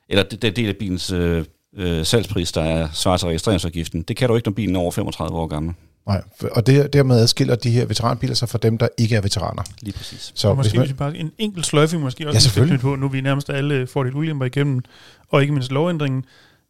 eller 0.09 0.23
den 0.23 0.55
del 0.55 0.69
af 0.69 0.75
bilens 0.75 1.11
øh, 1.11 1.45
øh, 1.77 2.05
salgspris, 2.05 2.51
der 2.51 2.61
er 2.61 2.87
svaret 2.93 3.19
til 3.19 3.27
registreringsafgiften. 3.27 4.01
Det 4.01 4.17
kan 4.17 4.29
du 4.29 4.35
ikke, 4.35 4.47
når 4.49 4.53
bilen 4.53 4.75
er 4.75 4.79
over 4.79 4.91
35 4.91 5.37
år 5.37 5.47
gammel. 5.47 5.73
Nej, 6.07 6.21
og 6.51 6.67
det, 6.67 6.93
dermed 6.93 7.19
adskiller 7.19 7.55
de 7.55 7.69
her 7.69 7.85
veteranbiler 7.85 8.35
sig 8.35 8.49
fra 8.49 8.57
dem, 8.57 8.77
der 8.77 8.87
ikke 8.97 9.15
er 9.15 9.21
veteraner. 9.21 9.63
Lige 9.81 9.93
præcis. 9.93 10.31
Så 10.35 10.47
og 10.47 10.55
måske 10.57 10.79
hvis 10.79 10.89
man, 10.89 10.97
bare 10.97 11.17
en 11.17 11.31
enkelt 11.37 11.65
sløjfe, 11.65 11.99
måske 11.99 12.27
også 12.27 12.35
ja, 12.35 12.39
selvfølgelig. 12.39 12.79
på, 12.79 12.95
nu 12.95 13.07
vi 13.07 13.21
nærmest 13.21 13.49
alle 13.49 13.87
får 13.87 14.03
lidt 14.03 14.15
ulemper 14.15 14.45
igennem, 14.45 14.81
og 15.29 15.41
ikke 15.41 15.53
mindst 15.53 15.71
lovændringen, 15.71 16.25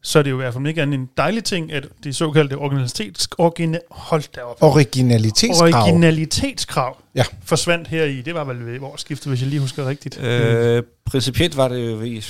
så 0.05 0.19
er 0.19 0.23
det 0.23 0.31
jo 0.31 0.35
i 0.35 0.41
hvert 0.41 0.53
fald 0.53 0.67
ikke 0.67 0.81
andet 0.81 0.99
en 0.99 1.09
dejlig 1.17 1.43
ting, 1.43 1.71
at 1.71 1.87
de 2.03 2.13
såkaldte 2.13 2.53
originalitets, 2.57 3.27
origina, 3.37 3.79
hold 3.91 4.37
op, 4.43 4.57
originalitetskrav, 4.61 5.83
originalitetskrav 5.83 6.97
ja. 7.15 7.23
forsvandt 7.43 7.87
her 7.87 8.03
i, 8.03 8.21
det 8.21 8.33
var 8.33 8.43
vel 8.43 8.65
ved 8.65 8.79
årsskiftet, 8.81 9.27
hvis 9.27 9.41
jeg 9.41 9.49
lige 9.49 9.59
husker 9.59 9.89
rigtigt. 9.89 10.21
Øh, 10.23 10.83
principielt 11.05 11.57
var 11.57 11.67
det 11.67 11.91
jo 11.91 12.21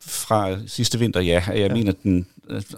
fra 0.00 0.56
sidste 0.66 0.98
vinter, 0.98 1.20
ja. 1.20 1.42
Jeg 1.48 1.56
ja. 1.56 1.74
mener, 1.74 1.92
den 2.02 2.26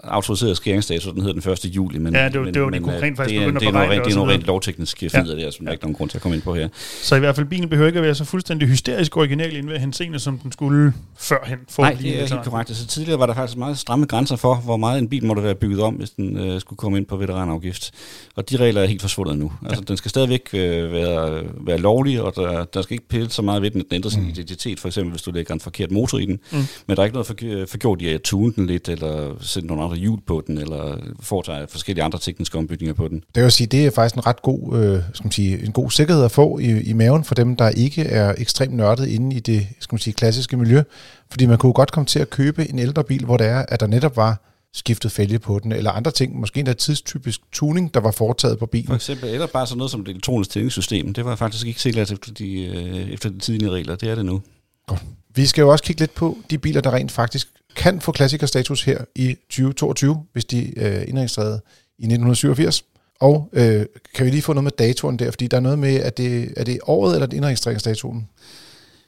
autoriseret 0.04 0.57
skæringsdato, 0.57 1.12
den 1.12 1.20
hedder 1.20 1.40
den 1.40 1.52
1. 1.52 1.64
juli. 1.64 1.98
Men, 1.98 2.14
ja, 2.14 2.28
det, 2.28 2.40
men, 2.40 2.54
det 2.54 2.62
var 2.62 2.70
det, 2.70 2.83
kunne 2.83 3.02
rent 3.02 3.16
faktisk 3.16 3.38
det, 3.38 3.46
er, 3.46 3.50
det, 3.50 3.68
er 3.68 3.72
noget, 3.72 4.04
det 4.04 4.12
er 4.12 4.16
noget 4.16 4.31
rent 4.31 4.42
lovteknisk 4.42 5.02
ja. 5.02 5.09
finder 5.09 5.35
der, 5.35 5.50
som 5.50 5.64
der 5.64 5.70
er 5.70 5.72
ikke 5.72 5.85
nogen 5.85 5.94
grund 5.94 6.11
til 6.11 6.18
at 6.18 6.22
komme 6.22 6.35
ind 6.35 6.42
på 6.42 6.54
her. 6.54 6.68
Så 7.02 7.16
i 7.16 7.18
hvert 7.18 7.37
fald, 7.37 7.46
bilen 7.46 7.68
behøver 7.68 7.87
ikke 7.87 7.98
at 7.98 8.04
være 8.04 8.14
så 8.14 8.24
fuldstændig 8.24 8.68
hysterisk 8.68 9.16
original 9.16 9.57
inden 9.57 9.72
ved 9.72 9.78
henseende, 9.78 10.18
som 10.18 10.38
den 10.38 10.52
skulle 10.52 10.92
førhen. 11.18 11.59
For 11.70 11.83
Nej, 11.83 11.96
det 12.00 12.22
er 12.22 12.35
helt 12.35 12.44
korrekt. 12.44 12.70
Altså, 12.70 12.87
tidligere 12.87 13.18
var 13.18 13.26
der 13.26 13.35
faktisk 13.35 13.59
meget 13.59 13.78
stramme 13.78 14.07
grænser 14.07 14.37
for, 14.37 14.54
hvor 14.54 14.76
meget 14.76 14.98
en 14.98 15.09
bil 15.09 15.24
måtte 15.24 15.42
være 15.42 15.54
bygget 15.54 15.81
om, 15.81 15.94
hvis 15.94 16.11
den 16.11 16.37
øh, 16.37 16.61
skulle 16.61 16.76
komme 16.76 16.98
ind 16.98 17.07
på 17.07 17.16
veteranafgift. 17.16 17.90
Og 18.37 18.50
de 18.50 18.57
regler 18.57 18.83
er 18.83 18.87
helt 18.87 19.00
forsvundet 19.00 19.38
nu. 19.38 19.52
Altså, 19.62 19.81
ja. 19.81 19.85
den 19.88 19.96
skal 19.96 20.09
stadigvæk 20.09 20.48
øh, 20.52 20.92
være, 20.92 21.42
være 21.61 21.78
lovlig, 21.78 22.22
og 22.22 22.37
der, 22.37 22.64
der 22.64 22.83
skal 22.83 22.94
ikke 22.94 23.09
pille 23.09 23.31
så 23.31 23.42
meget 23.42 23.62
ved 23.62 23.70
den, 23.70 23.81
at 23.81 23.87
den 23.90 23.94
ændrer 23.94 24.11
sin 24.11 24.22
mm. 24.22 24.28
identitet, 24.28 24.81
for 24.81 24.88
eksempel 24.88 25.11
hvis 25.11 25.22
du 25.22 25.31
lægger 25.31 25.54
en 25.54 25.61
forkert 25.61 25.90
motor 25.90 26.18
i 26.18 26.26
den. 26.26 26.38
Mm. 26.52 26.59
Men 26.87 26.96
der 26.96 27.02
er 27.02 27.04
ikke 27.04 27.14
noget 27.14 27.26
for, 27.26 27.35
for 27.66 27.78
gjort 27.78 28.02
i 28.02 28.09
at 28.09 28.22
tune 28.22 28.52
den 28.52 28.66
lidt, 28.66 28.88
eller 28.88 29.35
sætte 29.59 29.68
nogle 29.68 29.85
andre 29.85 29.97
hjul 29.97 30.21
på 30.27 30.42
den, 30.47 30.59
eller 30.59 30.97
foretager 31.21 31.66
forskellige 31.66 32.05
andre 32.05 32.18
tekniske 32.18 32.59
ombygninger 32.59 32.94
på 32.94 33.09
den. 33.09 33.25
Det 33.35 33.42
vil 33.42 33.53
sige, 33.53 33.66
det 33.66 33.87
er 33.87 33.90
faktisk 33.90 34.14
en 34.14 34.27
ret 34.27 34.42
god, 34.42 34.79
øh, 34.79 35.03
skal 35.14 35.25
man 35.25 35.33
sige, 35.33 35.66
en 35.66 35.73
god 35.73 35.90
sikkerhed 35.90 36.25
at 36.25 36.31
få 36.31 36.59
i, 36.59 36.81
i 36.81 36.92
maven 36.92 37.25
for 37.25 37.35
dem, 37.35 37.57
der 37.57 37.68
ikke 37.68 38.03
er 38.03 38.35
ekstremt 38.38 38.75
nørdet 38.75 39.09
inde 39.09 39.37
i 39.37 39.40
det 39.40 39.66
skal 39.81 39.94
man 39.94 40.01
sige, 40.01 40.14
klassiske 40.14 40.57
miljø. 40.57 40.83
Fordi 41.31 41.47
man 41.47 41.59
kunne 41.59 41.73
godt 41.73 41.92
komme 41.92 42.07
til 42.07 42.18
at 42.18 42.31
købe 42.31 42.71
en 42.71 42.79
ældre 42.79 43.05
bil, 43.05 43.25
hvor 43.25 43.37
det 43.37 43.47
er, 43.47 43.64
at 43.68 43.81
der 43.81 43.87
netop 43.87 44.16
var 44.16 44.44
skiftet 44.75 45.12
fælge 45.12 45.38
på 45.38 45.59
den, 45.62 45.73
eller 45.73 45.90
andre 45.90 46.11
ting, 46.11 46.40
måske 46.40 46.59
endda 46.59 46.73
tidstypisk 46.73 47.40
tuning, 47.53 47.94
der 47.94 48.01
var 48.01 48.11
foretaget 48.11 48.59
på 48.59 48.66
bilen. 48.66 48.87
For 48.87 48.94
eksempel, 48.94 49.29
eller 49.29 49.47
bare 49.47 49.66
sådan 49.66 49.79
noget 49.79 49.90
som 49.90 50.05
det 50.05 50.11
elektroniske 50.11 50.53
tændingssystem. 50.53 51.14
Det 51.14 51.25
var 51.25 51.37
faktisk 51.37 51.66
ikke 51.66 51.81
sikkert 51.81 52.12
efter 52.12 52.33
de, 52.33 52.64
øh, 52.64 53.11
efter 53.11 53.31
de 53.31 53.38
tidlige 53.38 53.71
regler. 53.71 53.97
Det 53.97 54.11
er 54.11 54.14
det 54.14 54.25
nu. 54.25 54.42
Godt. 54.87 55.03
Vi 55.35 55.47
skal 55.47 55.62
jo 55.62 55.68
også 55.68 55.85
kigge 55.85 56.01
lidt 56.01 56.14
på 56.14 56.38
de 56.51 56.59
biler, 56.59 56.81
der 56.81 56.94
rent 56.94 57.12
faktisk 57.12 57.49
kan 57.79 58.01
få 58.01 58.12
klassikerstatus 58.12 58.83
her 58.83 58.99
i 59.14 59.35
2022, 59.35 60.25
hvis 60.33 60.45
de 60.45 60.79
øh, 60.79 61.09
indregistreret 61.09 61.61
i 61.99 62.05
1987. 62.05 62.85
Og 63.21 63.51
øh, 63.53 63.87
kan 64.14 64.27
vi 64.27 64.31
lige 64.31 64.43
få 64.43 64.53
noget 64.53 64.64
med 64.64 64.73
datoren 64.73 65.19
der, 65.19 65.31
fordi 65.31 65.47
der 65.47 65.57
er 65.57 65.61
noget 65.61 65.79
med, 65.79 65.95
at 65.95 66.17
det, 66.17 66.53
er 66.57 66.64
det 66.64 66.79
året 66.87 67.14
eller 67.14 67.29
indregistreringsdatoen? 67.33 68.29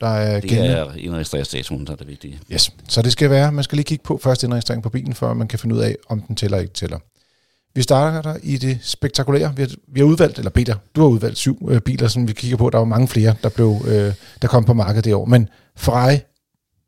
Der 0.00 0.08
er 0.08 0.40
det 0.40 0.50
gældende? 0.50 0.74
er 0.74 0.92
indregistreringsdatoen, 0.96 1.86
der 1.86 1.92
er 1.92 1.96
det 1.96 2.08
vigtige. 2.08 2.40
Yes. 2.52 2.72
Så 2.88 3.02
det 3.02 3.12
skal 3.12 3.30
være, 3.30 3.52
man 3.52 3.64
skal 3.64 3.76
lige 3.76 3.84
kigge 3.84 4.04
på 4.04 4.20
først 4.22 4.42
indregistrering 4.42 4.82
på 4.82 4.90
bilen, 4.90 5.14
før 5.14 5.34
man 5.34 5.48
kan 5.48 5.58
finde 5.58 5.74
ud 5.74 5.80
af, 5.80 5.96
om 6.08 6.20
den 6.20 6.36
tæller 6.36 6.56
eller 6.56 6.62
ikke 6.62 6.74
tæller. 6.74 6.98
Vi 7.74 7.82
starter 7.82 8.22
der 8.22 8.38
i 8.42 8.56
det 8.56 8.78
spektakulære. 8.82 9.52
Vi 9.56 9.62
har, 9.62 9.70
vi 9.88 10.00
har 10.00 10.06
udvalgt, 10.06 10.38
eller 10.38 10.50
Peter, 10.50 10.74
du 10.94 11.00
har 11.00 11.08
udvalgt 11.08 11.38
syv 11.38 11.68
øh, 11.70 11.80
biler, 11.80 12.08
som 12.08 12.28
vi 12.28 12.32
kigger 12.32 12.56
på. 12.56 12.70
Der 12.70 12.78
var 12.78 12.84
mange 12.84 13.08
flere, 13.08 13.34
der, 13.42 13.48
blev, 13.48 13.76
øh, 13.86 14.14
der 14.42 14.48
kom 14.48 14.64
på 14.64 14.72
markedet 14.72 15.04
det 15.04 15.14
år. 15.14 15.24
Men 15.24 15.48
Ferrari 15.76 16.18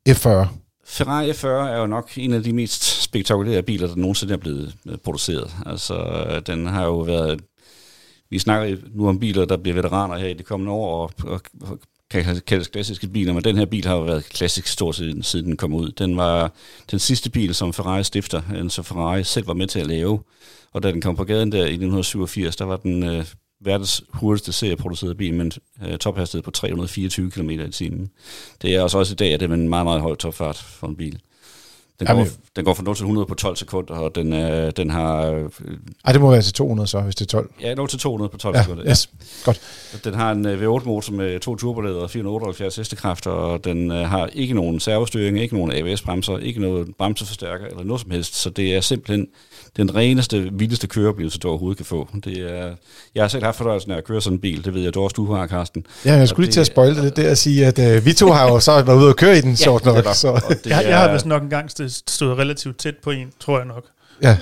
F40. 0.09 0.62
Ferrari 0.87 1.33
40 1.33 1.71
er 1.71 1.79
jo 1.79 1.87
nok 1.87 2.11
en 2.17 2.33
af 2.33 2.43
de 2.43 2.53
mest 2.53 3.03
spektakulære 3.03 3.63
biler, 3.63 3.87
der 3.87 3.97
nogensinde 3.97 4.33
er 4.33 4.39
blevet 4.39 4.75
øh, 4.87 4.97
produceret. 4.97 5.51
Altså, 5.67 6.43
den 6.47 6.67
har 6.67 6.85
jo 6.85 6.99
været... 6.99 7.41
Vi 8.31 8.39
snakker 8.39 8.77
nu 8.95 9.09
om 9.09 9.19
biler, 9.19 9.45
der 9.45 9.57
bliver 9.57 9.75
veteraner 9.75 10.19
her 10.19 10.29
i 10.29 10.35
de 10.35 10.43
kommende 10.43 10.73
år, 10.73 11.03
og, 11.03 11.11
og, 11.25 11.41
og 11.61 11.79
kan 12.11 12.41
kaldes 12.47 12.69
klassiske 12.69 13.07
biler, 13.07 13.33
men 13.33 13.45
den 13.45 13.57
her 13.57 13.65
bil 13.65 13.85
har 13.85 13.95
jo 13.95 14.03
været 14.03 14.25
klassisk 14.25 14.67
stort 14.67 14.95
siden, 14.95 15.23
siden 15.23 15.47
den 15.47 15.57
kom 15.57 15.75
ud. 15.75 15.91
Den 15.91 16.17
var 16.17 16.53
den 16.91 16.99
sidste 16.99 17.31
bil, 17.31 17.55
som 17.55 17.73
Ferrari 17.73 18.05
stifter, 18.05 18.69
så 18.69 18.83
Ferrari 18.83 19.25
selv 19.25 19.47
var 19.47 19.55
med 19.55 19.67
til 19.67 19.81
at 19.81 19.87
lave. 19.87 20.21
Og 20.73 20.83
da 20.83 20.93
den 20.93 21.01
kom 21.01 21.17
på 21.17 21.25
gaden 21.25 21.53
der 21.53 21.59
i 21.59 21.61
1987, 21.61 22.57
der 22.57 22.65
var 22.65 22.77
den 22.77 23.03
øh, 23.03 23.25
verdens 23.65 24.05
hurtigste 24.09 24.53
serieproducerede 24.53 25.15
bil 25.15 25.35
med 25.35 25.45
en 25.45 25.53
øh, 25.89 25.99
tophastighed 25.99 26.43
på 26.43 26.51
324 26.51 27.31
km 27.31 27.51
i 27.51 27.71
timen. 27.71 28.11
Det 28.63 28.75
er 28.75 28.83
også, 28.83 28.99
også 28.99 29.13
i 29.13 29.17
dag, 29.17 29.35
at 29.35 29.41
det 29.41 29.51
er 29.51 29.55
en 29.55 29.69
meget, 29.69 29.87
meget 29.87 30.01
høj 30.01 30.15
topfart 30.15 30.57
for 30.57 30.87
en 30.87 30.97
bil. 30.97 31.19
Den, 32.01 32.09
Jamen, 32.09 32.25
går, 32.25 32.33
den 32.57 32.65
går 32.65 32.75
fra 32.75 32.83
0 32.83 32.97
til 32.97 33.03
100 33.03 33.27
på 33.27 33.35
12 33.35 33.57
sekunder, 33.57 33.95
og 33.95 34.15
den, 34.15 34.33
øh, 34.33 34.73
den 34.77 34.91
har 34.91 35.23
øh, 35.27 35.49
Ej, 36.05 36.13
det 36.13 36.21
må 36.21 36.31
være 36.31 36.43
til 36.43 36.53
200 36.53 36.87
så, 36.89 37.01
hvis 37.01 37.15
det 37.15 37.25
er 37.25 37.29
12. 37.29 37.51
ja, 37.61 37.75
0 37.75 37.89
til 37.89 37.99
200 37.99 38.29
på 38.29 38.37
12 38.39 38.57
Ja, 38.57 38.63
sekunder. 38.63 38.85
yes. 38.91 39.11
Godt. 39.45 39.61
Den 40.05 40.15
har 40.15 40.33
en 40.33 40.47
øh, 40.47 40.63
V8-motor 40.77 41.13
med 41.13 41.41
to 41.41 41.57
turboladere 41.57 42.03
og 42.03 42.11
478 42.11 42.77
hestekræfter, 42.77 43.31
og 43.31 43.65
den 43.65 43.91
øh, 43.91 44.09
har 44.09 44.27
ikke 44.27 44.55
nogen 44.55 44.81
servostyring, 44.81 45.41
ikke 45.41 45.55
nogen 45.57 45.73
ABS-bremser, 45.73 46.37
ikke 46.39 46.61
noget 46.61 46.97
bremseforstærker 46.99 47.67
eller 47.67 47.85
noget 47.85 48.01
som 48.01 48.11
helst. 48.11 48.35
Så 48.35 48.51
det 48.51 48.75
er 48.75 48.81
simpelthen 48.81 49.29
den 49.77 49.95
reneste, 49.95 50.49
vildeste 50.53 50.87
køreoplevelse, 50.87 51.39
du 51.39 51.49
overhovedet 51.49 51.77
kan 51.77 51.87
få. 51.87 52.09
Det 52.25 52.39
er, 52.39 52.75
jeg 53.15 53.23
har 53.23 53.29
selv 53.29 53.45
haft 53.45 53.57
fornøjelsen 53.57 53.91
af 53.93 53.97
at 53.97 54.05
køre 54.05 54.21
sådan 54.23 54.37
en 54.37 54.41
bil, 54.41 54.65
det 54.65 54.75
ved 54.75 54.83
jeg, 54.83 54.95
du 54.95 55.01
også 55.03 55.15
du 55.15 55.33
har, 55.35 55.47
Carsten. 55.47 55.87
Ja, 56.05 56.15
jeg 56.15 56.29
skulle 56.29 56.47
lige 56.47 56.53
til 56.53 56.61
at 56.61 56.67
spoile 56.67 56.95
det 56.95 57.03
lidt 57.05 57.17
der 57.17 57.31
og 57.31 57.37
sige, 57.39 57.67
at 57.67 57.79
øh, 57.79 58.05
vi 58.07 58.13
to 58.13 58.31
har 58.33 58.49
jo 58.49 58.61
så 58.61 58.83
været 58.83 58.97
ude 58.99 59.09
og 59.09 59.17
køre 59.17 59.39
i 59.39 59.41
den, 59.41 59.57
sjovt 59.57 59.85
nok. 59.85 60.05
Så, 60.15 60.57
Jeg, 60.67 60.85
jeg 60.89 60.99
har 60.99 61.13
vist 61.13 61.27
nok 61.27 61.43
engang 61.43 61.71
st- 61.81 62.03
stået 62.09 62.39
relativt 62.39 62.79
tæt 62.79 62.95
på 63.05 63.11
en, 63.11 63.29
tror 63.41 63.59
jeg 63.59 63.67
nok. 63.67 63.85
ja. 64.23 64.37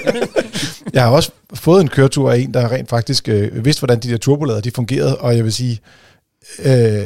jeg 0.92 1.02
har 1.02 1.10
også 1.10 1.30
fået 1.54 1.80
en 1.80 1.88
køretur 1.88 2.30
af 2.32 2.38
en, 2.38 2.54
der 2.54 2.72
rent 2.72 2.88
faktisk 2.88 3.28
øh, 3.28 3.64
vidste, 3.64 3.80
hvordan 3.80 4.00
de 4.00 4.10
der 4.10 4.16
turbolader 4.16 4.60
de 4.60 4.70
fungerede, 4.70 5.18
og 5.18 5.36
jeg 5.36 5.44
vil 5.44 5.52
sige, 5.52 5.80
øh, 6.64 7.02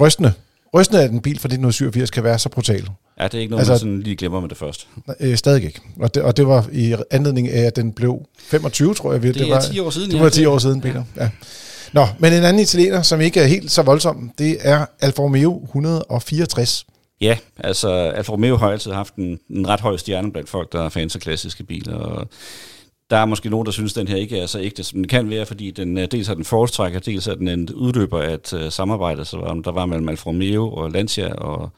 rystende. 0.00 0.32
Rystende 0.74 1.02
af 1.02 1.08
den 1.08 1.20
bil 1.20 1.34
fra 1.38 1.46
1987 1.46 2.10
kan 2.10 2.24
være 2.24 2.38
så 2.38 2.48
brutal. 2.48 2.88
Ja, 3.20 3.24
det 3.24 3.34
er 3.34 3.38
ikke 3.38 3.50
noget, 3.50 3.60
Altså- 3.60 3.72
man 3.72 3.78
sådan 3.78 4.00
lige 4.02 4.16
glemmer 4.16 4.40
med 4.40 4.48
det 4.48 4.56
første. 4.56 4.84
Øh, 5.20 5.36
stadig 5.36 5.64
ikke. 5.64 5.80
Og 6.00 6.14
det, 6.14 6.22
og 6.22 6.36
det 6.36 6.46
var 6.46 6.66
i 6.72 6.96
anledning 7.10 7.48
af, 7.48 7.60
at 7.62 7.76
den 7.76 7.92
blev 7.92 8.26
25, 8.38 8.94
tror 8.94 9.12
jeg. 9.12 9.22
Det, 9.22 9.34
det 9.34 9.50
var, 9.50 9.60
10 9.60 9.78
år 9.78 9.90
siden. 9.90 10.10
Det 10.10 10.20
var 10.20 10.28
10 10.28 10.44
år 10.44 10.58
siden, 10.58 10.80
Peter. 10.80 11.04
Ja. 11.16 11.30
Nå, 11.92 12.06
men 12.18 12.32
en 12.32 12.44
anden 12.44 12.62
italiener, 12.62 13.02
som 13.02 13.20
ikke 13.20 13.40
er 13.40 13.46
helt 13.46 13.70
så 13.70 13.82
voldsom, 13.82 14.30
det 14.38 14.56
er 14.60 14.86
Alfa 15.00 15.22
Romeo 15.22 15.62
164. 15.64 16.86
Ja, 17.20 17.36
altså 17.58 17.90
Alfa 17.90 18.32
Romeo 18.32 18.56
har 18.56 18.70
altid 18.70 18.92
haft 18.92 19.14
en, 19.14 19.38
en 19.50 19.68
ret 19.68 19.80
høj 19.80 19.96
stjerne 19.96 20.32
blandt 20.32 20.48
folk, 20.48 20.72
der 20.72 20.84
er 20.84 20.88
fans 20.88 21.14
af 21.14 21.20
klassiske 21.20 21.64
biler, 21.64 21.94
og 21.94 22.28
der 23.10 23.16
er 23.16 23.24
måske 23.24 23.50
nogen, 23.50 23.66
der 23.66 23.72
synes, 23.72 23.92
at 23.92 23.96
den 23.96 24.08
her 24.08 24.16
ikke 24.16 24.38
er 24.38 24.46
så 24.46 24.60
ægte, 24.60 24.84
som 24.84 24.98
den 24.98 25.08
kan 25.08 25.30
være, 25.30 25.46
fordi 25.46 25.70
den, 25.70 25.98
øh, 25.98 26.08
dels 26.10 26.28
er 26.28 26.34
den 26.34 26.44
foretrækker, 26.44 27.00
dels 27.00 27.26
er 27.26 27.34
den 27.34 27.48
en 27.48 27.74
udløber 27.74 28.22
af 28.22 28.34
et 28.34 28.52
uh, 28.52 28.60
samarbejde, 28.70 29.24
så 29.24 29.60
der 29.64 29.72
var 29.72 29.86
mellem 29.86 30.08
Alfa 30.08 30.28
Romeo 30.28 30.72
og 30.72 30.90
Lancia 30.90 31.32
og, 31.32 31.70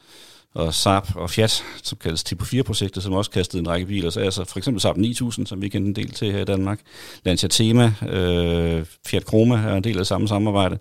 og 0.55 0.75
Saab 0.75 1.17
og 1.17 1.31
Fiat, 1.31 1.65
som 1.83 1.99
kaldes 1.99 2.25
Tipo 2.25 2.45
4-projektet, 2.45 3.03
som 3.03 3.13
også 3.13 3.31
kastede 3.31 3.61
en 3.61 3.69
række 3.69 3.87
biler. 3.87 4.11
Så 4.11 4.21
altså 4.21 4.45
for 4.45 4.59
eksempel 4.59 4.81
Saab 4.81 4.97
9000, 4.97 5.47
som 5.47 5.63
vi 5.63 5.69
kender 5.69 5.89
en 5.89 5.97
del 5.97 6.11
til 6.11 6.33
her 6.33 6.41
i 6.41 6.45
Danmark. 6.45 6.81
Lancia 7.25 7.49
Tema, 7.49 7.93
øh, 8.09 8.85
Fiat 9.07 9.29
Chroma 9.29 9.57
er 9.57 9.77
en 9.77 9.85
del 9.85 9.99
af 9.99 10.07
samme 10.07 10.29
samarbejde. 10.29 10.79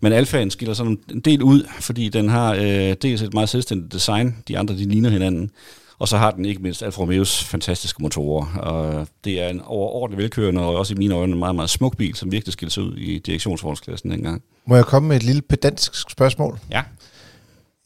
Men 0.00 0.12
Alfaen 0.12 0.50
skiller 0.50 0.74
sådan 0.74 0.98
en 1.10 1.20
del 1.20 1.42
ud, 1.42 1.68
fordi 1.80 2.08
den 2.08 2.28
har 2.28 2.54
øh, 2.54 2.96
dels 3.02 3.22
et 3.22 3.34
meget 3.34 3.48
selvstændigt 3.48 3.92
design, 3.92 4.36
de 4.48 4.58
andre 4.58 4.74
de 4.74 4.88
ligner 4.88 5.10
hinanden, 5.10 5.50
og 5.98 6.08
så 6.08 6.16
har 6.16 6.30
den 6.30 6.44
ikke 6.44 6.62
mindst 6.62 6.82
Alfa 6.82 7.00
Romeos 7.00 7.44
fantastiske 7.44 8.02
motorer. 8.02 8.46
Og 8.56 9.08
det 9.24 9.42
er 9.42 9.48
en 9.48 9.60
overordentlig 9.60 10.18
velkørende 10.22 10.60
og 10.60 10.76
også 10.76 10.94
i 10.94 10.96
mine 10.96 11.14
øjne 11.14 11.32
en 11.32 11.38
meget, 11.38 11.54
meget 11.54 11.70
smuk 11.70 11.96
bil, 11.96 12.14
som 12.14 12.32
virkelig 12.32 12.52
skilte 12.52 12.74
sig 12.74 12.82
ud 12.82 12.96
i 12.96 13.18
direktionsvognsklassen 13.18 14.10
dengang. 14.10 14.42
Må 14.66 14.76
jeg 14.76 14.84
komme 14.84 15.08
med 15.08 15.16
et 15.16 15.22
lille 15.22 15.42
pedantisk 15.42 16.10
spørgsmål? 16.10 16.58
Ja. 16.70 16.82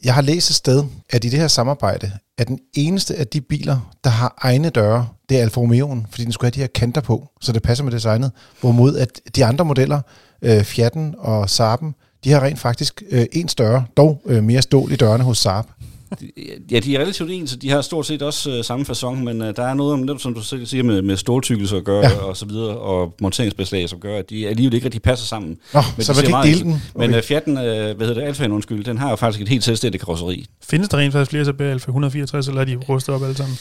Jeg 0.07 0.15
har 0.15 0.23
læst 0.23 0.51
et 0.51 0.57
sted, 0.57 0.85
at 1.11 1.25
i 1.25 1.29
det 1.29 1.41
her 1.41 1.49
samarbejde, 1.49 2.13
at 2.39 2.49
den 2.49 2.59
eneste 2.75 3.17
af 3.17 3.27
de 3.27 3.41
biler, 3.41 3.93
der 4.05 4.11
har 4.11 4.35
egne 4.39 4.71
døre, 4.71 5.09
det 5.29 5.39
er 5.39 5.43
Alfa 5.43 5.61
Romeo'en, 5.61 6.07
fordi 6.11 6.25
den 6.25 6.33
skulle 6.33 6.47
have 6.47 6.55
de 6.55 6.61
her 6.61 6.67
kanter 6.67 7.01
på, 7.01 7.29
så 7.41 7.53
det 7.53 7.63
passer 7.63 7.85
med 7.85 7.93
designet. 7.93 8.33
Hvorimod 8.61 8.97
at 8.97 9.21
de 9.37 9.45
andre 9.45 9.65
modeller, 9.65 10.01
øh, 10.43 10.61
Fiat'en 10.61 11.19
og 11.19 11.45
Saab'en, 11.45 12.21
de 12.25 12.33
har 12.33 12.43
rent 12.43 12.59
faktisk 12.59 13.03
øh, 13.11 13.27
en 13.33 13.49
større, 13.49 13.85
dog 13.97 14.23
øh, 14.27 14.45
mere 14.45 14.63
stål 14.63 14.93
i 14.93 14.97
dørene 14.97 15.25
hos 15.25 15.39
Saab. 15.39 15.65
Ja, 16.71 16.79
de 16.79 16.97
er 16.97 17.01
relativt 17.01 17.31
ens, 17.31 17.51
så 17.51 17.57
de 17.57 17.71
har 17.71 17.81
stort 17.81 18.07
set 18.07 18.23
også 18.23 18.51
øh, 18.51 18.65
samme 18.65 18.85
fasong, 18.85 19.25
men 19.25 19.43
øh, 19.43 19.57
der 19.57 19.63
er 19.63 19.75
noget 19.75 19.93
om 19.93 20.07
det, 20.07 20.21
som 20.21 20.35
du 20.35 20.43
selv 20.43 20.67
siger, 20.67 20.83
med, 20.85 21.03
med 21.03 21.17
ståltykkelse 21.17 21.77
at 21.77 21.85
gøre, 21.85 22.05
Ja. 22.07 22.17
og 22.19 22.37
så 22.37 22.47
videre, 22.47 22.79
og 22.79 23.15
monteringsbeslag, 23.21 23.89
som 23.89 24.01
gør, 24.01 24.19
at 24.19 24.31
de 24.31 24.49
alligevel 24.49 24.75
ikke 24.75 24.85
rigtig 24.85 25.03
passer 25.03 25.27
sammen. 25.27 25.59
Nå, 25.75 25.81
Men 25.97 26.05
så 26.05 26.13
de 26.13 26.17
man 26.17 26.23
kan 26.25 26.31
meget 26.31 26.47
ikke 26.47 26.59
dele 26.59 26.71
den. 26.71 26.73
ud. 26.95 26.99
Men 27.01 27.15
øh, 27.15 27.19
Fiat'en, 27.19 27.51
øh, 27.61 27.97
hvad 27.97 28.07
hedder 28.07 28.15
det, 28.21 28.23
Alfaen 28.29 28.53
undskyld, 28.53 28.85
den 28.85 28.99
har 28.99 29.11
jo 29.11 29.17
faktisk 29.17 29.43
et 29.43 29.49
helt 29.49 29.65
selvstændigt 29.65 30.05
karosseri. 30.05 30.47
Findes 30.65 30.89
der 30.89 30.99
rent 30.99 31.13
faktisk 31.13 31.31
flere 31.31 31.45
tilbage 31.45 31.71
Alfa 31.71 31.87
164, 31.91 32.49
eller 32.49 32.61
er 32.61 32.65
de 32.65 32.77
rustet 32.77 33.15
op 33.15 33.23
alle 33.23 33.37
sammen? 33.37 33.59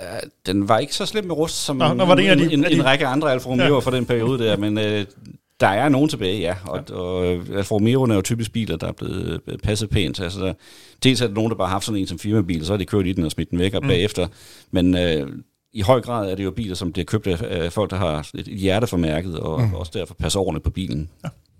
Øh, 0.00 0.06
Den 0.46 0.68
var 0.68 0.78
ikke 0.78 0.94
så 0.94 1.06
slem 1.06 1.24
med 1.24 1.36
rust 1.36 1.64
som 1.64 1.76
Nå, 1.76 1.90
en, 1.90 1.96
nå, 1.96 2.04
var 2.04 2.14
det 2.14 2.24
en 2.24 2.30
af 2.30 2.36
de- 2.36 2.44
en, 2.44 2.50
en, 2.52 2.62
de- 2.64 2.72
en 2.72 2.84
række 2.84 3.06
andre 3.06 3.32
Alfa 3.32 3.48
Romeo'er 3.48 3.62
Ja. 3.62 3.66
ja. 3.74 3.78
fra 3.78 3.90
den 3.96 4.06
periode 4.06 4.44
der, 4.44 4.56
men 4.56 4.78
øh, 4.78 5.04
der 5.60 5.66
er 5.66 5.88
nogen 5.88 6.08
tilbage, 6.08 6.38
ja. 6.40 6.54
Og, 6.64 6.80
ja. 6.88 6.94
og 6.94 7.26
øh, 7.26 7.46
Alfa 7.56 7.74
Romeo'erne 7.74 8.10
er 8.10 8.14
jo 8.14 8.22
typisk 8.22 8.52
biler, 8.52 8.76
der 8.76 8.86
er 8.88 8.92
blevet 8.92 9.40
øh, 9.46 9.58
passet 9.58 9.90
pænt. 9.90 10.20
Altså, 10.20 10.40
der, 10.40 10.52
dels 11.02 11.20
er 11.20 11.26
der 11.26 11.34
nogen, 11.34 11.50
der 11.50 11.56
bare 11.56 11.66
har 11.68 11.72
haft 11.74 11.84
sådan 11.84 12.00
en 12.00 12.06
som 12.06 12.18
firmabil, 12.18 12.66
så 12.66 12.72
har 12.72 12.78
de 12.78 12.84
kørt 12.84 13.06
i 13.06 13.12
den 13.12 13.24
og 13.24 13.30
smidt 13.30 13.50
den 13.50 13.58
væk 13.58 13.74
og 13.74 13.82
Mm. 13.82 13.88
bagefter. 13.88 14.26
Men 14.70 14.96
øh, 14.96 15.28
i 15.72 15.80
høj 15.80 16.00
grad 16.00 16.30
er 16.30 16.34
det 16.34 16.44
jo 16.44 16.50
biler, 16.50 16.74
som 16.74 16.92
bliver 16.92 17.04
købt 17.04 17.26
af, 17.26 17.72
folk, 17.72 17.90
der 17.90 17.96
har 17.96 18.28
et 18.34 18.44
hjerte 18.46 18.86
for 18.86 18.96
mærket, 18.96 19.38
og 19.38 19.62
Mm. 19.62 19.74
også 19.74 19.92
derfor 19.94 20.14
passer 20.14 20.40
ordentligt 20.40 20.64
på 20.64 20.70
bilen. 20.70 21.08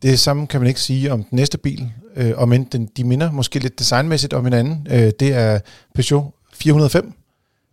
Det 0.02 0.18
samme 0.18 0.46
kan 0.46 0.60
man 0.60 0.68
ikke 0.68 0.80
sige 0.80 1.12
om 1.12 1.22
den 1.24 1.36
næste 1.36 1.58
bil, 1.58 1.88
øh, 2.16 2.32
om 2.36 2.52
end 2.52 2.66
den, 2.66 2.88
de 2.96 3.04
minder 3.04 3.32
måske 3.32 3.58
lidt 3.58 3.78
designmæssigt 3.78 4.32
om 4.32 4.44
hinanden. 4.44 4.86
Øh, 4.90 5.10
det 5.20 5.22
er 5.34 5.58
Peugeot 5.94 6.24
405. 6.54 7.12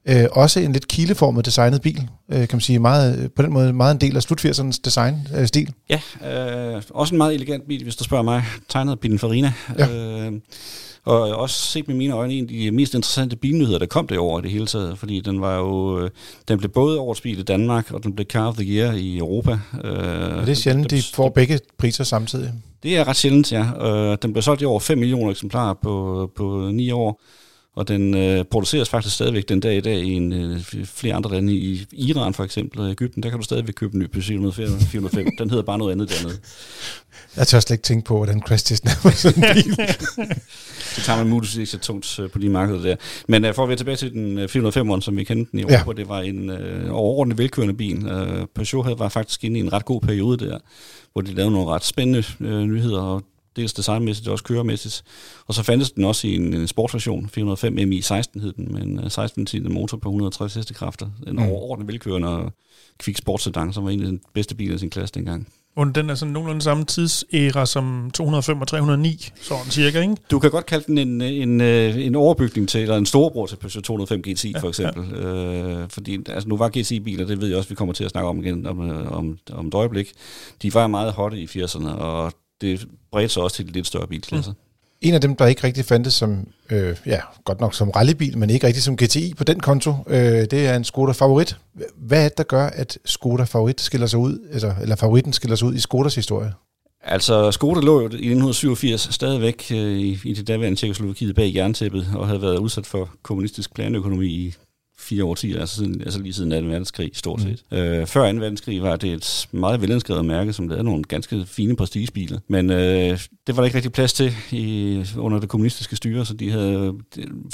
Øh, 0.10 0.26
også 0.32 0.60
en 0.60 0.74
lidt 0.74 0.88
kileformet 0.88 1.46
designet 1.46 1.82
bil, 1.82 2.10
øh, 2.32 2.38
kan 2.39 2.50
man 2.52 2.62
sige. 2.62 2.80
Meget, 2.80 3.32
på 3.36 3.42
den 3.42 3.54
måde 3.54 3.74
meget 3.74 3.94
en 3.94 4.02
del 4.02 4.16
af 4.16 4.24
slut 4.24 4.46
80'ernes 4.46 4.80
designstil. 4.86 5.36
Øh, 5.39 5.48
stil. 5.48 5.74
Ja, 5.89 6.02
øh, 6.76 6.82
også 6.89 7.16
en 7.16 7.18
meget 7.18 7.34
elegant 7.34 7.68
bil, 7.68 7.84
hvis 7.84 7.96
du 7.96 8.04
spørger 8.04 8.24
mig. 8.24 8.44
Tegnet 8.70 8.92
af 8.92 9.00
Pininfarina. 9.00 9.54
Ja. 9.80 9.88
Øh, 9.96 10.32
og 11.06 11.22
også 11.22 11.62
set 11.62 11.88
med 11.88 11.96
mine 11.96 12.13
øjne 12.13 12.34
en 12.34 12.44
af 12.44 12.48
de 12.48 12.72
mest 12.72 12.94
interessante 12.94 13.36
bilnyheder, 13.36 13.80
der 13.80 13.86
kom 13.86 14.08
det 14.08 14.16
i 14.16 14.42
det 14.44 14.52
hele 14.52 14.66
taget. 14.66 14.98
Fordi 15.00 15.20
den 15.20 15.42
var 15.42 15.58
jo, 15.58 16.00
øh, 16.00 16.10
den 16.48 16.58
blev 16.58 16.72
både 16.72 17.00
årets 17.00 17.22
bil 17.22 17.39
i 17.39 17.44
Danmark, 17.44 17.92
og 17.92 18.04
den 18.04 18.16
blev 18.16 18.26
Car 18.28 18.48
of 18.48 18.56
the 18.56 18.66
Year 18.66 18.94
i 18.94 19.18
Europa. 19.18 19.52
Øh, 19.84 20.38
Og 20.38 20.46
det 20.46 20.50
er 20.50 20.54
sjældent, 20.54 20.92
de 20.92 21.02
får 21.13 21.30
begge 21.30 21.60
priser 21.78 22.04
samtidig. 22.04 22.52
Det 22.84 22.98
er 22.98 23.08
ret 23.08 23.16
sjældent, 23.16 23.52
ja. 23.52 23.88
Øh, 23.88 24.18
den 24.22 24.34
blev 24.34 24.42
solgt 24.42 24.62
i 24.62 24.66
over 24.66 24.80
5 24.80 24.98
millioner 24.98 25.32
eksemplarer 25.32 25.74
på, 25.84 26.30
på 26.36 26.70
9 26.74 26.92
år. 26.92 27.22
Og 27.76 27.88
den 27.88 28.14
øh, 28.14 28.46
produceres 28.46 28.90
faktisk 28.90 29.16
stadigvæk 29.16 29.50
den 29.50 29.60
dag 29.60 29.78
i 29.78 29.82
dag 29.82 30.00
i 30.00 30.14
en, 30.14 30.34
øh, 30.34 30.62
flere 30.86 31.16
andre 31.16 31.32
lande. 31.32 31.54
I 31.54 31.88
Iran 31.92 32.34
for 32.34 32.44
eksempel 32.44 32.80
og 32.80 32.92
Ægypten, 32.92 33.24
der 33.24 33.30
kan 33.30 33.40
du 33.40 33.44
stadigvæk 33.44 33.74
købe 33.74 33.94
en 33.94 34.00
ny 34.00 34.06
Peugeot 34.06 34.54
405. 34.54 35.28
Den 35.38 35.50
hedder 35.50 35.64
bare 35.64 35.78
noget 35.78 35.92
andet 35.92 36.10
dernede. 36.10 36.40
Jeg 37.38 37.48
tør 37.48 37.60
slet 37.60 37.76
ikke 37.76 37.84
tænke 37.84 38.06
på, 38.06 38.18
hvordan 38.18 38.42
crash 38.42 38.66
testen 38.66 38.90
er 38.90 39.12
sådan 39.12 39.44
en 39.44 39.54
bil. 39.54 39.76
Så 40.96 41.02
tager 41.02 41.18
man 41.18 41.30
muligvis 41.30 41.58
ikke 41.58 41.72
så 41.72 41.80
tungt 41.80 42.20
øh, 42.20 42.30
på 42.30 42.40
de 42.40 42.50
markeder 42.50 42.82
der. 42.82 42.96
Men 43.28 43.46
uh, 43.46 43.54
for 43.54 43.64
at 43.64 43.70
være 43.70 43.78
tilbage 43.78 43.96
til 43.96 44.14
den 44.14 44.38
uh, 44.38 44.44
405'eren, 44.44 45.02
som 45.02 45.18
vi 45.18 45.24
kendte 45.24 45.52
den 45.52 45.60
i 45.60 45.62
Europa, 45.62 45.92
ja. 45.92 45.94
det 45.94 46.10
var 46.10 46.22
en 46.22 46.50
uh, 46.50 46.56
overordentlig 46.92 47.38
velkørende 47.38 47.74
bil. 47.74 47.98
Uh, 47.98 48.46
Peugeot 48.56 48.86
havde, 48.86 49.00
var 49.00 49.10
faktisk 49.10 49.44
inde 49.44 49.60
i 49.60 49.64
en 49.64 49.74
ret 49.74 49.86
god 49.86 50.02
periode 50.02 50.46
der, 50.46 50.58
hvor 51.14 51.22
de 51.22 51.34
lavede 51.34 51.52
nogle 51.52 51.70
ret 51.70 51.84
spændende 51.84 52.24
uh, 52.40 52.48
nyheder, 52.48 53.02
og 53.02 53.24
dels 53.56 53.74
designmæssigt 53.74 54.28
og 54.28 54.32
også 54.32 54.44
køremæssigt. 54.44 55.04
Og 55.48 55.54
så 55.54 55.63
fandtes 55.63 55.92
den 55.92 56.04
også 56.04 56.28
i 56.28 56.36
en, 56.36 56.54
en 56.54 56.68
sportsversion, 56.68 57.30
405 57.30 57.78
MI16 57.78 58.42
hed 58.42 58.54
den, 58.54 58.74
med 58.74 58.82
en 58.82 59.00
uh, 59.00 59.12
16 59.12 59.48
motor 59.74 59.98
på 59.98 60.10
160 60.10 60.54
hestekræfter. 60.54 61.06
En 61.28 61.36
Mm. 61.36 61.44
overordentlig 61.44 61.88
velkørende 61.88 62.52
kvik 62.98 63.18
sportssedan, 63.18 63.74
som 63.74 63.84
var 63.84 63.89
en 63.89 64.04
af 64.04 64.12
de 64.12 64.20
bedste 64.34 64.56
biler 64.56 64.76
i 64.76 64.78
sin 64.78 64.89
klasse 64.89 65.13
dengang. 65.13 65.48
Og 65.76 65.96
den 65.96 66.10
er 66.10 66.16
sådan 66.16 66.32
nogenlunde 66.34 66.62
samme 66.62 66.86
tidsæra 66.86 67.66
som 67.66 68.12
205 68.13 68.62
og 68.62 68.68
309, 68.68 69.30
sådan 69.42 69.66
cirka, 69.72 70.02
ikke? 70.02 70.16
Du 70.32 70.39
kan 70.39 70.52
godt 70.52 70.66
kalde 70.66 70.86
den 70.88 70.98
en, 70.98 71.22
en, 71.22 71.62
øh, 71.62 72.06
en 72.06 72.16
overbygning 72.16 72.70
til, 72.70 72.82
eller 72.82 72.98
en 72.98 73.06
storebror 73.06 73.46
til 73.46 73.56
Peugeot 73.56 73.84
205 73.84 74.22
GTI 74.22 74.52
Ja, 74.52 74.60
for 74.60 74.68
eksempel. 74.70 75.06
Ja. 75.12 75.24
Øh, 75.28 75.89
fordi 75.89 76.20
altså, 76.30 76.50
nu 76.50 76.58
var 76.58 76.70
GTI-biler, 76.70 77.26
det 77.26 77.42
ved 77.42 77.48
jeg 77.48 77.58
også, 77.58 77.70
vi 77.70 77.76
kommer 77.76 77.94
til 77.94 78.04
at 78.04 78.12
snakke 78.12 78.30
om 78.30 78.46
igen 78.46 78.66
om, 78.66 78.89
øh, 78.89 79.12
om, 79.12 79.38
om 79.54 79.68
et 79.68 79.74
øjeblik. 79.74 80.12
De 80.62 80.74
var 80.74 80.88
meget 80.88 81.13
hotte 81.13 81.38
i 81.39 81.46
80'erne, 81.46 81.89
og 81.89 82.34
det 82.63 82.88
bredte 83.12 83.34
sig 83.34 83.43
også 83.43 83.56
til 83.56 83.67
de 83.67 83.71
lidt 83.71 83.88
større 83.88 84.08
bilklasser. 84.08 84.52
Mm. 84.52 84.58
En 85.02 85.13
af 85.13 85.21
dem, 85.21 85.36
der 85.36 85.45
ikke 85.45 85.63
rigtig 85.63 85.86
fandtes 85.86 86.13
som, 86.13 86.47
øh, 86.69 86.95
ja, 87.06 87.19
godt 87.45 87.60
nok 87.62 87.73
som 87.73 87.89
rallybil, 87.89 88.38
men 88.38 88.49
ikke 88.49 88.67
rigtig 88.67 88.84
som 88.84 88.97
GTI 88.97 89.34
på 89.38 89.43
den 89.43 89.60
konto, 89.60 89.93
øh, 90.08 90.17
det 90.21 90.54
er 90.54 90.76
en 90.76 90.84
Skoda 90.84 91.12
Favorit. 91.12 91.58
Hvad 91.95 92.26
er 92.26 92.30
det, 92.30 92.38
der 92.38 92.43
gør, 92.43 92.65
at 92.65 92.97
Skoda 93.06 93.43
Favorit 93.43 93.82
skiller 93.82 94.08
sig 94.08 94.19
ud, 94.19 94.39
altså, 94.52 94.73
eller 94.82 94.95
favoritten 94.95 95.34
skiller 95.34 95.56
sig 95.56 95.67
ud 95.67 95.73
i 95.73 95.80
Skodas 95.80 96.15
historie? 96.15 96.54
Altså, 97.04 97.52
Skoda 97.52 97.80
lå 97.80 97.93
jo 97.93 98.02
i 98.02 98.06
1987 98.06 99.13
stadigvæk 99.13 99.67
øh, 99.71 99.78
i, 99.78 100.19
i 100.23 100.34
det 100.34 100.47
daværende 100.47 100.80
Tjekkoslovakiet 100.80 101.36
bag 101.36 101.56
jerntæppet, 101.56 102.08
og 102.15 102.28
havde 102.28 102.41
været 102.41 102.58
udsat 102.58 102.86
for 102.86 103.10
kommunistisk 103.23 103.73
planøkonomi 103.73 104.28
i 104.28 104.56
fire 105.04 105.24
årtier, 105.24 105.60
altså, 105.60 105.76
siden, 105.76 106.02
altså 106.02 106.20
lige 106.20 106.34
siden 106.34 106.50
2. 106.50 106.56
verdenskrig 106.56 107.12
stort 107.13 107.42
set. 107.42 107.63
Mm. 107.72 107.78
Øh, 107.78 108.08
før 108.08 108.32
2. 108.32 108.38
verdenskrig 108.38 108.82
var 108.82 108.96
det 108.96 109.13
et 109.13 109.48
meget 109.52 109.82
velinskrevet 109.82 110.26
mærke, 110.26 110.54
som 110.54 110.68
lavede 110.68 110.84
nogle 110.84 111.04
ganske 111.04 111.46
fine 111.48 111.76
prestigebiler. 111.76 112.39
Men 112.48 112.70
øh, 112.70 113.20
det 113.48 113.56
var 113.56 113.56
der 113.56 113.63
ikke 113.63 113.76
rigtig 113.76 113.92
plads 113.92 114.13
til 114.13 114.34
i, 114.52 115.06
under 115.18 115.39
det 115.39 115.50
kommunistiske 115.50 115.96
styre, 115.96 116.26
så 116.26 116.34
de 116.34 116.52
havde, 116.52 116.94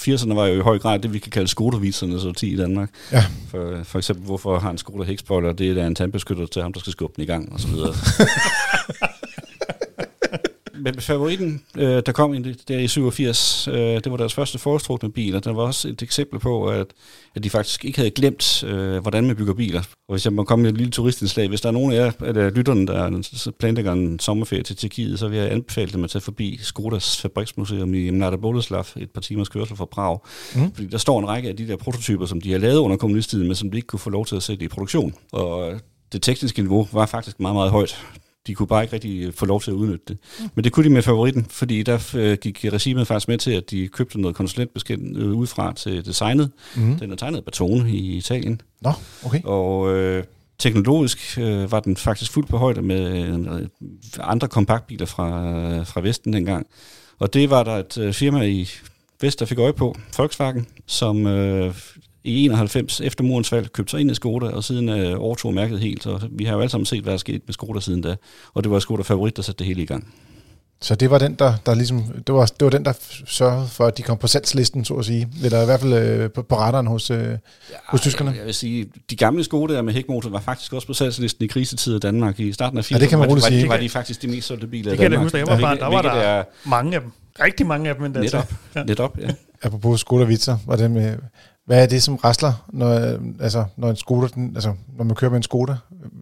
80'erne 0.02 0.34
var 0.34 0.48
jo 0.48 0.60
i 0.60 0.62
høj 0.62 0.80
grad 0.80 1.00
det, 1.00 1.14
vi 1.14 1.20
kan 1.20 1.32
kalde 1.32 1.48
Skoda-visernes 1.48 2.26
årti 2.28 2.54
i 2.54 2.58
Danmark. 2.58 2.90
Ja. 3.12 3.26
For, 3.50 3.84
for 3.84 3.98
eksempel, 3.98 4.26
hvorfor 4.26 4.60
har 4.60 4.72
en 4.72 4.78
Skoda 4.78 5.04
hækspoiler? 5.04 5.52
Det 5.52 5.70
er 5.70 5.74
da 5.74 5.88
en 5.88 5.96
tandbeskytter 5.96 6.46
til 6.46 6.62
ham, 6.62 6.74
der 6.74 6.80
skal 6.80 6.92
skubbe 6.92 7.14
den 7.16 7.24
i 7.24 7.28
gang, 7.28 7.54
og 7.54 7.60
så 7.60 7.68
videre. 7.68 7.94
Men 10.80 11.02
favoritten, 11.02 11.62
øh, 11.78 12.02
der 12.06 12.12
kom 12.12 12.34
i, 12.34 12.54
der 12.54 12.80
i 12.80 12.88
87, 12.88 13.68
øh, 13.68 13.76
det 13.76 14.12
var 14.12 14.18
deres 14.18 14.34
første 14.34 14.60
foretrukne 14.60 15.12
bil, 15.12 15.36
og 15.36 15.44
der 15.44 15.54
var 15.54 15.63
også 15.63 15.88
et 15.88 16.02
eksempel 16.02 16.39
på, 16.39 16.65
at, 16.65 16.88
at 17.36 17.44
de 17.44 17.50
faktisk 17.50 17.86
ikke 17.86 17.98
havde 17.98 18.12
glemt, 18.12 18.63
øh, 18.63 18.98
hvordan 18.98 19.28
man 19.28 19.36
bygger 19.36 19.54
biler. 19.54 19.80
Og 19.80 20.13
hvis 20.13 20.26
jeg 20.26 20.34
må 20.34 20.44
komme 20.44 20.63
med 20.63 20.72
et 20.72 20.78
lille 20.78 20.92
turistindslag, 20.92 21.48
hvis 21.48 21.62
der 21.62 21.68
er 21.70 21.74
nogen 21.74 21.92
af 21.92 21.96
jer, 21.96 22.12
af 22.26 22.56
lytterne, 22.56 22.88
der 22.88 23.52
planlægger 23.60 23.94
en 23.94 24.20
sommerferie 24.20 24.63
til 24.63 24.76
Tjekkiet, 24.76 25.20
så 25.20 25.28
vil 25.28 25.38
jeg 25.38 25.52
anbefale 25.52 25.92
dem 25.92 26.04
at 26.04 26.10
tage 26.10 26.22
forbi 26.22 26.60
Skodas 26.62 27.22
fabriksmuseum 27.22 27.94
i 27.94 28.10
Mlada 28.10 28.36
Boleslav, 28.36 28.86
et 28.98 29.12
par 29.12 29.22
timers 29.22 29.50
kørsel 29.50 29.78
fra 29.78 29.86
Prag. 29.86 30.20
Mm. 30.56 30.74
Fordi 30.74 30.88
der 30.88 30.98
står 30.98 31.20
en 31.20 31.28
række 31.28 31.50
af 31.50 31.56
de 31.56 31.68
der 31.68 31.76
prototyper, 31.76 32.26
som 32.26 32.42
de 32.42 32.52
har 32.52 32.60
lavet 32.60 32.78
under 32.78 32.98
kommunisttiden, 32.98 33.48
men 33.48 33.56
som 33.56 33.72
de 33.72 33.78
ikke 33.78 33.88
kunne 33.88 34.00
få 34.00 34.10
lov 34.10 34.26
til 34.26 34.36
at 34.36 34.44
sætte 34.44 34.65
i 34.65 34.68
produktion. 34.68 35.13
Og 35.32 35.80
det 36.12 36.22
tekniske 36.22 36.62
niveau 36.62 36.88
var 36.92 37.06
faktisk 37.06 37.39
meget, 37.39 37.56
meget 37.56 37.72
højt. 37.72 38.06
De 38.47 38.56
kunne 38.56 38.67
bare 38.67 38.84
ikke 38.84 38.93
rigtig 38.93 39.34
få 39.34 39.45
lov 39.45 39.62
til 39.62 39.71
at 39.71 39.75
udnytte 39.75 40.06
det. 40.08 40.17
Mm. 40.39 40.49
Men 40.56 40.63
det 40.63 40.71
kunne 40.71 40.84
de 40.84 40.89
med 40.89 41.02
favoritten, 41.02 41.45
fordi 41.49 41.84
der 41.84 42.12
øh, 42.15 42.38
gik 42.41 42.65
regimet 42.73 43.08
faktisk 43.08 43.28
med 43.28 43.38
til, 43.38 43.52
at 43.52 43.71
de 43.71 43.88
købte 43.88 44.21
noget 44.21 44.36
konsulentbeskendt 44.36 45.17
øh, 45.17 45.32
udefra 45.32 45.73
til 45.73 46.06
designet. 46.06 46.52
Mm. 46.75 46.99
Den 46.99 47.12
er 47.12 47.15
tegnet 47.15 47.45
Batone 47.45 47.91
i 47.91 48.17
Italien. 48.17 48.62
Nå, 48.82 48.91
okay. 49.25 49.41
Og 49.43 49.95
øh, 49.95 50.23
teknologisk 50.60 51.38
øh, 51.38 51.71
var 51.71 51.80
den 51.80 51.97
faktisk 51.97 52.32
fuldt 52.32 52.49
på 52.49 52.58
højde 52.58 52.82
med 52.82 53.28
øh, 53.28 53.67
andre 54.19 54.47
kompaktbiler 54.47 55.06
fra, 55.06 55.45
øh, 55.45 55.86
fra 55.86 56.02
Vesten 56.02 56.34
dengang. 56.34 56.67
Og 57.19 57.34
det 57.34 57.49
var 57.49 57.63
der 57.63 57.75
et 57.75 57.97
øh, 57.97 58.13
firma 58.13 58.41
i 58.41 58.69
Vest, 59.21 59.39
der 59.39 59.45
fik 59.45 59.58
øje 59.58 59.73
på, 59.73 59.95
Volkswagen, 60.17 60.67
som 60.86 61.28
øh, 61.28 61.75
i 62.24 62.46
91 62.46 63.02
efter 63.02 63.24
murens 63.24 63.50
fald 63.50 63.68
købte 63.68 63.92
sig 63.92 64.00
ind 64.00 64.12
i 64.12 64.14
Skoda, 64.14 64.46
og 64.46 64.64
siden 64.64 64.90
øh, 64.90 65.22
overtog 65.22 65.54
mærket 65.54 65.80
helt. 65.80 66.08
Og 66.08 66.22
vi 66.32 66.46
har 66.46 66.54
jo 66.54 66.60
alle 66.60 66.70
sammen 66.70 66.86
set, 66.86 67.04
hvad 67.04 67.12
der 67.12 67.18
skete 67.18 67.42
med 67.46 67.54
Skoda 67.54 67.80
siden 67.80 68.02
da. 68.02 68.16
Og 68.54 68.64
det 68.64 68.72
var 68.72 68.80
Skoda 68.80 69.02
favorit, 69.02 69.38
der 69.38 69.42
satte 69.42 69.60
det 69.60 69.68
hele 69.68 69.82
i 69.82 69.86
gang. 69.86 70.14
Så 70.82 70.96
det 70.96 71.12
var 71.12 71.18
den, 71.18 71.34
der, 71.34 71.54
der 71.66 71.76
ligesom, 71.76 72.04
det 72.28 72.36
var, 72.36 72.46
det 72.46 72.62
var 72.66 72.70
den, 72.70 72.86
der 72.86 72.94
sørgede 73.26 73.68
for, 73.68 73.86
at 73.86 73.98
de 73.98 74.04
kom 74.04 74.18
på 74.18 74.28
salgslisten, 74.28 74.86
så 74.86 74.94
at 74.94 75.06
sige. 75.06 75.28
Eller 75.44 75.62
i 75.62 75.66
hvert 75.66 75.80
fald 75.80 75.94
øh, 75.94 76.32
på, 76.32 76.42
på 76.42 76.56
radaren 76.56 76.88
hos, 76.88 77.12
øh, 77.12 77.18
ja, 77.18 77.38
hos 77.88 78.02
tyskerne. 78.02 78.30
Jeg, 78.30 78.38
jeg 78.38 78.46
vil 78.46 78.54
sige, 78.54 78.86
de 79.10 79.16
gamle 79.16 79.44
Skoda 79.44 79.82
med 79.82 79.94
hækmotor 79.94 80.30
var 80.30 80.40
faktisk 80.40 80.74
også 80.74 80.88
på 80.88 80.94
salgslisten 80.94 81.46
i 81.46 81.48
krisetid 81.48 81.96
i 81.96 82.00
Danmark. 82.00 82.40
I 82.40 82.54
starten 82.54 82.78
af 82.78 82.92
80'erne 82.92 82.96
ja, 82.96 83.00
det 83.00 83.10
kan 83.10 83.20
man 83.20 83.30
var, 83.30 83.40
sige. 83.40 83.62
var, 83.62 83.76
var 83.76 83.82
de 83.82 83.90
faktisk 83.90 84.22
de 84.22 84.28
mest 84.28 84.48
solgte 84.48 84.68
biler 84.68 84.92
det 84.92 85.00
i 85.00 85.04
Danmark. 85.04 85.24
Det 85.24 85.32
kan 85.32 85.38
jeg 85.38 85.46
huske, 85.46 85.64
jeg 85.64 85.70
var 85.70 85.76
der 85.76 85.96
var 85.96 86.02
der, 86.02 86.36
der 86.36 86.44
mange 86.70 86.96
af 86.96 87.02
dem. 87.02 87.12
Rigtig 87.42 87.66
mange 87.66 87.90
af 87.90 87.96
dem 87.96 88.06
endda. 88.06 88.20
Netop, 88.20 88.54
ja. 88.76 88.84
netop 88.84 89.18
ja. 89.20 89.28
Apropos 89.62 90.00
Skoda 90.00 90.24
Vitzer, 90.24 90.58
var 90.66 90.76
det 90.76 90.92
med, 90.92 91.18
hvad 91.70 91.84
er 91.84 91.86
det 91.86 92.04
som 92.04 92.16
rasler, 92.16 92.54
når, 92.74 93.20
altså, 93.40 93.66
når, 93.78 93.90
en 93.90 93.96
Skoda, 93.96 94.28
den, 94.28 94.52
altså, 94.56 94.74
når 94.98 95.04
man 95.04 95.16
kører 95.16 95.32
med 95.32 95.38
en 95.38 95.44
Skoda? 95.44 95.76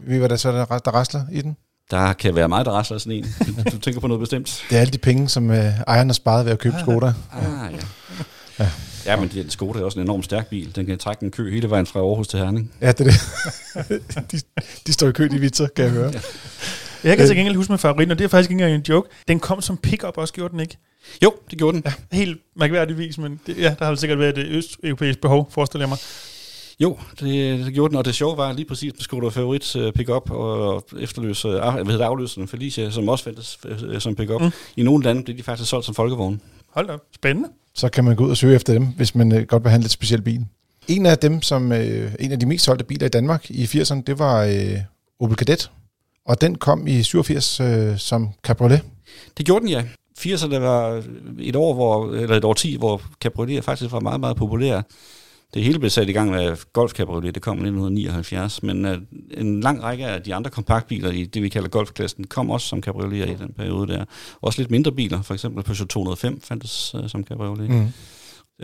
Ved 0.08 0.16
I, 0.16 0.20
hvad 0.20 0.30
der 0.30 0.36
så 0.36 0.52
der, 0.52 0.66
der 0.66 0.92
rasler 0.92 1.22
i 1.32 1.42
den? 1.42 1.58
Der 1.92 2.14
kan 2.14 2.36
være 2.36 2.50
meget, 2.50 2.66
der 2.66 2.72
rasler 2.72 2.98
sådan 2.98 3.18
en. 3.18 3.26
Du 3.72 3.78
tænker 3.78 4.00
på 4.00 4.08
noget 4.08 4.20
bestemt. 4.20 4.66
Det 4.70 4.76
er 4.76 4.82
alle 4.82 4.94
de 4.94 4.98
penge, 4.98 5.30
som 5.30 5.52
øh, 5.52 5.80
ejerne 5.88 6.10
har 6.10 6.14
sparet 6.14 6.46
ved 6.46 6.52
at 6.52 6.60
købe 6.60 6.76
ah, 6.76 6.82
Skoda. 6.82 7.14
Ah, 7.32 7.74
ja. 7.74 7.78
ja. 8.60 8.70
Ja, 9.06 9.20
men 9.20 9.30
det, 9.30 9.52
Skoda 9.52 9.80
er 9.80 9.84
også 9.84 10.00
en 10.00 10.06
enormt 10.06 10.26
stærk 10.26 10.48
bil. 10.48 10.76
Den 10.76 10.86
kan 10.86 10.98
trække 10.98 11.24
en 11.24 11.32
kø 11.32 11.52
hele 11.52 11.70
vejen 11.70 11.86
fra 11.86 12.00
Aarhus 12.00 12.28
til 12.28 12.40
Herning. 12.40 12.72
Ja, 12.82 12.92
det 12.92 13.08
er 13.08 13.12
det. 13.90 14.02
de, 14.32 14.40
de 14.88 14.94
står 14.94 15.08
i 15.08 15.12
kø, 15.12 15.28
de 15.28 15.40
vitser, 15.40 15.68
kan 15.76 15.86
jeg 15.86 15.92
høre. 15.92 16.12
Ja. 16.14 16.20
Jeg 17.04 17.18
kan 17.18 17.28
til 17.28 17.36
gengæld 17.36 17.56
huske 17.56 17.72
med 17.72 17.78
favoritten, 17.78 18.12
og 18.12 18.20
det 18.20 18.26
er 18.26 18.30
faktisk 18.30 18.52
ikke 18.52 18.64
engang 18.64 18.76
en 18.76 18.86
joke. 18.90 19.10
Den 19.28 19.40
kom 19.40 19.62
som 19.62 19.78
pick-up 19.78 20.18
også, 20.18 20.34
gjorde 20.34 20.52
den 20.52 20.60
ikke? 20.60 20.78
Jo, 21.24 21.34
det 21.50 21.58
gjorde 21.58 21.76
den. 21.78 21.84
Ja, 21.86 22.18
helt 22.18 22.38
mærkværdigvis, 22.56 23.18
men 23.18 23.40
det, 23.48 23.58
ja, 23.58 23.76
der 23.80 23.86
har 23.86 23.96
sikkert 23.96 24.20
været 24.20 24.38
et 24.38 24.48
østeuropæisk 24.48 25.22
behov, 25.22 25.52
forestiller 25.52 25.84
jeg 25.84 25.90
mig. 25.90 25.98
Jo, 26.80 26.98
det, 27.20 27.66
det 27.66 27.74
gjorde 27.74 27.90
den, 27.90 27.98
og 27.98 28.06
det 28.06 28.16
sjove 28.16 28.38
var 28.38 28.54
lige 28.54 28.66
præcis 28.66 28.94
med 28.94 29.02
Skoda 29.02 29.28
Favorit 29.28 29.76
uh, 29.76 29.92
pick-up 29.92 30.32
og 30.32 30.88
efterløse, 31.00 31.48
uh, 31.48 31.74
hvad 31.74 31.86
hedder 31.86 32.06
afløseren 32.06 32.48
Felicia, 32.48 32.90
som 32.90 33.10
også 33.10 33.24
fandtes 33.24 33.60
uh, 33.66 34.00
som 34.00 34.16
pick-up. 34.16 34.42
Mm. 34.42 34.52
I 34.78 34.84
nogle 34.84 35.04
lande 35.04 35.24
blev 35.24 35.38
de 35.38 35.44
faktisk 35.44 35.70
solgt 35.70 35.86
som 35.86 35.96
folkevogn. 35.96 36.42
Hold 36.70 36.88
da, 36.88 36.94
spændende. 37.16 37.50
Så 37.76 37.90
kan 37.90 38.04
man 38.04 38.16
gå 38.16 38.26
ud 38.26 38.30
og 38.30 38.38
søge 38.38 38.56
efter 38.56 38.74
dem, 38.74 38.86
hvis 38.86 39.16
man 39.16 39.32
uh, 39.32 39.42
godt 39.42 39.64
vil 39.64 39.70
have 39.70 39.76
en 39.76 39.82
lidt 39.82 39.92
speciel 39.92 40.22
bil. 40.22 40.46
En 40.88 41.06
af 41.06 41.18
dem, 41.18 41.42
som 41.42 41.72
uh, 41.72 41.78
en 42.20 42.32
af 42.32 42.40
de 42.40 42.46
mest 42.46 42.66
solgte 42.66 42.86
biler 42.86 43.06
i 43.06 43.10
Danmark 43.10 43.52
i 43.52 43.64
80'erne, 43.64 44.02
det 44.08 44.20
var 44.20 44.46
uh, 44.46 44.80
Opel 45.20 45.38
Kadett. 45.38 45.72
Og 46.26 46.42
den 46.42 46.56
kom 46.56 46.88
i 46.88 47.04
87 47.04 47.60
uh, 47.60 47.68
som 47.98 48.30
cabriolet. 48.44 48.82
Det 49.38 49.46
gjorde 49.46 49.62
den, 49.62 49.70
ja. 49.70 49.84
80'erne 50.20 50.58
var 50.58 51.04
et 51.40 51.56
år, 51.56 51.74
hvor, 51.74 52.14
eller 52.14 52.36
et 52.36 52.44
år 52.44 52.54
10, 52.54 52.76
hvor 52.78 53.02
cabriolet 53.22 53.64
faktisk 53.64 53.92
var 53.92 54.00
meget, 54.00 54.20
meget 54.20 54.38
populær. 54.38 54.82
Det 55.54 55.64
hele 55.64 55.80
blev 55.80 55.90
sat 55.90 56.10
i 56.10 56.12
gang 56.12 56.32
med 56.32 56.58
Golf 56.74 56.92
Cabriolet, 56.92 57.36
det 57.36 57.44
kom 57.44 57.58
i 57.58 57.60
1979, 57.60 58.64
men 58.64 58.86
uh, 58.86 58.92
en 59.32 59.62
lang 59.62 59.84
række 59.84 60.06
af 60.06 60.22
de 60.22 60.36
andre 60.36 60.52
kompaktbiler 60.52 61.12
i 61.12 61.26
det, 61.26 61.44
vi 61.44 61.50
kalder 61.50 61.70
golfklassen, 61.70 62.28
kom 62.28 62.50
også 62.50 62.68
som 62.68 62.82
cabriolet 62.82 63.30
i 63.30 63.34
den 63.34 63.54
periode 63.58 63.94
der. 63.94 64.06
Også 64.42 64.62
lidt 64.62 64.72
mindre 64.72 64.92
biler, 64.92 65.22
for 65.22 65.34
eksempel 65.34 65.64
Peugeot 65.64 65.88
205 65.88 66.42
fandtes 66.42 66.96
uh, 66.96 67.08
som 67.08 67.24
cabriolet. 67.24 67.70
Mm. 67.70 67.88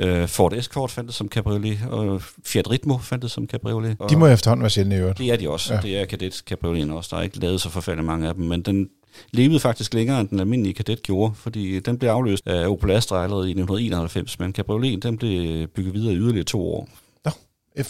Uh, 0.03 0.27
Ford 0.27 0.53
Escort 0.53 0.91
fandtes 0.91 1.15
som 1.15 1.27
cabriolet, 1.27 1.79
og 1.89 2.21
Fiat 2.45 2.69
Ritmo 2.69 2.97
fandtes 2.97 3.31
som 3.31 3.47
cabriolet. 3.47 3.97
De 4.09 4.17
må 4.17 4.27
efterhånden 4.27 4.61
være 4.61 4.69
sjældne 4.69 4.95
i 4.95 4.99
øvrigt. 4.99 5.17
Det 5.17 5.31
er 5.31 5.35
de 5.35 5.49
også. 5.49 5.73
Ja. 5.73 5.79
Det 5.81 5.97
er 5.97 6.05
Kadett 6.05 6.35
cabrioleten 6.35 6.91
også. 6.91 7.09
Der 7.11 7.17
er 7.17 7.21
ikke 7.23 7.39
lavet 7.39 7.61
så 7.61 7.69
forfærdeligt 7.69 8.05
mange 8.05 8.27
af 8.27 8.35
dem, 8.35 8.45
men 8.45 8.61
den 8.61 8.89
levede 9.31 9.59
faktisk 9.59 9.93
længere, 9.93 10.21
end 10.21 10.29
den 10.29 10.39
almindelige 10.39 10.73
kadet 10.73 11.03
gjorde, 11.03 11.35
fordi 11.35 11.79
den 11.79 11.97
blev 11.97 12.09
afløst 12.09 12.47
af 12.47 12.67
Opel 12.67 12.91
Astra 12.91 13.23
allerede 13.23 13.47
i 13.47 13.51
1991, 13.51 14.39
men 14.39 14.53
Cabriolet 14.53 15.03
den 15.03 15.17
blev 15.17 15.67
bygget 15.67 15.93
videre 15.93 16.13
i 16.13 16.17
yderligere 16.17 16.45
to 16.45 16.61
år. 16.61 16.89
Nå, 17.25 17.31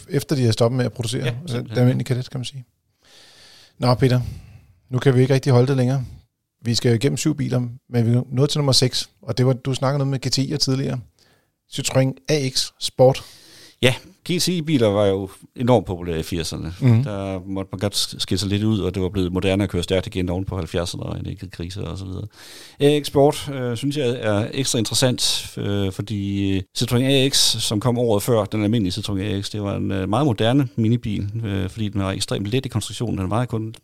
efter 0.09 0.35
de 0.35 0.45
har 0.45 0.51
stoppet 0.51 0.77
med 0.77 0.85
at 0.85 0.93
producere 0.93 1.25
ja, 1.25 1.59
den 1.59 1.71
almindelige 1.71 2.05
kadet, 2.05 2.29
kan 2.29 2.39
man 2.39 2.45
sige. 2.45 2.65
Nå, 3.79 3.93
Peter, 3.93 4.21
nu 4.89 4.99
kan 4.99 5.15
vi 5.15 5.21
ikke 5.21 5.33
rigtig 5.33 5.51
holde 5.51 5.67
det 5.67 5.77
længere. 5.77 6.05
Vi 6.61 6.75
skal 6.75 6.95
igennem 6.95 7.17
syv 7.17 7.35
biler, 7.35 7.59
men 7.89 8.05
vi 8.05 8.11
er 8.11 8.23
nået 8.31 8.49
til 8.49 8.59
nummer 8.59 8.71
6, 8.71 9.09
og 9.21 9.37
det 9.37 9.45
var, 9.45 9.53
du 9.53 9.73
snakkede 9.73 9.97
noget 9.97 10.11
med 10.11 10.25
GTI'er 10.25 10.57
tidligere. 10.57 10.99
Citroën 11.73 12.25
AX 12.29 12.71
Sport. 12.79 13.23
Ja, 13.83 13.93
GTI-biler 14.29 14.87
var 14.87 15.05
jo 15.05 15.29
enormt 15.55 15.85
populære 15.85 16.19
i 16.19 16.21
80'erne. 16.21 16.67
Mm. 16.81 17.03
Der 17.03 17.39
måtte 17.45 17.69
man 17.71 17.79
godt 17.79 17.95
skille 17.97 18.39
sig 18.39 18.49
lidt 18.49 18.63
ud, 18.63 18.79
og 18.79 18.95
det 18.95 19.03
var 19.03 19.09
blevet 19.09 19.33
moderne 19.33 19.63
at 19.63 19.69
køre 19.69 19.83
stærkt 19.83 20.07
igen 20.07 20.29
oven 20.29 20.45
på 20.45 20.59
70'erne 20.59 20.99
og 20.99 21.19
en 21.19 21.25
ikke 21.25 21.49
krise 21.49 21.87
og 21.87 21.97
så 21.97 22.05
videre. 22.05 22.27
AX 22.79 23.05
Sport 23.05 23.51
øh, 23.53 23.77
synes 23.77 23.97
jeg 23.97 24.17
er 24.21 24.47
ekstra 24.53 24.79
interessant, 24.79 25.53
øh, 25.57 25.91
fordi 25.91 26.59
Citroën 26.77 27.03
AX, 27.03 27.35
som 27.61 27.79
kom 27.79 27.97
året 27.97 28.23
før 28.23 28.45
den 28.45 28.63
almindelige 28.63 29.01
Citroën 29.01 29.21
AX, 29.21 29.49
det 29.49 29.63
var 29.63 29.75
en 29.75 29.91
øh, 29.91 30.09
meget 30.09 30.25
moderne 30.25 30.67
minibil, 30.75 31.29
øh, 31.45 31.69
fordi 31.69 31.89
den 31.89 32.01
var 32.01 32.11
ekstremt 32.11 32.47
let 32.47 32.65
i 32.65 32.69
konstruktionen. 32.69 33.17
Den 33.17 33.29
vejede 33.29 33.47
kun 33.47 33.75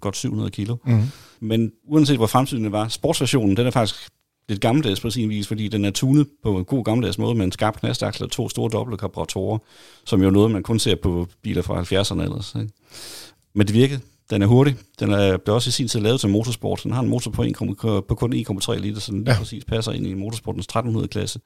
godt 0.00 0.16
700 0.16 0.50
kilo. 0.50 0.76
Mm. 0.84 1.02
Men 1.40 1.72
uanset 1.88 2.16
hvor 2.16 2.26
fremtiden 2.26 2.72
var, 2.72 2.88
sportsversionen, 2.88 3.56
den 3.56 3.66
er 3.66 3.70
faktisk 3.70 4.08
lidt 4.48 4.60
gammeldags 4.60 5.00
på 5.00 5.10
sin 5.10 5.28
vis, 5.28 5.48
fordi 5.48 5.68
den 5.68 5.84
er 5.84 5.90
tunet 5.90 6.26
på 6.42 6.58
en 6.58 6.64
god 6.64 6.84
gammeldags 6.84 7.18
måde 7.18 7.34
med 7.34 7.44
en 7.44 7.52
skarp 7.52 7.80
knastaksel 7.80 8.24
og 8.24 8.30
to 8.30 8.48
store 8.48 8.70
dobbelt 8.70 9.00
karburatorer, 9.00 9.58
som 10.04 10.22
jo 10.22 10.26
er 10.26 10.32
noget, 10.32 10.50
man 10.50 10.62
kun 10.62 10.78
ser 10.78 10.94
på 11.02 11.26
biler 11.42 11.62
fra 11.62 11.82
70'erne 11.82 12.22
ellers. 12.22 12.54
Ikke? 12.60 12.72
Men 13.54 13.66
det 13.66 13.74
virkede. 13.74 14.00
Den 14.30 14.42
er 14.42 14.46
hurtig. 14.46 14.76
Den 15.00 15.12
er, 15.12 15.36
blev 15.36 15.54
også 15.54 15.68
i 15.68 15.70
sin 15.70 15.88
tid 15.88 16.00
lavet 16.00 16.20
til 16.20 16.28
motorsport. 16.28 16.80
Den 16.84 16.92
har 16.92 17.02
en 17.02 17.08
motor 17.08 17.30
på, 17.30 17.42
1, 17.42 17.54
på 18.08 18.14
kun 18.14 18.32
1,3 18.32 18.74
liter, 18.74 19.00
så 19.00 19.12
den 19.12 19.24
lige 19.24 19.32
ja. 19.32 19.38
præcis 19.38 19.64
passer 19.64 19.92
ind 19.92 20.06
i 20.06 20.14
motorsportens 20.14 20.66
1300-klasse. 20.76 21.40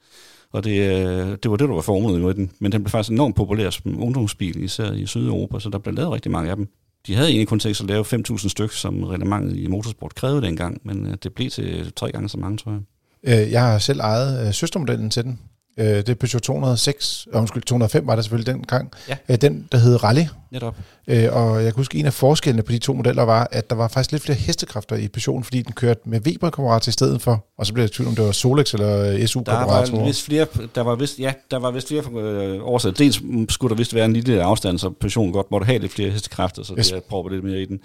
Og 0.51 0.63
det, 0.63 1.43
det 1.43 1.51
var 1.51 1.57
det, 1.57 1.67
der 1.67 1.75
var 1.75 1.81
formålet 1.81 2.21
med 2.21 2.33
den. 2.33 2.51
Men 2.59 2.71
den 2.71 2.83
blev 2.83 2.89
faktisk 2.89 3.11
enormt 3.11 3.35
populær 3.35 3.69
som 3.69 4.03
ungdomsbil, 4.03 4.63
især 4.63 4.91
i 4.91 5.05
Sydeuropa, 5.05 5.59
så 5.59 5.69
der 5.69 5.77
blev 5.77 5.95
lavet 5.95 6.11
rigtig 6.11 6.31
mange 6.31 6.49
af 6.49 6.55
dem. 6.55 6.67
De 7.07 7.15
havde 7.15 7.29
egentlig 7.29 7.47
kun 7.47 7.59
tænkt 7.59 7.77
sig 7.77 7.83
at 7.83 7.89
lave 7.89 8.05
5.000 8.05 8.49
stykker, 8.49 8.75
som 8.75 9.03
reglementet 9.03 9.57
i 9.57 9.67
motorsport 9.67 10.15
krævede 10.15 10.41
dengang, 10.41 10.81
men 10.83 11.05
øh, 11.05 11.17
det 11.23 11.33
blev 11.33 11.49
til 11.49 11.93
tre 11.95 12.11
gange 12.11 12.29
så 12.29 12.37
mange, 12.37 12.57
tror 12.57 12.71
jeg. 12.71 12.81
Øh, 13.23 13.51
jeg 13.51 13.61
har 13.61 13.77
selv 13.77 13.99
ejet 13.99 14.47
øh, 14.47 14.53
søstermodellen 14.53 15.09
til 15.09 15.23
den. 15.23 15.39
Øh, 15.77 15.85
det 15.85 16.09
er 16.09 16.13
Peugeot 16.13 16.41
206, 16.41 17.27
og 17.33 17.39
undskyld, 17.41 17.63
205 17.63 18.07
var 18.07 18.15
der 18.15 18.21
selvfølgelig 18.21 18.53
den 18.53 18.63
gang. 18.63 18.91
Ja. 19.29 19.35
Den, 19.35 19.67
der 19.71 19.77
hed 19.77 20.03
Rally. 20.03 20.25
Netop. 20.51 20.75
Og 21.07 21.55
jeg 21.55 21.63
kan 21.63 21.73
huske, 21.75 21.97
en 21.97 22.05
af 22.05 22.13
forskellene 22.13 22.63
på 22.63 22.71
de 22.71 22.77
to 22.77 22.93
modeller 22.93 23.23
var, 23.23 23.47
at 23.51 23.69
der 23.69 23.75
var 23.75 23.87
faktisk 23.87 24.11
lidt 24.11 24.23
flere 24.23 24.37
hestekræfter 24.37 24.95
i 24.95 25.07
Peugeot, 25.07 25.43
fordi 25.45 25.61
den 25.61 25.73
kørte 25.73 26.01
med 26.05 26.21
Weber-kammerater 26.21 26.89
i 26.89 26.91
stedet 26.91 27.21
for, 27.21 27.45
og 27.57 27.65
så 27.65 27.73
blev 27.73 27.83
jeg 27.83 27.91
tvivl 27.91 28.07
om 28.09 28.15
det 28.15 28.25
var 28.25 28.31
Solex 28.31 28.73
eller 28.73 29.27
su 29.27 29.43
der 29.45 29.65
var 29.65 30.05
vist 30.05 30.25
flere, 30.25 30.45
der 30.75 30.81
var 30.81 30.95
vist, 30.95 31.19
ja, 31.19 31.33
der 31.51 31.59
var 31.59 31.71
vist 31.71 31.87
flere 31.87 32.03
øh, 32.15 32.67
årsager. 32.67 32.93
Dels 32.93 33.21
skulle 33.53 33.69
der 33.69 33.77
vist 33.77 33.93
være 33.93 34.05
en 34.05 34.13
lille 34.13 34.43
afstand, 34.43 34.79
så 34.79 34.89
Peugeot 34.89 35.33
godt 35.33 35.51
måtte 35.51 35.65
have 35.65 35.79
lidt 35.79 35.91
flere 35.91 36.09
hestekræfter, 36.09 36.63
så 36.63 36.73
yes. 36.77 36.89
det 36.89 37.03
prøver 37.03 37.29
lidt 37.29 37.43
mere 37.43 37.61
i 37.61 37.65
den. 37.65 37.79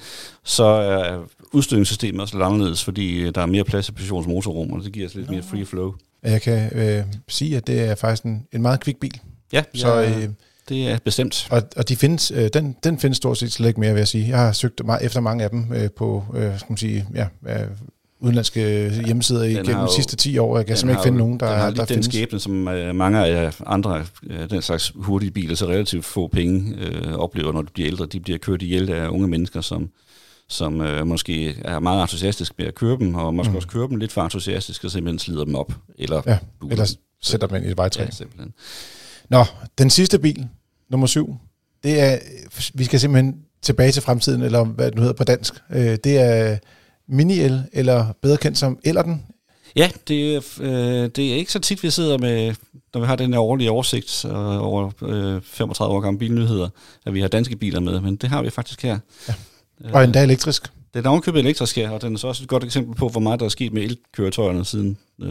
Så 0.45 0.65
er 0.65 1.19
udstødningssystemet 1.53 2.21
også 2.21 2.37
lidt 2.37 2.45
anderledes, 2.45 2.85
fordi 2.85 3.31
der 3.31 3.41
er 3.41 3.47
mere 3.47 3.65
plads 3.65 3.89
i 3.89 3.93
Peugeots 3.93 4.27
motorrum, 4.27 4.73
og 4.73 4.85
det 4.85 4.93
giver 4.93 5.07
os 5.07 5.15
lidt 5.15 5.31
mere 5.31 5.43
free 5.43 5.67
flow. 5.67 5.95
Jeg 6.27 6.43
kan 6.43 6.71
øh, 6.73 7.05
sige, 7.29 7.57
at 7.57 7.67
det 7.67 7.81
er 7.81 7.95
faktisk 7.95 8.23
en, 8.23 8.47
en 8.53 8.63
meget 8.63 8.81
kvik 8.81 9.01
bil. 9.01 9.21
Ja, 9.53 9.63
så, 9.75 9.95
ja, 9.95 10.19
øh, 10.19 10.29
det 10.69 10.89
er 10.89 10.99
bestemt. 11.05 11.49
Og, 11.51 11.63
og 11.77 11.89
de 11.89 11.97
findes, 11.97 12.31
øh, 12.31 12.51
den, 12.55 12.77
den 12.85 12.99
findes 12.99 13.17
stort 13.17 13.39
set 13.39 13.53
slet 13.53 13.69
ikke 13.69 13.81
mere, 13.81 13.93
vil 13.93 14.01
jeg 14.01 14.09
sige. 14.09 14.29
Jeg 14.29 14.39
har 14.39 14.53
søgt 14.53 14.87
meget 14.87 15.05
efter 15.05 15.21
mange 15.21 15.45
af 15.45 15.51
dem 15.51 15.73
øh, 15.75 15.91
på, 15.97 16.25
øh, 16.35 16.59
skal 16.59 16.67
man 16.71 16.77
sige, 16.77 17.07
ja, 17.15 17.27
øh, 17.49 17.67
udenlandske 18.21 18.91
hjemmesider 19.07 19.43
den 19.43 19.51
igennem 19.51 19.87
de 19.87 19.95
sidste 19.95 20.17
10 20.17 20.39
år. 20.39 20.57
Jeg 20.57 20.67
kan 20.67 20.77
simpelthen 20.77 20.99
ikke 21.01 21.07
finde 21.07 21.19
nogen, 21.19 21.41
der, 21.41 21.51
den 21.51 21.59
har 21.59 21.71
der 21.71 21.77
den 21.77 21.87
findes. 21.87 22.07
skæbne, 22.07 22.41
som 22.41 22.69
øh, 22.69 22.95
mange 22.95 23.27
af 23.27 23.53
andre 23.67 24.05
øh, 24.31 24.51
den 24.51 24.63
slags 24.63 24.93
hurtige 24.95 25.31
biler, 25.31 25.55
så 25.55 25.67
relativt 25.67 26.05
få 26.05 26.27
penge 26.27 26.75
øh, 26.79 27.13
oplever, 27.13 27.53
når 27.53 27.63
de 27.63 27.73
bliver 27.75 27.89
ældre. 27.89 28.07
De 28.07 28.21
bliver 28.21 28.39
kørt 28.39 28.63
ihjel 28.63 28.91
af 28.91 29.09
unge 29.09 29.29
mennesker, 29.29 29.61
som 29.61 29.91
som 30.49 30.81
øh, 30.81 31.07
måske 31.07 31.57
er 31.65 31.79
meget 31.79 32.03
entusiastisk 32.03 32.53
med 32.59 32.67
at 32.67 32.75
køre 32.75 32.99
dem, 32.99 33.15
og 33.15 33.35
måske 33.35 33.51
mm. 33.51 33.57
også 33.57 33.69
køre 33.69 33.89
dem 33.89 33.97
lidt 33.97 34.13
for 34.13 34.23
entusiastisk, 34.23 34.85
og 34.85 34.91
simpelthen 34.91 35.19
slider 35.19 35.45
dem 35.45 35.55
op. 35.55 35.73
Eller, 35.99 36.23
Ja, 36.27 36.39
eller 36.71 36.95
sætter 37.23 37.47
dem 37.47 37.57
ind 37.57 37.67
i 37.67 37.71
et 37.71 37.77
vejtræ. 37.77 38.03
ja, 38.05 38.11
simpelthen. 38.11 38.53
Nå, 39.31 39.45
den 39.79 39.91
sidste 39.91 40.19
bil, 40.19 40.49
nummer 40.91 41.07
syv, 41.07 41.37
det 41.83 42.01
er, 42.01 42.19
vi 42.75 42.85
skal 42.85 43.01
simpelthen 43.01 43.37
tilbage 43.63 43.93
til 43.93 44.03
fremtiden, 44.03 44.43
eller 44.43 44.65
hvad 44.65 44.87
det 44.87 44.95
nu 44.95 45.01
hedder 45.01 45.15
på 45.17 45.25
dansk. 45.25 45.55
Øh, 45.73 45.97
Det 46.05 46.19
er 46.19 46.59
mini-el, 47.09 47.61
eller 47.73 48.07
bedre 48.23 48.37
kendt 48.37 48.59
som 48.59 48.79
Ellerten. 48.85 49.23
Ja, 49.77 49.91
det, 50.09 50.35
er, 50.37 50.41
øh, 50.61 51.11
det 51.17 51.33
er 51.33 51.37
ikke 51.37 51.53
så 51.53 51.59
tit, 51.59 51.83
vi 51.83 51.91
sidder 51.91 52.19
med, 52.19 52.55
når 52.95 53.01
vi 53.01 53.07
har 53.07 53.17
den 53.17 53.33
her 53.33 53.41
årlige 53.41 53.71
oversigt 53.71 54.25
øh, 54.25 54.63
over 54.67 54.91
øh, 55.03 55.41
35 55.45 55.95
år 55.95 56.01
gamle 56.01 56.19
bilnyheder, 56.19 56.69
at 57.07 57.15
vi 57.15 57.21
har 57.21 57.29
danske 57.29 57.57
biler 57.57 57.81
med, 57.81 58.01
men 58.01 58.17
det 58.17 58.29
har 58.31 58.43
vi 58.43 58.51
faktisk 58.51 58.83
her. 58.83 58.99
Ja. 59.29 59.35
Og 59.93 60.05
endda 60.05 60.23
elektrisk. 60.23 60.73
Den 60.95 61.07
er 61.07 61.11
ovenkøbet 61.11 61.39
elektrisk 61.39 61.77
her, 61.77 61.91
og 61.91 62.03
den 62.03 62.15
er 62.15 62.19
så 62.19 62.29
også 62.29 62.43
et 62.43 62.49
godt 62.49 62.65
eksempel 62.65 62.95
på, 62.97 63.09
hvor 63.09 63.21
meget 63.21 63.41
der 63.41 63.47
er 63.47 63.51
sket 63.51 63.73
med 63.73 63.83
elkøretøjerne, 63.83 64.65
siden 64.65 64.99
øh, 65.23 65.29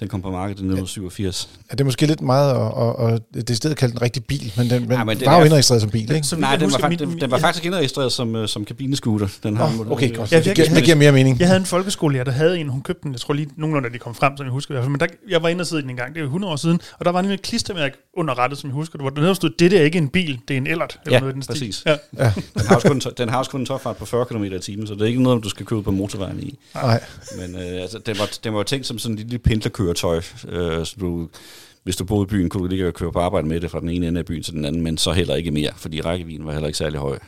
den 0.00 0.08
kom 0.08 0.22
på 0.22 0.30
markedet 0.30 0.60
i 0.60 0.64
1987. 0.64 1.48
Ja, 1.70 1.72
det 1.72 1.80
er 1.80 1.84
måske 1.84 2.06
lidt 2.06 2.20
meget 2.20 2.50
at, 2.54 3.06
at, 3.06 3.12
at 3.14 3.46
det 3.48 3.50
er 3.50 3.54
stedet 3.54 3.76
kaldt 3.76 3.94
en 3.94 4.02
rigtig 4.02 4.24
bil, 4.24 4.52
men 4.56 4.70
den, 4.70 4.82
men 4.82 4.92
Ja, 4.92 5.04
men 5.04 5.18
den 5.18 5.26
var 5.26 5.34
jo 5.34 5.40
er- 5.40 5.44
indregistreret 5.44 5.80
som 5.82 5.90
bil, 5.90 6.12
ikke? 6.12 6.26
Så 6.26 6.36
Nej, 6.36 6.50
den 6.56 6.60
var, 6.60 6.66
husker, 6.66 6.80
fakt, 6.80 6.90
min- 7.00 7.10
den, 7.10 7.20
den 7.20 7.30
var 7.30 7.36
jeg- 7.36 7.40
faktisk 7.42 7.64
indregistreret 7.64 8.12
som, 8.12 8.36
øh, 8.36 8.48
som 8.48 8.64
kabinescooter. 8.64 9.28
Den 9.42 9.56
har 9.56 9.64
Oh, 9.80 9.90
okay, 9.92 10.14
godt. 10.16 10.32
Ja, 10.32 10.38
det, 10.38 10.46
jeg- 10.46 10.54
giver, 10.54 10.68
det 10.68 10.84
giver 10.84 10.96
mere 10.96 11.12
mening. 11.12 11.38
Jeg 11.40 11.46
havde 11.48 11.60
en 11.60 11.66
folkeskolelærer, 11.66 12.24
der 12.24 12.32
havde 12.32 12.58
en, 12.58 12.68
hun 12.68 12.82
købte 12.82 13.02
den, 13.02 13.12
jeg 13.12 13.20
tror 13.20 13.34
lige 13.34 13.48
nogenlunde, 13.56 13.86
at 13.86 13.92
de 13.92 13.98
kom 13.98 14.14
frem, 14.14 14.36
som 14.36 14.46
jeg 14.46 14.52
husker 14.52 14.72
i 14.72 14.74
hvert 14.74 14.84
fald. 14.84 14.90
Men 14.90 15.00
der, 15.00 15.06
jeg 15.28 15.42
var 15.42 15.48
inde 15.48 15.60
og 15.62 15.66
sidde 15.66 15.80
i 15.80 15.82
den 15.82 15.90
en 15.90 15.96
gang, 15.96 16.08
det 16.14 16.16
er 16.16 16.20
jo 16.20 16.26
100 16.26 16.52
år 16.52 16.56
siden, 16.56 16.80
og 16.98 17.04
der 17.04 17.10
var 17.12 17.20
nemlig 17.22 17.34
et 17.34 17.42
klistermærke 17.42 17.96
under 18.16 18.38
rettet, 18.38 18.58
som 18.58 18.68
jeg 18.70 18.74
husker, 18.74 18.98
hvor 18.98 19.10
der 19.10 19.34
stod, 19.34 19.50
det 19.58 19.70
der 19.70 19.78
er 19.78 19.84
ikke 19.84 19.98
en 19.98 20.08
bil, 20.08 20.38
det 20.48 20.54
er 20.54 20.58
en 20.58 20.66
ellert. 20.66 20.98
Eller 21.06 21.16
Ja, 21.16 21.20
noget 21.20 21.34
den 21.34 21.42
stil. 21.42 21.52
præcis. 21.52 21.82
Ja. 21.86 21.92
Den 22.58 22.66
har, 22.66 22.74
også 22.74 22.88
kun, 22.88 23.00
den 23.18 23.28
har 23.28 23.38
også 23.38 23.50
kun 23.50 23.60
en 23.60 23.66
topfart 23.66 23.96
på 23.96 24.04
40 24.06 24.26
km 24.26 24.44
i 24.44 24.58
timen, 24.58 24.86
så 24.86 24.94
det 24.94 25.02
er 25.02 25.06
ikke 25.06 25.22
noget, 25.22 25.44
du 25.44 25.48
skal 25.48 25.66
køre 25.66 25.78
ud 25.78 25.82
på 25.84 25.90
motorvejen 25.90 26.40
i. 26.42 26.58
Nej, 26.74 27.02
Men 27.40 27.54
øh, 27.54 27.82
altså, 27.82 27.98
den, 28.06 28.18
var, 28.18 28.30
den 28.44 28.52
var 28.52 28.58
jo 28.58 28.62
tænkt 28.64 28.86
som 28.86 28.98
sådan 28.98 29.18
lille 29.24 29.38
pendlerkøretøj, 29.38 30.16
øh, 30.48 30.86
så 30.86 30.94
du, 31.00 31.28
hvis 31.84 31.96
du 31.96 32.04
boede 32.04 32.22
i 32.22 32.26
byen, 32.30 32.48
kunne 32.48 32.62
du 32.62 32.66
lige 32.74 32.92
køre 32.92 33.12
på 33.12 33.18
arbejde 33.18 33.46
med 33.48 33.60
det 33.60 33.70
fra 33.70 33.80
den 33.80 33.88
ene 33.88 34.08
ende 34.08 34.18
af 34.18 34.24
byen 34.26 34.42
til 34.42 34.52
den 34.52 34.64
anden, 34.64 34.82
men 34.82 34.98
så 34.98 35.12
heller 35.12 35.34
ikke 35.34 35.50
mere, 35.50 35.70
fordi 35.76 36.00
rækkevidden 36.00 36.46
var 36.46 36.52
heller 36.52 36.66
ikke 36.66 36.78
særlig 36.78 37.00
høj. 37.00 37.18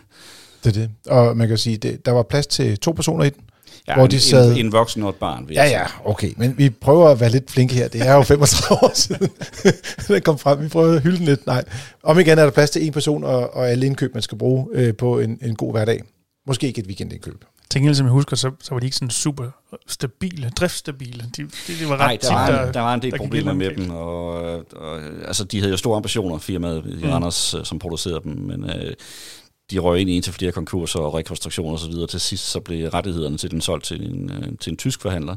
det 0.65 0.77
er 0.77 0.81
det. 0.81 0.91
Og 1.07 1.37
man 1.37 1.49
kan 1.49 1.59
sige, 1.59 1.77
det, 1.77 2.07
der 2.07 2.13
var 2.13 2.23
plads 2.23 2.47
til 2.47 2.79
to 2.79 2.93
personer 2.93 3.25
i 3.25 3.31
den. 3.31 3.41
Ja, 3.89 3.95
Hvor 3.95 4.05
en, 4.05 4.11
de 4.11 4.21
sad- 4.21 4.53
en, 4.53 4.67
en 4.67 4.73
voksen 4.73 5.03
og 5.03 5.09
et 5.09 5.15
barn, 5.15 5.49
vil 5.49 5.55
Ja, 5.55 5.65
ja, 5.65 5.83
okay. 6.05 6.33
Men 6.37 6.55
vi 6.59 6.71
prøver 6.71 7.09
at 7.09 7.21
være 7.21 7.31
lidt 7.31 7.51
flinke 7.51 7.75
her. 7.75 7.89
Det 7.89 8.01
er 8.03 8.15
jo 8.15 8.23
35 8.33 8.83
år 8.83 8.91
siden, 8.95 9.29
den 10.09 10.23
kom 10.23 10.39
frem. 10.39 10.63
Vi 10.63 10.69
prøver 10.69 10.95
at 10.97 11.03
hylde 11.03 11.17
den 11.17 11.25
lidt. 11.27 11.47
Nej. 11.47 11.65
Om 12.03 12.19
igen 12.19 12.39
er 12.39 12.45
der 12.45 12.51
plads 12.51 12.71
til 12.71 12.87
en 12.87 12.93
person 12.93 13.25
og, 13.25 13.55
og 13.55 13.71
alle 13.71 13.87
indkøb, 13.87 14.15
man 14.15 14.23
skal 14.23 14.39
bruge 14.39 14.67
øh, 14.73 14.95
på 14.97 15.19
en, 15.21 15.39
en 15.43 15.55
god 15.57 15.73
hverdag. 15.73 16.03
Måske 16.47 16.67
ikke 16.67 16.81
et 16.81 16.87
weekendindkøb. 16.87 17.45
Til 17.71 17.81
gengæld, 17.81 17.95
som 17.95 18.07
jeg 18.07 18.13
husker, 18.13 18.37
så, 18.37 18.51
så 18.61 18.75
var 18.75 18.79
de 18.81 18.87
ikke 18.87 18.97
sådan 18.97 19.11
super 19.11 19.45
stabile, 19.87 20.51
driftstabile. 20.51 21.25
De, 21.37 21.43
de, 21.43 21.79
de 21.81 21.89
var 21.89 21.97
ret 21.97 21.99
Nej, 21.99 22.13
der 22.13 22.19
tit, 22.19 22.31
var, 22.31 22.67
en, 22.67 22.75
der 22.75 22.81
var 22.81 22.95
en 22.95 23.03
del 23.03 23.11
der 23.11 23.17
problemer 23.17 23.53
med 23.53 23.71
dem, 23.77 23.91
og, 23.91 24.31
og 24.77 25.01
altså, 25.27 25.45
de 25.45 25.59
havde 25.59 25.71
jo 25.71 25.77
store 25.77 25.97
ambitioner, 25.97 26.39
firmaet 26.39 26.85
i 26.87 27.05
Mm. 27.05 27.11
Randers, 27.11 27.55
øh, 27.55 27.65
som 27.65 27.79
producerede 27.79 28.21
dem, 28.25 28.33
men 28.33 28.71
øh, 28.71 28.95
de 29.71 29.79
røg 29.79 30.01
ind 30.01 30.11
i 30.11 30.17
en 30.17 30.23
til 30.23 30.33
flere 30.33 30.53
konkurser 30.53 31.01
og 31.01 31.15
rekonstruktioner 31.15 31.73
osv. 31.73 31.91
videre. 31.91 32.07
Til 32.07 32.21
sidst 32.21 32.45
så 32.51 32.61
blev 32.61 32.89
rettighederne 32.89 33.37
til 33.37 33.51
den 33.51 33.61
solgt 33.61 33.85
til 33.85 34.15
en, 34.15 34.31
øh, 34.31 34.59
til 34.61 34.71
en 34.71 34.77
tysk 34.77 35.01
forhandler, 35.01 35.37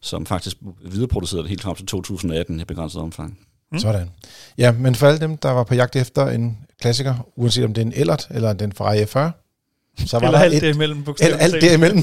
som 0.00 0.26
faktisk 0.26 0.56
videreproducerede 0.84 1.42
det 1.42 1.48
helt 1.48 1.62
frem 1.62 1.74
til 1.74 1.86
2018 1.86 2.60
i 2.60 2.64
begrænset 2.64 3.00
omfang. 3.00 3.38
Mm. 3.72 3.78
Sådan. 3.78 4.10
Ja, 4.58 4.72
men 4.72 4.94
for 4.94 5.06
alle 5.06 5.20
dem, 5.20 5.36
der 5.36 5.50
var 5.50 5.64
på 5.64 5.74
jagt 5.74 5.96
efter 5.96 6.26
en 6.26 6.58
klassiker, 6.80 7.14
uanset 7.36 7.64
om 7.64 7.74
det 7.74 7.82
er 7.82 7.86
en 7.86 7.92
Ellert 7.96 8.28
eller 8.30 8.50
en 8.50 8.72
Ferrari 8.72 9.02
F40, 9.02 9.41
så 9.98 10.18
var 10.18 10.26
Eller 10.26 10.38
der 10.38 10.44
alt 10.44 10.54
et, 10.54 10.62
det 10.62 10.74
imellem, 10.74 10.98
alt, 10.98 11.04
bogstaveligt 11.04 11.42
alt 11.42 11.52
talt. 11.52 11.62
derimellem, 11.62 12.02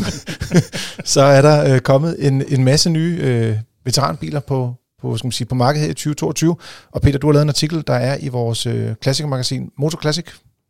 så 1.13 1.21
er 1.21 1.41
der 1.41 1.73
øh, 1.73 1.79
kommet 1.79 2.27
en, 2.27 2.43
en 2.47 2.63
masse 2.63 2.89
nye 2.89 3.17
øh, 3.21 3.55
veteranbiler 3.85 4.39
på, 4.39 4.75
på, 5.01 5.17
skal 5.17 5.25
man 5.25 5.31
sige, 5.31 5.47
på 5.47 5.55
markedet 5.55 5.85
her 5.85 5.91
i 5.91 5.93
2022. 5.93 6.55
Og 6.91 7.01
Peter, 7.01 7.19
du 7.19 7.27
har 7.27 7.33
lavet 7.33 7.43
en 7.43 7.49
artikel, 7.49 7.83
der 7.87 7.93
er 7.93 8.17
i 8.19 8.27
vores 8.27 8.65
øh, 8.65 8.95
klassikermagasin 9.01 9.71
Motor 9.77 10.01
Classic. 10.01 10.25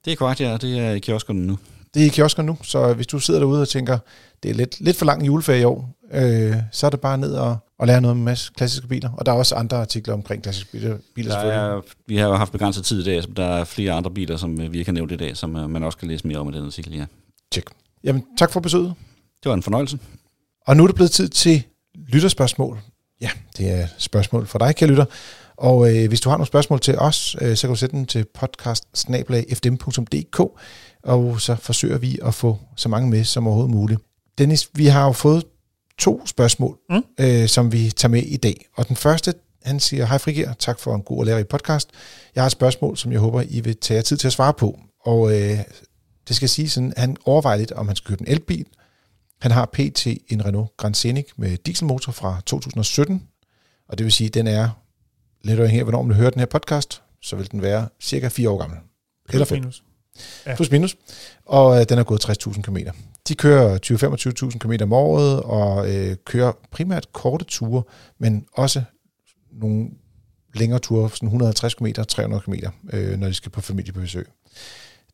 Det 0.06 0.14
er 0.14 0.16
korrekt, 0.16 0.42
ja. 0.42 0.58
Det 0.58 0.80
er 0.80 0.92
i 0.92 1.00
kioskerne 1.00 1.48
nu. 1.48 1.58
Det 1.94 2.02
er 2.02 2.06
i 2.06 2.10
kiosker 2.10 2.44
nu, 2.44 2.58
så 2.64 2.94
hvis 2.94 3.08
du 3.08 3.20
sidder 3.20 3.40
derude 3.40 3.62
og 3.62 3.70
tænker, 3.70 3.98
det 4.44 4.52
er 4.52 4.56
lidt, 4.56 4.76
lidt 4.80 4.98
for 4.98 5.06
lang 5.06 5.26
juleferie 5.28 5.62
i 5.62 5.64
år, 5.64 5.90
øh, 6.14 6.56
så 6.72 6.86
er 6.86 6.90
det 6.90 7.00
bare 7.02 7.18
ned 7.18 7.34
og, 7.34 7.58
og 7.80 7.88
lære 7.88 8.02
noget 8.02 8.12
om 8.12 8.18
en 8.18 8.26
masse 8.26 8.52
klassiske 8.56 8.88
biler. 8.88 9.10
Og 9.18 9.26
der 9.26 9.32
er 9.32 9.36
også 9.36 9.56
andre 9.56 9.78
artikler 9.78 10.14
omkring 10.14 10.44
klassiske 10.44 10.72
biler, 10.72 10.98
biler 11.16 11.42
Der 11.42 11.52
er, 11.52 11.82
vi 12.08 12.18
har 12.18 12.28
jo 12.28 12.36
haft 12.36 12.52
begrænset 12.52 12.86
tid 12.86 13.02
i 13.02 13.04
dag, 13.04 13.24
så 13.24 13.30
der 13.36 13.46
er 13.46 13.64
flere 13.64 13.92
andre 13.92 14.12
biler, 14.12 14.38
som 14.38 14.62
øh, 14.62 14.74
vi 14.74 14.78
ikke 14.80 14.90
har 14.90 14.94
nævnt 14.94 15.12
i 15.12 15.16
dag, 15.16 15.38
som 15.38 15.56
øh, 15.56 15.70
man 15.70 15.84
også 15.84 15.98
kan 15.98 16.08
læse 16.08 16.28
mere 16.28 16.38
om 16.38 16.50
i 16.50 16.52
den 16.52 16.66
artikel, 16.66 16.96
ja. 16.96 17.06
Tjek. 17.52 17.66
Jamen, 18.04 18.24
tak 18.38 18.52
for 18.52 18.60
besøget. 18.60 18.94
Det 19.44 19.50
var 19.50 19.54
en 19.54 19.64
fornøjelse. 19.64 20.00
Og 20.68 20.78
nu 20.78 20.84
er 20.84 20.88
det 20.88 20.96
blevet 20.96 21.12
tid 21.12 21.30
til 21.30 21.64
lytterspørgsmål. 21.96 22.80
Ja, 23.22 23.30
det 23.58 23.72
er 23.72 23.88
spørgsmål 23.98 24.48
for 24.48 24.60
dig, 24.60 24.76
kære 24.76 24.90
lytter. 24.90 25.06
Og 25.58 25.96
øh, 25.96 26.08
hvis 26.08 26.22
du 26.22 26.30
har 26.30 26.38
nogle 26.38 26.48
spørgsmål 26.48 26.80
til 26.80 26.98
os, 26.98 27.36
øh, 27.42 27.56
så 27.56 27.68
kan 27.68 27.70
du 27.70 27.76
sætte 27.76 27.96
dem 27.96 28.06
til 28.06 28.26
podcast 28.40 28.84
og 31.04 31.42
så 31.42 31.56
forsøger 31.56 31.98
vi 31.98 32.20
at 32.26 32.34
få 32.34 32.60
så 32.76 32.90
mange 32.90 33.10
med 33.10 33.24
som 33.24 33.48
overhovedet 33.48 33.76
muligt. 33.76 34.02
Dennis, 34.38 34.70
vi 34.74 34.86
har 34.86 35.06
jo 35.06 35.12
fået 35.12 35.44
to 36.00 36.26
spørgsmål, 36.26 36.78
Mm. 36.90 37.04
øh, 37.20 37.48
som 37.48 37.72
vi 37.72 37.92
tager 37.92 38.10
med 38.12 38.24
i 38.24 38.38
dag. 38.38 38.66
Og 38.76 38.88
den 38.88 38.96
første, 38.96 39.34
han 39.64 39.80
siger, 39.80 40.06
hej 40.06 40.18
Frigir, 40.18 40.54
tak 40.54 40.80
for 40.80 40.96
en 40.96 41.02
god 41.02 41.20
og 41.20 41.26
lærerig 41.26 41.48
podcast. 41.48 41.90
Jeg 42.36 42.44
har 42.44 42.46
et 42.46 42.52
spørgsmål, 42.52 42.98
som 42.98 43.12
jeg 43.12 43.20
håber, 43.20 43.42
I 43.50 43.60
vil 43.60 43.78
tage 43.78 43.96
jer 43.96 44.02
tid 44.02 44.18
til 44.18 44.28
at 44.28 44.34
svare 44.34 44.54
på. 44.54 44.80
Og 45.06 45.32
øh, 45.42 45.58
det 46.28 46.36
skal 46.36 46.50
sige 46.50 46.70
sådan, 46.70 46.94
han 46.98 47.18
overvejer 47.26 47.58
lidt, 47.58 47.72
om 47.72 47.88
han 47.88 47.96
skal 47.96 48.08
købe 48.08 48.22
en 48.22 48.34
elbil, 48.34 48.66
han 49.42 49.52
har 49.52 49.66
pt. 49.74 50.08
en 50.08 50.46
Renault 50.46 50.78
Grand 50.78 50.96
Scenic 50.96 51.26
med 51.38 51.58
dieselmotor 51.58 52.12
fra 52.12 52.42
2017, 52.46 53.24
og 53.90 53.98
det 53.98 54.04
vil 54.04 54.12
sige, 54.14 54.28
at 54.28 54.34
den 54.34 54.48
er, 54.48 54.70
lidt 55.44 55.60
afhængig 55.60 55.80
af, 55.80 55.86
hvornår 55.86 56.02
man 56.02 56.16
hører 56.16 56.30
den 56.30 56.40
her 56.40 56.46
podcast, 56.46 57.02
så 57.22 57.36
vil 57.36 57.52
den 57.52 57.62
være 57.62 57.88
cirka 58.02 58.28
4 58.28 58.50
år 58.50 58.58
gammel. 58.58 58.80
Eller 59.30 59.46
fem. 59.46 59.60
Minus. 59.60 59.84
Ja. 60.46 60.56
Plus 60.56 60.72
minus. 60.72 60.96
Og 61.46 61.80
øh, 61.80 61.86
den 61.90 62.00
er 62.00 62.04
gået 62.04 62.30
60.000 62.30 62.62
km. 62.62 62.78
De 63.28 63.36
kører 63.36 63.78
20-25.000 64.52 64.58
km 64.58 64.84
om 64.84 64.94
året, 64.94 65.44
og 65.44 65.96
øh, 65.96 66.16
kører 66.26 66.52
primært 66.72 67.14
korte 67.14 67.46
ture, 67.46 67.84
men 68.18 68.46
også 68.54 68.84
nogle 69.52 69.90
længere 70.56 70.80
ture, 70.80 71.10
sådan 71.10 71.28
150 71.28 71.74
km, 71.74 71.86
300 72.08 72.42
km, 72.42 72.54
øh, 72.94 73.18
når 73.18 73.28
de 73.28 73.34
skal 73.34 73.52
på 73.52 73.62
familiebesøg. 73.62 74.28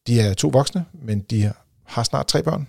De 0.08 0.20
er 0.20 0.34
to 0.34 0.48
voksne, 0.48 0.86
men 0.94 1.20
de 1.20 1.52
har 1.84 2.04
snart 2.04 2.28
tre 2.28 2.44
børn, 2.44 2.68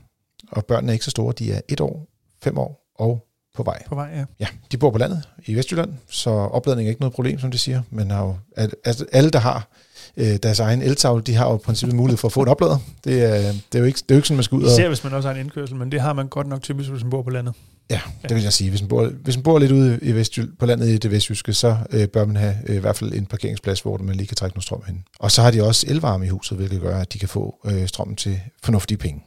og 0.53 0.67
børnene 0.67 0.93
er 0.93 0.93
ikke 0.93 1.05
så 1.05 1.11
store. 1.11 1.35
De 1.39 1.53
er 1.53 1.61
et 1.69 1.81
år, 1.81 2.07
fem 2.43 2.59
år 2.59 2.93
og 2.95 3.27
på 3.57 3.63
vej. 3.63 3.83
På 3.89 3.95
vej, 3.95 4.11
ja. 4.17 4.25
Ja, 4.41 4.47
de 4.73 4.77
bor 4.77 4.91
på 4.91 4.99
landet 4.99 5.23
i 5.47 5.55
Vestjylland, 5.55 5.93
så 6.11 6.31
opladning 6.31 6.87
er 6.87 6.91
ikke 6.91 7.01
noget 7.01 7.13
problem, 7.15 7.39
som 7.39 7.51
de 7.51 7.59
siger. 7.59 7.83
Men 7.91 8.11
har 8.11 8.23
jo, 8.25 8.37
al- 8.57 8.73
altså 8.85 9.07
alle, 9.13 9.31
der 9.31 9.39
har 9.39 9.69
øh, 10.17 10.37
deres 10.37 10.61
egen 10.61 10.83
eltavle, 10.83 11.23
de 11.23 11.35
har 11.35 11.51
jo 11.51 11.57
i 11.57 11.59
princippet 11.59 11.97
mulighed 11.97 12.17
for 12.19 12.29
at 12.29 12.33
få 12.33 12.43
en 12.43 12.49
oplader. 12.49 12.79
Det 13.05 13.25
er, 13.25 13.53
det 13.53 13.75
er, 13.75 13.79
jo, 13.79 13.85
ikke, 13.85 13.97
det 13.97 14.11
er 14.11 14.15
jo 14.15 14.17
ikke 14.17 14.29
sådan, 14.29 14.37
man 14.37 14.45
skal 14.45 14.57
ud 14.57 14.63
og... 14.63 14.73
Især 14.73 14.89
hvis 14.89 15.05
man 15.05 15.13
også 15.13 15.29
har 15.29 15.35
en 15.35 15.41
indkørsel, 15.41 15.77
men 15.77 15.93
det 15.93 16.01
har 16.01 16.13
man 16.13 16.29
godt 16.29 16.47
nok 16.47 16.63
typisk, 16.63 16.91
hvis 16.91 17.03
man 17.03 17.11
bor 17.11 17.23
på 17.23 17.31
landet. 17.31 17.55
Ja, 17.91 18.01
det 18.23 18.35
vil 18.35 18.43
jeg 18.43 18.53
sige. 18.53 18.71
Hvis 18.71 18.83
man 18.83 18.89
bor, 18.89 19.07
hvis 19.07 19.37
man 19.37 19.43
bor 19.43 19.59
lidt 19.59 19.73
ude 19.73 19.99
i 20.03 20.13
Vestjyl, 20.13 20.49
på 20.59 20.67
landet 20.67 20.89
i 20.89 20.99
det 20.99 21.11
vestjyske, 21.11 21.53
så 21.53 21.77
øh, 21.91 22.09
bør 22.09 22.25
man 22.25 22.37
have 22.37 22.55
øh, 22.67 22.77
i 22.77 22.79
hvert 22.79 22.97
fald 22.97 23.13
en 23.13 23.27
parkeringsplads, 23.27 23.81
hvor 23.81 23.99
man 23.99 24.17
lige 24.17 24.27
kan 24.27 24.37
trække 24.37 24.57
noget 24.57 24.65
strøm 24.65 24.83
hen. 24.87 25.05
Og 25.19 25.31
så 25.31 25.43
har 25.43 25.51
de 25.51 25.63
også 25.63 25.87
elvarme 25.89 26.27
i 26.27 26.29
huset, 26.29 26.57
hvilket 26.57 26.81
gør, 26.81 26.99
at 26.99 27.13
de 27.13 27.19
kan 27.19 27.29
få 27.29 27.57
øh, 27.67 27.89
strømmen 27.89 28.17
til 28.17 28.41
fornuftige 28.63 28.99
penge. 28.99 29.25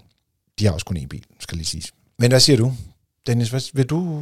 De 0.59 0.65
har 0.65 0.71
også 0.73 0.85
kun 0.85 0.97
én 0.97 1.07
bil, 1.07 1.23
skal 1.39 1.57
lige 1.57 1.65
sige. 1.67 1.83
Men 2.19 2.31
hvad 2.31 2.39
siger 2.39 2.57
du? 2.57 2.73
Dennis, 3.27 3.49
hvad, 3.49 3.61
vil 3.73 3.85
du 3.85 4.21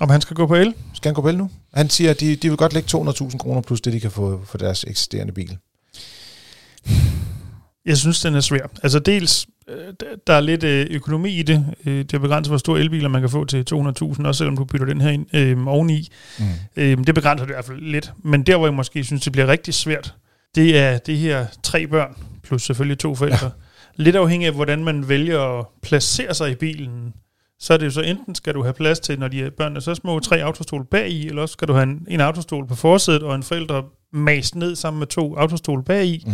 Om 0.00 0.10
han 0.10 0.20
skal 0.20 0.36
gå 0.36 0.46
på 0.46 0.54
el? 0.54 0.74
skal 0.94 1.08
han 1.08 1.14
gå 1.14 1.22
på 1.22 1.28
el 1.28 1.36
nu? 1.38 1.50
Han 1.74 1.90
siger, 1.90 2.10
at 2.10 2.20
de, 2.20 2.36
de 2.36 2.48
vil 2.48 2.56
godt 2.56 2.72
lægge 2.72 2.98
200.000 2.98 3.38
kroner 3.38 3.60
plus 3.60 3.80
det, 3.80 3.92
de 3.92 4.00
kan 4.00 4.10
få 4.10 4.44
for 4.44 4.58
deres 4.58 4.84
eksisterende 4.88 5.32
bil. 5.32 5.56
Jeg 7.86 7.96
synes, 7.96 8.20
den 8.20 8.34
er 8.34 8.40
svær. 8.40 8.66
Altså 8.82 8.98
dels, 8.98 9.46
øh, 9.68 9.94
der- 10.26 10.32
er 10.34 10.40
lidt 10.40 10.64
øh, 10.64 10.86
økonomi 10.90 11.30
i 11.38 11.42
det. 11.42 11.66
Øh, 11.86 11.98
Det 11.98 12.14
er 12.14 12.18
begrænset, 12.18 12.50
hvor 12.50 12.58
store 12.58 12.80
elbiler 12.80 13.08
man 13.08 13.20
kan 13.22 13.30
få 13.30 13.44
til 13.44 13.64
200.000, 13.72 14.26
også 14.26 14.38
selvom 14.38 14.56
du 14.56 14.64
bytter 14.64 14.86
den 14.86 15.00
her 15.00 15.10
ind 15.10 15.26
øh, 15.34 15.66
oveni. 15.66 16.08
Mm. 16.38 16.44
Øh, 16.76 16.98
det 17.06 17.14
begrænser 17.14 17.44
det 17.46 17.52
i 17.52 17.54
hvert 17.54 17.64
fald 17.64 17.80
lidt. 17.80 18.12
Men 18.24 18.42
der, 18.42 18.56
hvor 18.56 18.66
jeg 18.66 18.74
måske 18.74 19.04
synes, 19.04 19.22
det 19.22 19.32
bliver 19.32 19.46
rigtig 19.46 19.74
svært, 19.74 20.14
det 20.54 20.78
er 20.78 20.98
det 20.98 21.18
her 21.18 21.46
tre 21.62 21.86
børn, 21.86 22.16
plus 22.42 22.62
selvfølgelig 22.62 22.98
to 22.98 23.14
forældre. 23.14 23.46
Ja. 23.46 23.50
Lidt 23.96 24.16
afhængig 24.16 24.46
af, 24.46 24.54
hvordan 24.54 24.84
man 24.84 25.08
vælger 25.08 25.58
at 25.58 25.66
placere 25.82 26.34
sig 26.34 26.50
i 26.50 26.54
bilen. 26.54 27.12
Så 27.60 27.72
er 27.72 27.76
det 27.76 27.86
jo 27.86 27.90
så 27.90 28.00
enten 28.00 28.34
skal 28.34 28.54
du 28.54 28.62
have 28.62 28.72
plads 28.72 29.00
til, 29.00 29.18
når 29.18 29.28
de 29.28 29.42
er 29.42 29.50
børnene 29.50 29.76
er 29.76 29.80
så 29.80 29.94
små, 29.94 30.20
tre 30.20 30.42
autostol 30.42 30.84
bag 30.84 31.10
i, 31.10 31.26
eller 31.26 31.42
også 31.42 31.52
skal 31.52 31.68
du 31.68 31.72
have 31.72 31.82
en, 31.82 32.06
en 32.10 32.20
autostol 32.20 32.66
på 32.66 32.74
forsædet, 32.74 33.22
og 33.22 33.34
en 33.34 33.42
forældre 33.42 33.84
mast 34.12 34.54
ned 34.54 34.76
sammen 34.76 34.98
med 34.98 35.06
to 35.06 35.36
autostol 35.36 35.82
bag 35.82 36.06
i. 36.06 36.24
Mm. 36.26 36.32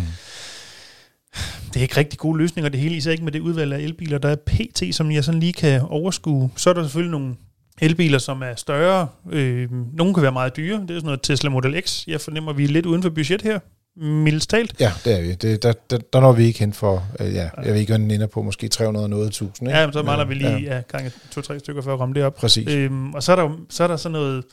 Det 1.67 1.77
er 1.77 1.83
ikke 1.83 1.97
rigtig 1.97 2.19
gode 2.19 2.39
løsninger, 2.39 2.69
det 2.69 2.81
hele, 2.81 2.97
især 2.97 3.11
ikke 3.11 3.25
med 3.25 3.33
det 3.33 3.41
udvalg 3.41 3.73
af 3.73 3.79
elbiler, 3.79 4.19
der 4.19 4.29
er 4.29 4.37
PT, 4.37 4.95
som 4.95 5.11
jeg 5.11 5.25
sådan 5.25 5.41
lige 5.41 5.53
kan 5.53 5.83
overskue. 5.83 6.51
Så 6.57 6.71
er 6.71 6.75
der 6.75 6.83
selvfølgelig 6.83 7.11
nogle 7.11 7.35
elbiler, 7.81 8.19
som 8.19 8.43
er 8.43 8.55
større. 8.55 9.09
Øh, 9.31 9.69
nogle 9.93 10.15
kan 10.15 10.23
være 10.23 10.33
meget 10.33 10.57
dyre. 10.57 10.81
Det 10.81 10.91
er 10.91 10.95
sådan 10.95 11.05
noget 11.05 11.23
Tesla 11.23 11.51
Model 11.51 11.83
X. 11.83 12.07
Jeg 12.07 12.21
fornemmer, 12.21 12.51
at 12.51 12.59
vi 12.59 12.65
er 12.65 12.69
lidt 12.69 12.87
uden 12.87 13.03
for 13.03 13.11
budget 13.11 13.43
her. 13.43 13.59
Mildest 13.97 14.51
talt. 14.51 14.75
Ja, 14.81 14.93
det 15.05 15.17
er 15.17 15.21
vi. 15.21 15.33
Det, 15.35 15.63
der, 15.63 15.73
der, 15.91 15.99
der 16.13 16.21
når 16.21 16.33
vi 16.33 16.45
ikke 16.45 16.59
hen 16.59 16.73
for, 16.73 17.07
øh, 17.21 17.35
ja, 17.35 17.49
jeg 17.65 17.73
ved 17.75 17.81
ikke, 17.81 17.93
den 17.95 18.11
ender 18.11 18.27
på, 18.27 18.43
måske 18.43 18.69
300 18.69 19.09
noget 19.09 19.33
tusind. 19.33 19.69
Ikke? 19.69 19.79
Ja, 19.79 19.87
men 19.87 19.93
så 19.93 20.03
mangler 20.03 20.25
vi 20.27 20.35
lige 20.35 20.51
Ja, 20.51 20.75
ja, 20.77 20.81
gange 20.89 21.13
to-tre 21.31 21.59
stykker 21.59 21.83
for 21.83 21.95
at 21.95 22.01
ramme 22.01 22.15
det 22.15 22.25
op. 22.25 22.35
præcis. 22.35 22.69
Øhm, 22.69 23.15
og 23.15 23.23
så 23.23 23.33
er, 23.33 23.37
der, 23.37 23.51
så 23.71 23.85
er 23.85 23.89
der 23.89 23.97
sådan 23.97 24.13
noget 24.13 24.45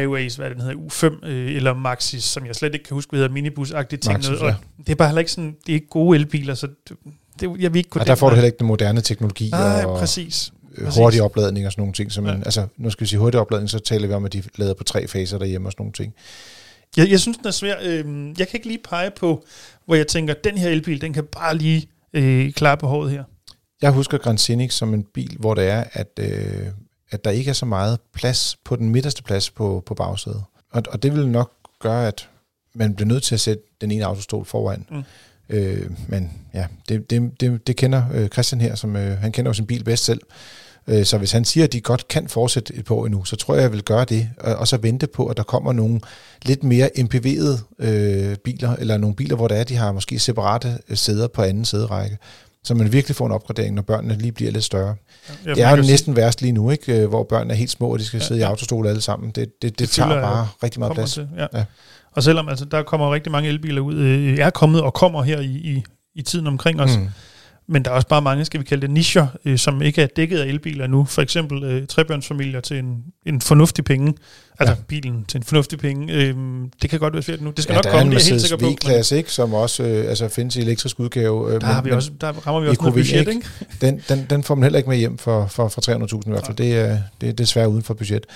iOS, 0.00 0.36
hvad 0.36 0.50
den 0.50 0.60
hedder, 0.60 0.74
U5, 0.74 1.26
øh, 1.28 1.56
eller 1.56 1.74
Maxis, 1.74 2.24
som 2.24 2.46
jeg 2.46 2.54
slet 2.54 2.74
ikke 2.74 2.84
kan 2.84 2.94
huske, 2.94 3.10
hvad 3.10 3.20
hedder, 3.20 3.34
minibus-agtige 3.34 3.96
ting. 3.98 4.12
Maxis, 4.12 4.30
noget, 4.30 4.42
og 4.42 4.54
det 4.86 4.88
er 4.92 4.94
bare 4.96 5.08
heller 5.08 5.18
ikke 5.20 5.32
sådan, 5.32 5.56
det 5.66 5.72
er 5.72 5.74
ikke 5.74 5.88
gode 5.90 6.16
elbiler, 6.18 6.54
så 6.54 6.68
det, 7.40 7.50
jeg 7.58 7.72
vil 7.74 7.78
ikke 7.78 7.90
Og 7.92 8.00
den 8.00 8.06
der 8.06 8.14
får 8.14 8.28
du 8.28 8.34
heller 8.34 8.46
ikke 8.46 8.58
den 8.58 8.66
moderne 8.66 9.00
teknologi 9.00 9.48
Nej, 9.50 9.84
og 9.84 9.98
præcis. 9.98 10.52
øh, 10.78 10.84
præcis. 10.84 10.98
hurtig 10.98 11.22
opladning 11.22 11.66
og 11.66 11.72
sådan 11.72 11.82
nogle 11.82 11.92
ting. 11.94 12.12
Som 12.12 12.24
man, 12.24 12.38
Ja. 12.38 12.44
altså, 12.44 12.66
nu 12.76 12.90
skal 12.90 13.04
vi 13.04 13.08
sige 13.08 13.18
hurtig 13.18 13.40
opladning, 13.40 13.70
så 13.70 13.78
taler 13.78 14.08
vi 14.08 14.14
om, 14.14 14.24
at 14.24 14.32
de 14.32 14.42
lader 14.56 14.74
på 14.74 14.84
tre 14.84 15.08
faser 15.08 15.38
derhjemme 15.38 15.68
og 15.68 15.72
sådan 15.72 15.82
nogle 15.82 15.92
ting. 15.92 16.14
Jeg, 16.96 17.10
jeg 17.10 17.20
synes, 17.20 17.36
den 17.36 17.46
er 17.46 17.50
svær. 17.50 17.76
Øhm, 17.82 18.28
jeg 18.28 18.48
kan 18.48 18.56
ikke 18.56 18.66
lige 18.66 18.80
pege 18.84 19.10
på, 19.10 19.44
hvor 19.84 19.94
jeg 19.94 20.06
tænker, 20.06 20.34
den 20.34 20.58
her 20.58 20.68
elbil, 20.68 21.00
den 21.00 21.12
kan 21.12 21.24
bare 21.24 21.56
lige 21.56 21.88
øh, 22.12 22.52
klare 22.52 22.76
på 22.76 22.86
håret 22.86 23.10
her. 23.10 23.24
Jeg 23.82 23.90
husker 23.90 24.18
Grand 24.18 24.38
Scenic 24.38 24.72
som 24.72 24.94
en 24.94 25.04
bil, 25.04 25.36
hvor 25.38 25.54
det 25.54 25.68
er, 25.68 25.84
at, 25.92 26.18
øh, 26.18 26.66
at 27.10 27.24
der 27.24 27.30
ikke 27.30 27.48
er 27.48 27.54
så 27.54 27.66
meget 27.66 27.98
plads 28.14 28.56
på 28.64 28.76
den 28.76 28.88
midterste 28.88 29.22
plads 29.22 29.50
på, 29.50 29.82
på 29.86 29.94
bagsædet. 29.94 30.44
Og, 30.70 30.82
og 30.90 31.02
det 31.02 31.14
vil 31.14 31.28
nok 31.28 31.52
gøre, 31.78 32.08
at 32.08 32.28
man 32.74 32.94
bliver 32.94 33.08
nødt 33.08 33.22
til 33.22 33.34
at 33.34 33.40
sætte 33.40 33.62
den 33.80 33.90
ene 33.90 34.04
autostol 34.04 34.44
foran. 34.44 34.86
Mm. 34.90 35.02
Øh, 35.48 35.90
men 36.08 36.32
ja, 36.54 36.66
det, 36.88 37.10
det, 37.10 37.40
det, 37.40 37.66
det 37.66 37.76
kender 37.76 38.02
øh, 38.12 38.28
Christian 38.28 38.60
her, 38.60 38.74
som 38.74 38.96
øh, 38.96 39.18
han 39.18 39.32
kender 39.32 39.48
jo 39.48 39.54
sin 39.54 39.66
bil 39.66 39.84
bedst 39.84 40.04
selv. 40.04 40.20
Øh, 40.86 41.04
så 41.04 41.18
hvis 41.18 41.32
han 41.32 41.44
siger, 41.44 41.64
at 41.64 41.72
de 41.72 41.80
godt 41.80 42.08
kan 42.08 42.28
fortsætte 42.28 42.74
et 42.74 42.84
par 42.84 42.94
år 42.94 43.06
endnu, 43.06 43.24
så 43.24 43.36
tror 43.36 43.54
jeg, 43.54 43.62
jeg 43.62 43.72
vil 43.72 43.82
gøre 43.82 44.04
det, 44.04 44.28
og, 44.38 44.68
så 44.68 44.76
vente 44.76 45.06
på, 45.06 45.26
at 45.26 45.36
der 45.36 45.42
kommer 45.42 45.72
nogle 45.72 46.00
lidt 46.42 46.64
mere 46.64 46.90
MPV'ede 46.98 47.84
øh, 47.86 48.36
biler, 48.36 48.76
eller 48.76 48.98
nogle 48.98 49.16
biler, 49.16 49.36
hvor 49.36 49.48
der 49.48 49.54
er, 49.54 49.64
de 49.64 49.76
har 49.76 49.92
måske 49.92 50.18
separate 50.18 50.78
øh, 50.88 50.96
sæder 50.96 51.28
på 51.28 51.42
anden 51.42 51.64
sæderække, 51.64 52.18
så 52.64 52.74
man 52.74 52.92
virkelig 52.92 53.16
får 53.16 53.26
en 53.26 53.32
opgradering, 53.32 53.74
når 53.74 53.82
børnene 53.82 54.18
lige 54.18 54.32
bliver 54.32 54.50
lidt 54.50 54.64
større. 54.64 54.94
Jeg 55.46 55.56
Det 55.56 55.64
er 55.64 55.70
jo 55.76 55.82
næsten 55.82 56.16
værst 56.16 56.42
lige 56.42 56.52
nu, 56.52 56.70
ikke? 56.70 57.00
Øh, 57.02 57.08
hvor 57.08 57.22
børnene 57.24 57.52
er 57.54 57.58
helt 57.58 57.70
små, 57.70 57.92
og 57.92 57.98
de 57.98 58.04
skal 58.04 58.18
Ja, 58.18 58.24
sidde 58.24 58.40
i 58.40 58.42
ja. 58.42 58.48
autostol 58.48 58.86
alle 58.86 59.00
sammen. 59.00 59.30
Det, 59.30 59.36
det, 59.36 59.62
det, 59.62 59.78
det 59.78 59.88
tager 59.90 60.14
jo- 60.14 60.20
bare 60.20 60.48
rigtig 60.62 60.74
sige, 60.74 60.78
meget 60.80 60.94
plads. 60.94 61.12
Til, 61.14 61.28
ja. 61.36 61.42
Ja. 61.42 61.58
ja. 61.58 61.64
Og 62.12 62.22
selvom 62.22 62.48
altså, 62.48 62.64
der 62.64 62.82
kommer 62.82 63.14
rigtig 63.14 63.32
mange 63.32 63.48
elbiler 63.48 63.80
ud, 63.80 63.94
øh, 63.94 64.38
er 64.38 64.50
kommet 64.50 64.80
og 64.82 64.94
kommer 64.94 65.22
her 65.22 65.40
i, 65.40 65.44
i, 65.46 65.84
i 66.14 66.22
tiden 66.22 66.46
omkring 66.46 66.80
os, 66.80 66.96
mm. 66.96 67.08
Men 67.70 67.84
der 67.84 67.90
er 67.90 67.94
også 67.94 68.08
bare 68.08 68.22
mange, 68.22 68.44
skal 68.44 68.60
vi 68.60 68.64
kalde 68.64 68.82
det, 68.82 68.90
nischer, 68.90 69.26
øh, 69.44 69.58
som 69.58 69.82
ikke 69.82 70.02
er 70.02 70.06
dækket 70.06 70.38
af 70.38 70.46
elbiler 70.46 70.86
nu. 70.86 71.04
For 71.04 71.22
eksempel 71.22 71.64
øh, 71.64 71.86
trebørnsfamilier 71.86 72.60
til 72.60 72.78
en, 72.78 73.04
en 73.26 73.40
fornuftig 73.40 73.84
penge. 73.84 74.14
Altså 74.58 74.74
ja. 74.74 74.82
bilen 74.88 75.24
til 75.24 75.38
en 75.38 75.42
fornuftig 75.42 75.78
penge. 75.78 76.12
Øh, 76.14 76.34
det 76.82 76.90
kan 76.90 76.98
godt 76.98 77.14
være 77.14 77.22
svært 77.22 77.40
nu. 77.40 77.50
Det 77.50 77.62
skal 77.62 77.72
Ja, 77.72 77.76
nok 77.76 77.92
komme, 77.92 78.14
det 78.14 78.26
er 78.26 78.30
helt 78.30 78.40
sikker 78.42 78.56
på. 78.56 78.70
V-klasse, 78.70 79.16
ikke? 79.16 79.32
som 79.32 79.54
også 79.54 79.82
øh, 79.82 80.08
altså, 80.08 80.28
findes 80.28 80.56
i 80.56 80.60
elektrisk 80.60 81.00
udgave. 81.00 81.54
Øh, 81.54 81.60
Der, 81.60 81.66
har 81.66 81.82
vi 81.82 81.90
også, 81.90 82.10
der 82.20 82.32
rammer 82.32 82.60
vi 82.60 82.68
også 82.68 82.82
noget 82.82 82.94
budget, 82.94 83.28
ikke? 83.28 83.46
den, 83.80 84.00
den, 84.08 84.26
den 84.30 84.42
får 84.42 84.54
man 84.54 84.62
heller 84.62 84.78
ikke 84.78 84.90
med 84.90 84.98
hjem 84.98 85.18
for, 85.18 85.46
for, 85.46 85.68
for 85.68 85.80
300.000 86.16 86.20
i 86.26 86.30
hvert 86.30 86.46
fald. 86.46 86.56
Det 86.56 86.78
er, 86.78 86.98
det 87.20 87.28
er 87.28 87.32
desværre 87.32 87.68
uden 87.68 87.82
for 87.82 87.94
budget. 87.94 88.26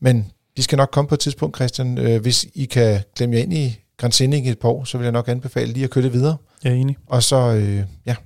Men 0.00 0.26
de 0.56 0.62
skal 0.62 0.76
nok 0.76 0.88
komme 0.92 1.08
på 1.08 1.14
et 1.14 1.20
tidspunkt, 1.20 1.56
Christian. 1.56 1.98
Øh, 1.98 2.22
hvis 2.22 2.46
I 2.54 2.64
kan 2.64 3.00
klemme 3.16 3.36
jer 3.36 3.42
ind 3.42 3.54
i 3.54 3.78
Grand 3.96 4.20
i 4.20 4.48
et 4.48 4.58
par 4.58 4.68
år, 4.68 4.84
så 4.84 4.98
vil 4.98 5.04
jeg 5.04 5.12
nok 5.12 5.28
anbefale 5.28 5.72
lige 5.72 5.84
at 5.84 5.90
køre 5.90 6.04
det 6.04 6.12
videre. 6.12 6.36
Jeg 6.64 6.70
er 6.70 6.76
enig. 6.76 6.96
Og 7.06 7.22
så, 7.22 7.36
øh, 7.36 7.82
ja, 8.06 8.16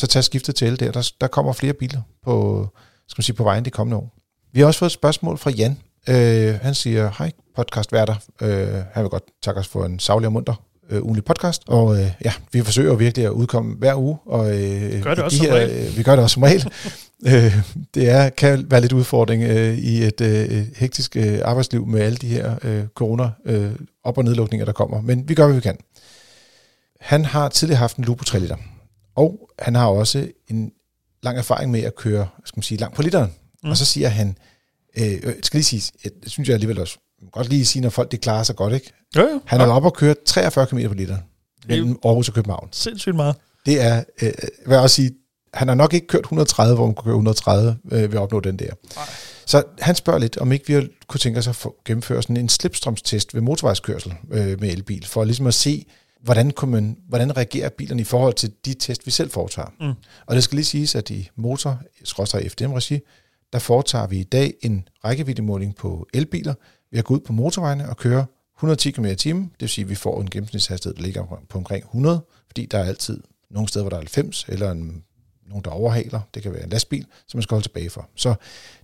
så 0.00 0.06
tag 0.06 0.24
skiftet 0.24 0.54
til 0.54 0.68
el 0.68 0.80
der. 0.80 0.92
der. 0.92 1.12
Der 1.20 1.26
kommer 1.26 1.52
flere 1.52 1.72
biler 1.72 2.00
på, 2.24 2.66
skal 3.08 3.20
man 3.20 3.22
sige, 3.22 3.36
på 3.36 3.44
vejen 3.44 3.64
de 3.64 3.70
kommende 3.70 3.96
år. 3.96 4.14
Vi 4.52 4.60
har 4.60 4.66
også 4.66 4.78
fået 4.78 4.88
et 4.88 4.92
spørgsmål 4.92 5.38
fra 5.38 5.50
Jan. 5.50 5.78
Øh, 6.08 6.54
han 6.62 6.74
siger, 6.74 7.10
hej 7.18 7.32
podcastværter. 7.56 8.14
Øh, 8.42 8.68
han 8.92 9.02
vil 9.02 9.10
godt 9.10 9.22
takke 9.42 9.60
os 9.60 9.68
for 9.68 9.84
en 9.84 9.98
savlig 9.98 10.26
og 10.26 10.32
munter 10.32 10.54
øh, 10.90 11.02
ugenlig 11.02 11.24
podcast. 11.24 11.62
Og 11.66 12.00
øh, 12.00 12.10
ja, 12.24 12.32
vi 12.52 12.62
forsøger 12.62 12.94
virkelig 12.94 13.26
at 13.26 13.30
udkomme 13.30 13.76
hver 13.76 13.94
uge. 13.94 14.18
Og, 14.26 14.60
øh, 14.60 15.02
Gør 15.02 15.14
det 15.14 15.24
også 15.24 15.38
de 15.42 15.46
som 15.46 15.54
regel. 15.56 15.70
øh, 15.88 15.96
Vi 15.96 16.02
gør 16.02 16.12
det 16.16 16.22
også 16.22 16.34
som 16.34 16.42
regel. 16.42 16.72
øh, 17.34 17.56
det 17.94 18.08
er, 18.08 18.28
kan 18.28 18.70
være 18.70 18.80
lidt 18.80 18.92
udfordring 18.92 19.42
øh, 19.42 19.78
i 19.78 20.04
et 20.04 20.20
øh, 20.20 20.66
hektisk 20.76 21.16
øh, 21.16 21.38
arbejdsliv 21.44 21.86
med 21.86 22.00
alle 22.00 22.16
de 22.16 22.26
her 22.28 22.54
øh, 22.62 22.84
corona 22.94 23.30
øh, 23.46 23.70
op- 24.04 24.18
og 24.18 24.24
nedlukninger, 24.24 24.64
der 24.64 24.72
kommer. 24.72 25.00
Men 25.00 25.28
vi 25.28 25.34
gør, 25.34 25.44
hvad 25.46 25.54
vi 25.54 25.60
kan. 25.60 25.76
Han 27.00 27.24
har 27.24 27.48
tidligere 27.48 27.78
haft 27.78 27.96
en 27.96 28.04
Lupo 28.04 28.24
3 28.24 28.38
liter, 28.40 28.56
og 29.16 29.50
han 29.58 29.74
har 29.74 29.86
også 29.86 30.28
en 30.48 30.72
lang 31.22 31.38
erfaring 31.38 31.70
med 31.70 31.82
at 31.82 31.94
køre, 31.94 32.28
skal 32.44 32.58
man 32.58 32.62
sige, 32.62 32.78
langt 32.78 32.96
på 32.96 33.02
literen. 33.02 33.34
Mm. 33.62 33.70
Og 33.70 33.76
så 33.76 33.84
siger 33.84 34.08
han, 34.08 34.36
øh, 34.98 35.12
øh, 35.22 35.34
skal 35.42 35.58
lige 35.58 35.64
sige, 35.64 35.92
jeg 36.04 36.12
synes 36.26 36.48
jeg 36.48 36.54
alligevel 36.54 36.80
også, 36.80 36.98
godt 37.32 37.48
lige 37.48 37.66
sige, 37.66 37.82
når 37.82 37.90
folk 37.90 38.10
det 38.10 38.20
klarer 38.20 38.42
sig 38.42 38.56
godt, 38.56 38.74
ikke? 38.74 38.92
Jo, 39.16 39.20
jo. 39.20 39.40
Han 39.44 39.60
er 39.60 39.66
oppe 39.66 39.88
og 39.88 39.94
køre 39.94 40.14
43 40.26 40.66
km 40.66 40.88
på 40.88 40.94
literen 40.94 41.22
er 41.62 41.66
mellem 41.68 41.98
Aarhus 42.04 42.28
og 42.28 42.34
København. 42.34 42.68
Sindssygt 42.72 43.16
meget. 43.16 43.36
Det 43.66 43.82
er, 43.82 44.04
øh, 44.22 44.32
hvad 44.66 44.76
jeg 44.76 44.82
også 44.82 44.96
sige, 44.96 45.10
han 45.54 45.68
har 45.68 45.74
nok 45.74 45.94
ikke 45.94 46.06
kørt 46.06 46.20
130, 46.20 46.74
hvor 46.74 46.86
man 46.86 46.94
kunne 46.94 47.04
køre 47.04 47.14
130 47.14 47.76
øh, 47.92 48.00
ved 48.00 48.04
at 48.04 48.16
opnå 48.16 48.40
den 48.40 48.58
der. 48.58 48.70
Nej. 48.96 49.04
Så 49.46 49.62
han 49.78 49.94
spørger 49.94 50.18
lidt, 50.18 50.38
om 50.38 50.52
ikke 50.52 50.80
vi 50.80 50.88
kunne 51.06 51.18
tænke 51.18 51.38
os 51.38 51.48
at 51.48 51.56
få 51.56 51.76
gennemføre 51.84 52.22
sådan 52.22 52.36
en 52.36 52.48
slipstrømstest 52.48 53.34
ved 53.34 53.40
motorvejskørsel 53.40 54.14
øh, 54.30 54.60
med 54.60 54.68
elbil, 54.68 55.06
for 55.06 55.24
ligesom 55.24 55.46
at 55.46 55.54
se, 55.54 55.86
hvordan, 56.22 56.50
kunne 56.50 56.70
man, 56.70 56.98
hvordan 57.08 57.36
reagerer 57.36 57.68
bilerne 57.68 58.00
i 58.00 58.04
forhold 58.04 58.34
til 58.34 58.52
de 58.64 58.74
test, 58.74 59.06
vi 59.06 59.10
selv 59.10 59.30
foretager. 59.30 59.68
Mm. 59.80 59.92
Og 60.26 60.34
det 60.34 60.44
skal 60.44 60.56
lige 60.56 60.64
siges, 60.64 60.94
at 60.94 61.10
i 61.10 61.30
motor 61.36 61.82
FDM-regi, 62.48 63.00
der 63.52 63.58
foretager 63.58 64.06
vi 64.06 64.18
i 64.18 64.24
dag 64.24 64.54
en 64.62 64.88
rækkeviddemåling 65.04 65.76
på 65.76 66.08
elbiler 66.14 66.54
ved 66.90 66.98
at 66.98 67.04
gå 67.04 67.14
ud 67.14 67.20
på 67.20 67.32
motorvejene 67.32 67.88
og 67.88 67.96
køre 67.96 68.26
110 68.56 68.90
km 68.90 69.04
i 69.04 69.14
timen. 69.14 69.42
Det 69.42 69.60
vil 69.60 69.68
sige, 69.68 69.82
at 69.82 69.88
vi 69.88 69.94
får 69.94 70.20
en 70.20 70.30
gennemsnitshastighed, 70.30 70.96
der 70.96 71.02
ligger 71.02 71.44
på 71.48 71.58
omkring 71.58 71.84
100, 71.84 72.26
fordi 72.46 72.66
der 72.66 72.78
er 72.78 72.84
altid 72.84 73.22
nogle 73.50 73.68
steder, 73.68 73.82
hvor 73.82 73.90
der 73.90 73.96
er 73.96 74.00
90, 74.00 74.46
eller 74.48 74.70
en, 74.70 75.04
nogen, 75.48 75.64
der 75.64 75.70
overhaler. 75.70 76.20
Det 76.34 76.42
kan 76.42 76.52
være 76.52 76.62
en 76.64 76.70
lastbil, 76.70 77.06
som 77.26 77.38
man 77.38 77.42
skal 77.42 77.54
holde 77.54 77.68
tilbage 77.68 77.90
for. 77.90 78.08
Så 78.16 78.34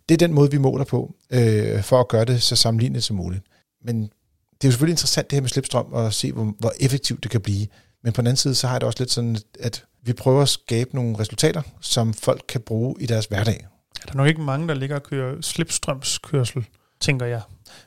det 0.08 0.14
er 0.14 0.18
den 0.18 0.32
måde, 0.32 0.50
vi 0.50 0.58
måler 0.58 0.84
på, 0.84 1.14
øh, 1.30 1.82
for 1.82 2.00
at 2.00 2.08
gøre 2.08 2.24
det 2.24 2.42
så 2.42 2.56
sammenlignet 2.56 3.04
som 3.04 3.16
muligt. 3.16 3.44
Men 3.84 4.10
det 4.56 4.64
er 4.64 4.68
jo 4.68 4.72
selvfølgelig 4.72 4.92
interessant 4.92 5.30
det 5.30 5.36
her 5.36 5.40
med 5.40 5.48
slipstrøm, 5.48 5.86
og 5.92 6.12
se, 6.12 6.32
hvor, 6.32 6.54
hvor 6.58 6.72
effektivt 6.80 7.22
det 7.22 7.30
kan 7.30 7.40
blive. 7.40 7.66
Men 8.04 8.12
på 8.12 8.20
den 8.20 8.26
anden 8.26 8.36
side, 8.36 8.54
så 8.54 8.66
har 8.66 8.74
jeg 8.74 8.80
det 8.80 8.86
også 8.86 8.98
lidt 8.98 9.10
sådan, 9.10 9.36
at 9.60 9.84
vi 10.02 10.12
prøver 10.12 10.42
at 10.42 10.48
skabe 10.48 10.90
nogle 10.94 11.18
resultater, 11.18 11.62
som 11.80 12.14
folk 12.14 12.44
kan 12.48 12.60
bruge 12.60 12.94
i 13.00 13.06
deres 13.06 13.26
hverdag. 13.26 13.66
Der 14.06 14.12
er 14.12 14.16
nok 14.16 14.28
ikke 14.28 14.40
mange, 14.40 14.68
der 14.68 14.74
ligger 14.74 14.96
og 14.96 15.02
kører 15.02 15.40
slipstrømskørsel, 15.40 16.64
tænker 17.00 17.26
jeg. 17.26 17.40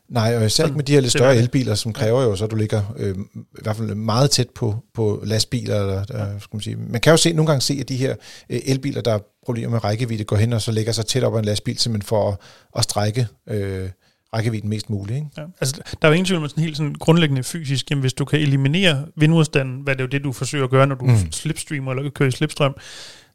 Nej, 0.09 0.37
og 0.37 0.45
især 0.45 0.63
ikke 0.63 0.75
med 0.75 0.83
de 0.83 0.93
her 0.93 0.99
lidt 0.99 1.11
større 1.11 1.35
er 1.35 1.39
elbiler, 1.39 1.75
som 1.75 1.93
kræver 1.93 2.23
jo, 2.23 2.35
så 2.35 2.47
du 2.47 2.55
ligger 2.55 2.93
øh, 2.97 3.15
i 3.35 3.61
hvert 3.61 3.75
fald 3.75 3.95
meget 3.95 4.31
tæt 4.31 4.49
på, 4.49 4.75
på 4.93 5.23
lastbiler. 5.25 5.81
Eller, 5.81 6.03
der, 6.03 6.39
skal 6.39 6.55
man, 6.55 6.61
sige. 6.61 6.75
man 6.75 7.01
kan 7.01 7.11
jo 7.11 7.17
se, 7.17 7.33
nogle 7.33 7.47
gange 7.47 7.61
se, 7.61 7.77
at 7.81 7.89
de 7.89 7.97
her 7.97 8.15
øh, 8.49 8.59
elbiler, 8.65 9.01
der 9.01 9.11
har 9.11 9.21
problemer 9.45 9.71
med 9.71 9.83
rækkevidde, 9.83 10.23
går 10.23 10.35
hen 10.35 10.53
og 10.53 10.61
så 10.61 10.71
lægger 10.71 10.91
sig 10.91 11.05
tæt 11.05 11.23
op 11.23 11.33
ad 11.33 11.39
en 11.39 11.45
lastbil, 11.45 11.79
simpelthen 11.79 12.07
for 12.07 12.31
at, 12.31 12.37
at 12.75 12.83
strække 12.83 13.27
øh, 13.49 13.89
rækkevidden 14.33 14.69
mest 14.69 14.89
muligt. 14.89 15.15
Ikke? 15.15 15.27
Ja. 15.37 15.43
Altså, 15.61 15.81
der 16.01 16.07
er 16.07 16.11
jo 16.11 16.13
ingen 16.13 16.25
tvivl 16.25 16.43
om 16.43 16.49
sådan 16.49 16.63
helt 16.63 16.77
sådan 16.77 16.93
grundlæggende 16.93 17.43
fysisk, 17.43 17.89
jamen, 17.89 18.01
hvis 18.01 18.13
du 18.13 18.25
kan 18.25 18.39
eliminere 18.39 19.05
vindmodstanden, 19.15 19.81
hvad 19.81 19.95
det 19.95 20.01
er 20.01 20.03
jo 20.03 20.09
det, 20.09 20.23
du 20.23 20.31
forsøger 20.31 20.63
at 20.63 20.69
gøre, 20.69 20.87
når 20.87 20.95
du 20.95 21.05
mm. 21.05 21.31
Slipstreamer 21.31 21.91
eller 21.91 22.09
kører 22.09 22.29
i 22.29 22.31
slipstrøm, 22.31 22.75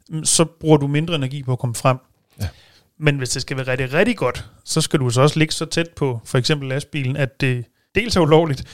mm, 0.09 0.25
så 0.25 0.45
bruger 0.45 0.77
du 0.77 0.87
mindre 0.87 1.15
energi 1.15 1.43
på 1.43 1.53
at 1.53 1.59
komme 1.59 1.75
frem. 1.75 1.99
Ja. 2.41 2.49
Men 2.99 3.19
hvis 3.19 3.31
det 3.31 3.43
skal 3.43 3.57
være 3.57 3.67
rigtig, 3.67 3.93
rigtig 3.93 4.17
godt, 4.17 4.51
så 4.65 4.81
skal 4.81 5.01
du 5.01 5.11
så 5.11 5.21
også 5.21 5.39
ligge 5.39 5.55
så 5.55 5.65
tæt 5.65 5.91
på 5.97 6.21
for 6.25 6.39
eksempel 6.39 6.69
lastbilen, 6.69 7.17
at 7.17 7.41
det 7.41 7.65
dels 7.95 8.17
er 8.17 8.21
ulovligt, 8.21 8.65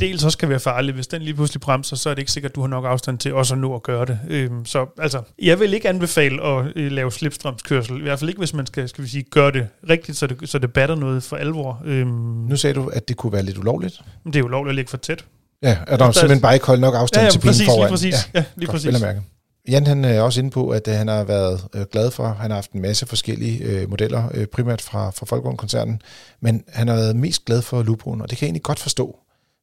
dels 0.00 0.24
også 0.24 0.38
kan 0.38 0.48
være 0.48 0.60
farligt. 0.60 0.94
Hvis 0.94 1.06
den 1.06 1.22
lige 1.22 1.34
pludselig 1.34 1.60
bremser, 1.60 1.96
så 1.96 2.10
er 2.10 2.14
det 2.14 2.22
ikke 2.22 2.32
sikkert, 2.32 2.50
at 2.50 2.56
du 2.56 2.60
har 2.60 2.68
nok 2.68 2.84
afstand 2.84 3.18
til 3.18 3.34
også 3.34 3.54
at 3.54 3.60
nå 3.60 3.74
at 3.74 3.82
gøre 3.82 4.04
det. 4.06 4.18
Øhm, 4.28 4.64
så 4.66 4.86
altså, 4.98 5.22
jeg 5.42 5.60
vil 5.60 5.74
ikke 5.74 5.88
anbefale 5.88 6.42
at 6.44 6.66
øh, 6.76 6.92
lave 6.92 7.12
slipstrømskørsel. 7.12 7.98
I 7.98 8.02
hvert 8.02 8.18
fald 8.18 8.28
ikke, 8.30 8.38
hvis 8.38 8.54
man 8.54 8.66
skal, 8.66 8.88
skal 8.88 9.04
vi 9.04 9.08
sige, 9.08 9.22
gøre 9.22 9.50
det 9.52 9.68
rigtigt, 9.88 10.18
så 10.18 10.26
det, 10.26 10.48
så 10.48 10.58
det 10.58 10.72
batter 10.72 10.94
noget 10.94 11.22
for 11.22 11.36
alvor. 11.36 11.82
Øhm, 11.84 12.08
Nu 12.48 12.56
sagde 12.56 12.74
du, 12.74 12.86
at 12.88 13.08
det 13.08 13.16
kunne 13.16 13.32
være 13.32 13.42
lidt 13.42 13.58
ulovligt. 13.58 14.00
det 14.26 14.36
er 14.36 14.40
jo 14.40 14.44
ulovligt 14.46 14.70
at 14.70 14.74
ligge 14.76 14.90
for 14.90 14.96
tæt. 14.96 15.24
Ja, 15.62 15.76
er 15.86 15.96
der, 15.96 16.04
Der- 16.04 16.12
simpelthen 16.12 16.40
bare 16.42 16.54
ikke 16.54 16.66
holdt 16.66 16.80
nok 16.80 16.94
afstand 16.94 17.20
Ja, 17.20 17.24
ja 17.24 17.30
til 17.30 17.38
bilen 17.38 17.54
foran. 17.66 17.80
lige 17.80 17.88
præcis. 17.90 18.14
Ja, 18.14 18.38
Ja, 18.40 18.44
lige 18.56 18.66
godt, 18.66 18.74
præcis. 18.74 18.92
vel 18.92 19.00
mærke. 19.00 19.20
Jan 19.68 19.86
han 19.86 20.04
er 20.04 20.20
også 20.20 20.40
inde 20.40 20.50
på, 20.50 20.68
at 20.70 20.88
øh, 20.88 20.94
han 20.94 21.08
har 21.08 21.24
været 21.24 21.60
øh, 21.74 21.84
glad 21.92 22.10
for, 22.10 22.28
han 22.40 22.50
har 22.50 22.54
haft 22.56 22.72
en 22.72 22.82
masse 22.82 23.06
forskellige 23.06 23.58
øh, 23.64 23.90
modeller, 23.90 24.24
øh, 24.34 24.46
primært 24.46 24.82
fra, 24.82 25.10
fra 25.10 25.26
Folkevogn-koncernen, 25.26 26.02
men 26.40 26.64
han 26.68 26.88
har 26.88 26.94
været 26.94 27.16
mest 27.16 27.44
glad 27.44 27.62
for 27.62 27.82
Lupoen, 27.82 28.20
og 28.20 28.30
det 28.30 28.38
kan 28.38 28.44
jeg 28.46 28.48
egentlig 28.48 28.62
godt 28.62 28.78
forstå. 28.78 29.16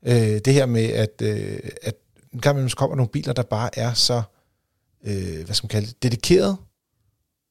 Øh, 0.07 0.39
det 0.45 0.53
her 0.53 0.65
med, 0.65 0.83
at, 0.85 1.21
øh, 1.21 1.59
at 1.81 1.95
en 2.33 2.39
gang 2.39 2.55
imellem 2.55 2.69
kommer 2.69 2.95
nogle 2.95 3.09
biler, 3.09 3.33
der 3.33 3.43
bare 3.43 3.79
er 3.79 3.93
så, 3.93 4.21
øh, 5.05 5.45
hvad 5.45 5.55
skal 5.55 5.65
man 5.65 5.69
kalde 5.69 5.87
det, 5.87 6.03
dedikeret. 6.03 6.57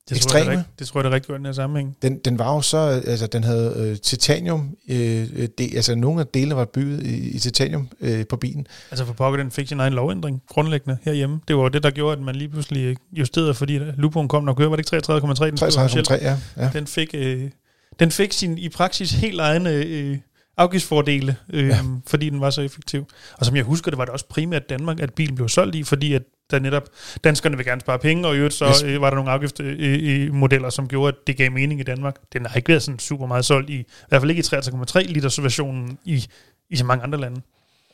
Det 0.08 0.20
tror, 0.20 0.38
jeg, 0.38 0.46
det, 0.46 0.52
ekstreme. 0.52 0.86
tror 0.86 1.00
jeg, 1.00 1.04
det 1.04 1.10
er 1.10 1.14
rigtig 1.14 1.28
godt 1.28 1.36
i 1.36 1.38
den 1.38 1.46
her 1.46 1.52
sammenhæng. 1.52 1.96
Den, 2.02 2.18
den 2.18 2.38
var 2.38 2.54
jo 2.54 2.60
så, 2.60 3.02
altså 3.06 3.26
den 3.26 3.44
havde 3.44 3.74
øh, 3.76 3.96
titanium, 3.98 4.76
øh, 4.88 5.28
øh, 5.36 5.48
det, 5.58 5.74
altså 5.76 5.94
nogle 5.94 6.20
af 6.20 6.26
delene 6.26 6.56
var 6.56 6.64
bygget 6.64 7.02
i, 7.02 7.30
i 7.30 7.38
titanium 7.38 7.88
øh, 8.00 8.26
på 8.26 8.36
bilen, 8.36 8.66
Altså 8.90 9.04
for 9.04 9.12
pokker, 9.12 9.42
den 9.42 9.50
fik 9.50 9.68
sin 9.68 9.80
egen 9.80 9.92
lovændring 9.92 10.42
grundlæggende 10.48 10.98
herhjemme. 11.02 11.40
Det 11.48 11.56
var 11.56 11.68
det, 11.68 11.82
der 11.82 11.90
gjorde, 11.90 12.16
at 12.16 12.22
man 12.22 12.36
lige 12.36 12.48
pludselig 12.48 12.96
justerede, 13.12 13.54
fordi 13.54 13.78
Lupoen 13.78 14.28
kom, 14.28 14.44
når 14.44 14.54
kører, 14.54 14.68
var 14.68 14.76
det 14.76 14.92
ikke 14.92 15.06
33,3? 15.12 15.44
den 15.44 15.56
stod 15.56 15.78
officielt? 15.78 16.10
33,3, 16.10 16.24
ja. 16.24 16.38
ja. 16.56 16.70
Den 16.72 16.86
fik, 16.86 17.10
øh, 17.14 17.50
den 18.00 18.10
fik 18.10 18.32
sin 18.32 18.58
i 18.58 18.68
praksis 18.68 19.12
helt 19.12 19.40
egen 19.40 19.66
øh, 19.66 20.18
afgiftsfordele, 20.58 21.36
øh, 21.52 21.68
Ja. 21.68 21.78
fordi 22.06 22.30
den 22.30 22.40
var 22.40 22.50
så 22.50 22.60
effektiv. 22.62 23.06
Og 23.38 23.46
som 23.46 23.56
jeg 23.56 23.64
husker, 23.64 23.90
det 23.90 23.98
var 23.98 24.04
det 24.04 24.12
også 24.12 24.26
primært 24.28 24.68
Danmark, 24.68 25.00
at 25.00 25.14
bilen 25.14 25.34
blev 25.34 25.48
solgt 25.48 25.74
i, 25.74 25.82
fordi 25.82 26.12
at 26.14 26.22
der 26.50 26.58
netop, 26.58 26.82
danskerne 27.24 27.56
vil 27.56 27.66
gerne 27.66 27.80
spare 27.80 27.98
penge, 27.98 28.26
og 28.28 28.34
i 28.34 28.38
øvrigt 28.38 28.54
så 28.54 28.66
Yes. 28.68 28.82
øh, 28.82 29.00
var 29.00 29.10
der 29.10 29.14
nogle 29.16 29.30
afgiftsmodeller, 29.30 30.70
som 30.70 30.88
gjorde, 30.88 31.08
at 31.08 31.26
det 31.26 31.36
gav 31.36 31.52
mening 31.52 31.80
i 31.80 31.82
Danmark. 31.82 32.16
Den 32.32 32.46
har 32.46 32.56
ikke 32.56 32.68
været 32.68 32.82
sådan 32.82 32.98
super 32.98 33.26
meget 33.26 33.44
solgt 33.44 33.70
i, 33.70 33.74
i 33.80 33.84
hvert 34.08 34.22
fald 34.22 34.30
ikke 34.30 34.40
i 34.40 34.42
33,3 34.42 35.12
liters 35.12 35.42
versionen 35.42 35.98
i, 36.04 36.24
i 36.70 36.76
så 36.76 36.84
mange 36.84 37.04
andre 37.04 37.20
lande. 37.20 37.40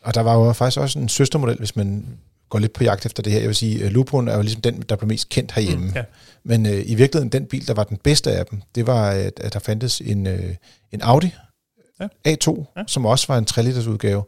Og 0.02 0.14
der 0.14 0.20
var 0.20 0.34
jo 0.46 0.52
faktisk 0.52 0.80
også 0.80 0.98
en 0.98 1.08
søstermodel, 1.08 1.56
hvis 1.58 1.76
man 1.76 2.06
går 2.48 2.58
lidt 2.58 2.72
på 2.72 2.84
jagt 2.84 3.06
efter 3.06 3.22
det 3.22 3.32
her. 3.32 3.38
Jeg 3.40 3.48
vil 3.48 3.56
sige, 3.56 3.88
Lupoen 3.88 4.28
er 4.28 4.36
jo 4.36 4.42
ligesom 4.42 4.60
den, 4.62 4.82
der 4.88 4.96
blev 4.96 5.08
mest 5.08 5.28
kendt 5.28 5.52
herhjemme. 5.52 5.86
Mm, 5.86 5.92
ja. 5.94 6.02
Men 6.44 6.66
øh, 6.66 6.72
i 6.86 6.94
virkeligheden, 6.94 7.28
den 7.32 7.46
bil, 7.46 7.66
der 7.66 7.74
var 7.74 7.84
den 7.84 7.96
bedste 7.96 8.32
af 8.32 8.46
dem, 8.46 8.62
det 8.74 8.86
var, 8.86 9.10
at, 9.10 9.32
at 9.40 9.52
der 9.52 9.58
fandtes 9.58 10.00
en, 10.00 10.26
øh, 10.26 10.54
en 10.92 11.00
Audi 11.02 11.30
Ja. 12.00 12.06
A2, 12.28 12.72
Ja. 12.76 12.82
som 12.86 13.06
også 13.06 13.24
var 13.28 13.38
en 13.38 13.46
3-liters 13.50 13.86
udgave. 13.86 14.22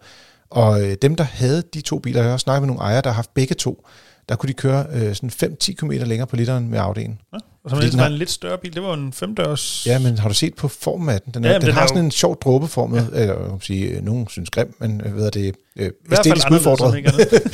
Og 0.51 0.83
øh, 0.83 0.97
dem, 1.03 1.15
der 1.15 1.25
havde 1.25 1.63
de 1.75 1.81
to 1.81 1.99
biler, 1.99 2.21
jeg 2.21 2.27
har 2.29 2.33
også 2.33 2.45
snakket 2.45 2.63
med 2.63 2.67
nogle 2.67 2.83
ejere, 2.83 3.03
der 3.03 3.09
har 3.09 3.15
haft 3.15 3.35
begge 3.35 3.55
to, 3.55 3.87
der 4.29 4.37
kunne 4.37 4.49
de 4.49 4.53
køre 4.55 4.87
øh, 4.93 5.15
sådan 5.15 5.31
5-10 5.63 5.75
km 5.75 5.91
længere 5.91 6.27
på 6.27 6.37
literen 6.37 6.69
med 6.71 6.79
Audi'en. 6.79 7.31
Og 7.65 7.71
så 7.71 7.97
var 7.97 8.07
en 8.07 8.13
lidt 8.13 8.31
større 8.31 8.59
bil. 8.59 8.75
Det 8.75 8.83
var 8.83 8.95
en 8.95 9.13
femdørs... 9.13 9.87
Ja, 9.87 9.99
men 9.99 10.19
har 10.19 10.29
du 10.29 10.35
set 10.35 10.55
på 10.55 10.69
formen 10.69 11.09
af 11.09 11.21
den? 11.21 11.35
Den, 11.35 11.45
er, 11.45 11.49
Ja, 11.49 11.53
ja, 11.55 11.59
den, 11.59 11.67
den 11.67 11.75
har 11.75 11.83
er 11.83 11.87
sådan 11.87 11.99
jo- 12.01 12.05
en 12.05 12.11
sjov 12.11 12.39
dråbeformet, 12.41 13.11
ja. 13.13 13.21
eller 13.21 13.41
jeg 13.41 13.51
kan 13.51 13.61
sige, 13.61 13.87
øh, 13.89 14.03
nogen 14.05 14.29
synes 14.29 14.51
grim, 14.51 14.75
men 14.81 15.01
øh, 15.01 15.17
ved 15.17 15.31
det, 15.31 15.55
øh, 15.77 15.91
æstetisk 16.13 16.51
udfordret. 16.51 17.05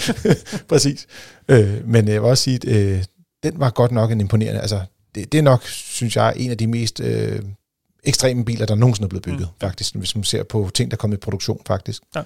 Præcis. 0.68 1.06
Øh, 1.48 1.88
men 1.88 2.08
jeg 2.08 2.22
vil 2.22 2.30
også 2.30 2.42
sige, 2.44 2.56
at 2.56 2.76
øh, 2.76 3.04
den 3.42 3.52
var 3.60 3.70
godt 3.70 3.92
nok 3.92 4.10
en 4.12 4.20
imponerende. 4.20 4.60
Altså, 4.60 4.80
det, 5.14 5.32
det 5.32 5.38
er 5.38 5.42
nok, 5.42 5.62
synes 5.66 6.16
jeg, 6.16 6.32
en 6.36 6.50
af 6.50 6.58
de 6.58 6.66
mest 6.66 7.00
øh, 7.00 7.40
ekstreme 8.04 8.44
biler, 8.44 8.66
der 8.66 8.74
nogensinde 8.74 9.06
er 9.06 9.08
blevet 9.08 9.22
bygget, 9.22 9.48
mm. 9.48 9.60
faktisk, 9.60 9.94
hvis 9.94 10.14
man 10.14 10.24
ser 10.24 10.42
på 10.42 10.70
ting, 10.74 10.90
der 10.90 10.96
kommer 10.96 11.16
i 11.16 11.20
produktion, 11.20 11.60
faktisk. 11.66 12.02
Ja. 12.16 12.22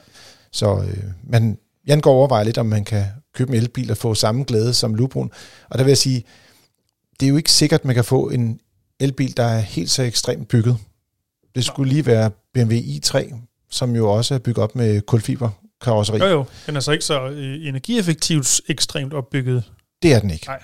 Så 0.53 0.77
øh, 0.77 1.05
man, 1.25 1.59
Jan 1.87 2.01
går 2.01 2.13
overveje 2.13 2.45
lidt, 2.45 2.59
om 2.59 2.67
man 2.67 2.85
kan 2.85 3.05
købe 3.35 3.57
en 3.57 3.63
elbil 3.63 3.91
og 3.91 3.97
få 3.97 4.15
samme 4.15 4.45
glæde 4.45 4.75
som 4.75 4.95
Lubron. 4.95 5.31
Og 5.71 5.79
der 5.79 5.85
vil 5.85 5.91
jeg 5.91 5.99
sige, 5.99 6.25
det 7.21 7.27
er 7.27 7.31
jo 7.31 7.37
ikke 7.37 7.53
sikkert, 7.53 7.85
man 7.85 7.95
kan 7.95 8.05
få 8.05 8.29
en 8.29 8.61
elbil, 9.01 9.37
der 9.37 9.45
er 9.45 9.61
helt 9.61 9.91
så 9.91 10.03
ekstremt 10.03 10.49
bygget. 10.49 10.77
Det 11.55 11.65
skulle 11.65 11.93
lige 11.93 12.07
være 12.07 12.31
BMW 12.55 12.75
i3, 12.75 13.35
som 13.71 13.97
jo 13.97 14.13
også 14.13 14.35
er 14.35 14.39
bygget 14.39 14.63
op 14.65 14.77
med 14.77 15.01
kulfiber 15.01 15.51
karosseri. 15.81 16.19
Jo 16.19 16.27
jo, 16.27 16.45
den 16.67 16.77
er 16.77 16.81
så 16.81 16.93
ikke 16.93 17.05
så 17.05 17.29
øh, 17.29 17.69
energieffektivt 17.69 18.61
ekstremt 18.69 19.15
opbygget. 19.15 19.65
Det 20.03 20.15
er 20.15 20.21
den 20.21 20.31
ikke. 20.31 20.47
Nej. 20.47 20.61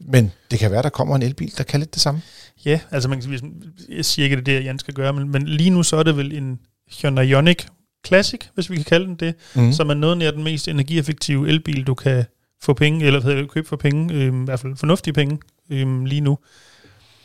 Men 0.00 0.32
det 0.50 0.58
kan 0.58 0.70
være, 0.70 0.82
der 0.82 0.88
kommer 0.88 1.16
en 1.16 1.22
elbil, 1.22 1.52
der 1.58 1.64
kan 1.64 1.80
lidt 1.80 1.94
det 1.94 2.02
samme. 2.02 2.22
Ja, 2.64 2.80
altså 2.90 3.08
man 3.08 3.20
kan 3.20 3.40
jeg 3.88 4.04
siger 4.04 4.24
ikke, 4.24 4.36
at 4.36 4.46
det 4.46 4.54
er 4.54 4.58
det, 4.58 4.64
Jan 4.66 4.78
skal 4.78 4.94
gøre, 4.94 5.12
men, 5.12 5.30
men 5.32 5.46
lige 5.48 5.70
nu 5.70 5.82
så 5.82 5.96
er 5.96 6.02
det 6.02 6.16
vel 6.16 6.32
en 6.32 6.58
Hyundai 7.02 7.26
Ioniq 7.28 7.66
Classic, 8.06 8.40
hvis 8.54 8.70
vi 8.70 8.76
kan 8.76 8.84
kalde 8.84 9.06
den 9.06 9.14
det, 9.14 9.34
Mm. 9.54 9.72
som 9.72 9.90
er 9.90 9.94
noget 9.94 10.18
nær 10.18 10.30
den 10.30 10.44
mest 10.44 10.68
energieffektive 10.68 11.48
elbil, 11.48 11.84
du 11.86 11.94
kan 11.94 12.24
få 12.62 12.74
penge, 12.74 13.06
eller 13.06 13.20
hvad 13.20 13.36
det, 13.36 13.50
købe 13.50 13.68
for 13.68 13.76
penge, 13.76 14.14
øh, 14.14 14.42
i 14.42 14.44
hvert 14.44 14.60
fald 14.60 14.76
fornuftige 14.76 15.14
penge 15.14 15.38
øh, 15.70 16.04
lige 16.04 16.20
nu. 16.20 16.38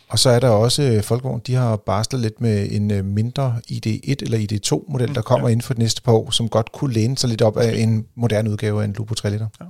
Og 0.07 0.19
så 0.19 0.29
er 0.29 0.39
der 0.39 0.49
også 0.49 0.83
øh, 0.83 1.03
Folkevogn, 1.03 1.41
de 1.47 1.53
har 1.53 1.75
barslet 1.75 2.21
lidt 2.21 2.41
med 2.41 2.67
en 2.71 2.91
øh, 2.91 3.05
mindre 3.05 3.59
ID1 3.71 4.15
eller 4.21 4.37
ID2-model, 4.37 5.07
Mm, 5.07 5.13
der 5.13 5.21
kommer 5.21 5.47
ja. 5.47 5.51
inden 5.51 5.61
for 5.61 5.73
de 5.73 5.79
næste 5.79 6.01
par 6.01 6.11
år, 6.11 6.31
som 6.31 6.49
godt 6.49 6.71
kunne 6.71 6.93
læne 6.93 7.17
sig 7.17 7.29
lidt 7.29 7.41
op 7.41 7.57
af 7.57 7.75
en 7.77 8.05
moderne 8.15 8.51
udgave 8.51 8.81
af 8.81 8.85
en 8.85 8.93
Lupo 8.93 9.13
3 9.13 9.29
liter. 9.29 9.47
Ja. 9.61 9.65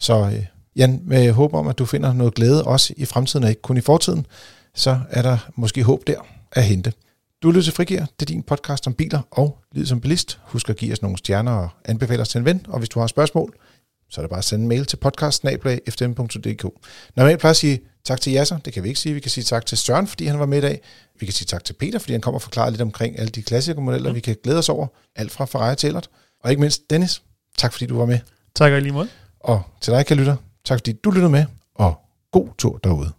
Så 0.00 0.14
øh, 0.20 0.44
Jan, 0.76 1.00
med 1.04 1.32
håb 1.32 1.54
om, 1.54 1.68
at 1.68 1.78
du 1.78 1.84
finder 1.84 2.12
noget 2.12 2.34
glæde 2.34 2.64
også 2.64 2.94
i 2.96 3.04
fremtiden 3.04 3.44
og 3.44 3.50
ikke 3.50 3.62
kun 3.62 3.76
i 3.76 3.80
fortiden, 3.80 4.26
så 4.74 5.00
er 5.10 5.22
der 5.22 5.38
måske 5.56 5.82
håb 5.82 6.06
der 6.06 6.20
at 6.52 6.64
hente. 6.64 6.92
Du 7.42 7.50
lytter 7.50 7.62
til 7.62 7.72
Frigir, 7.72 8.00
det 8.00 8.22
er 8.22 8.26
din 8.26 8.42
podcast 8.42 8.86
om 8.86 8.94
biler 8.94 9.20
og 9.30 9.58
livet 9.72 9.88
som 9.88 10.00
bilist. 10.00 10.40
Husk 10.44 10.70
at 10.70 10.76
give 10.76 10.92
os 10.92 11.02
nogle 11.02 11.18
stjerner 11.18 11.52
og 11.52 11.68
anbefale 11.84 12.22
os 12.22 12.28
til 12.28 12.38
en 12.38 12.44
ven, 12.44 12.66
og 12.68 12.78
hvis 12.78 12.88
du 12.88 13.00
har 13.00 13.06
spørgsmål, 13.06 13.54
så 14.10 14.20
er 14.20 14.22
det 14.22 14.30
bare 14.30 14.38
at 14.38 14.44
sende 14.44 14.62
en 14.62 14.68
mail 14.68 14.86
til 14.86 14.96
podcast.fm.dk. 14.96 16.64
Normalt 17.16 17.40
plejer 17.40 17.50
at 17.50 17.56
sige 17.56 17.80
tak 18.04 18.20
til 18.20 18.32
Jasser, 18.32 18.58
det 18.58 18.72
kan 18.72 18.82
vi 18.82 18.88
ikke 18.88 19.00
sige. 19.00 19.14
Vi 19.14 19.20
kan 19.20 19.30
sige 19.30 19.44
tak 19.44 19.66
til 19.66 19.78
Søren, 19.78 20.06
fordi 20.06 20.26
han 20.26 20.38
var 20.38 20.46
med 20.46 20.58
i 20.58 20.60
dag. 20.60 20.80
Vi 21.20 21.26
kan 21.26 21.32
sige 21.32 21.46
tak 21.46 21.64
til 21.64 21.72
Peter, 21.72 21.98
fordi 21.98 22.12
han 22.12 22.20
kommer 22.20 22.38
og 22.38 22.42
forklarer 22.42 22.70
lidt 22.70 22.82
omkring 22.82 23.18
alle 23.18 23.30
de 23.30 23.42
klassiske 23.42 23.80
modeller, 23.80 24.10
mm. 24.10 24.14
vi 24.14 24.20
kan 24.20 24.36
glæde 24.42 24.58
os 24.58 24.68
over. 24.68 24.86
Alt 25.16 25.32
fra 25.32 25.44
Ferrari 25.44 25.76
til 25.76 25.86
Ellert. 25.86 26.10
Og 26.44 26.50
ikke 26.50 26.60
mindst 26.60 26.90
Dennis, 26.90 27.22
tak 27.58 27.72
fordi 27.72 27.86
du 27.86 27.98
var 27.98 28.06
med. 28.06 28.18
Tak 28.54 28.72
og 28.72 28.82
lige 28.82 28.92
måde. 28.92 29.08
Og 29.40 29.62
til 29.80 29.92
dig, 29.92 30.06
kan 30.06 30.16
lytter, 30.16 30.36
tak 30.64 30.78
fordi 30.78 30.92
du 30.92 31.10
lyttede 31.10 31.32
med, 31.32 31.44
og 31.74 31.94
god 32.30 32.48
tur 32.58 32.76
derude. 32.76 33.12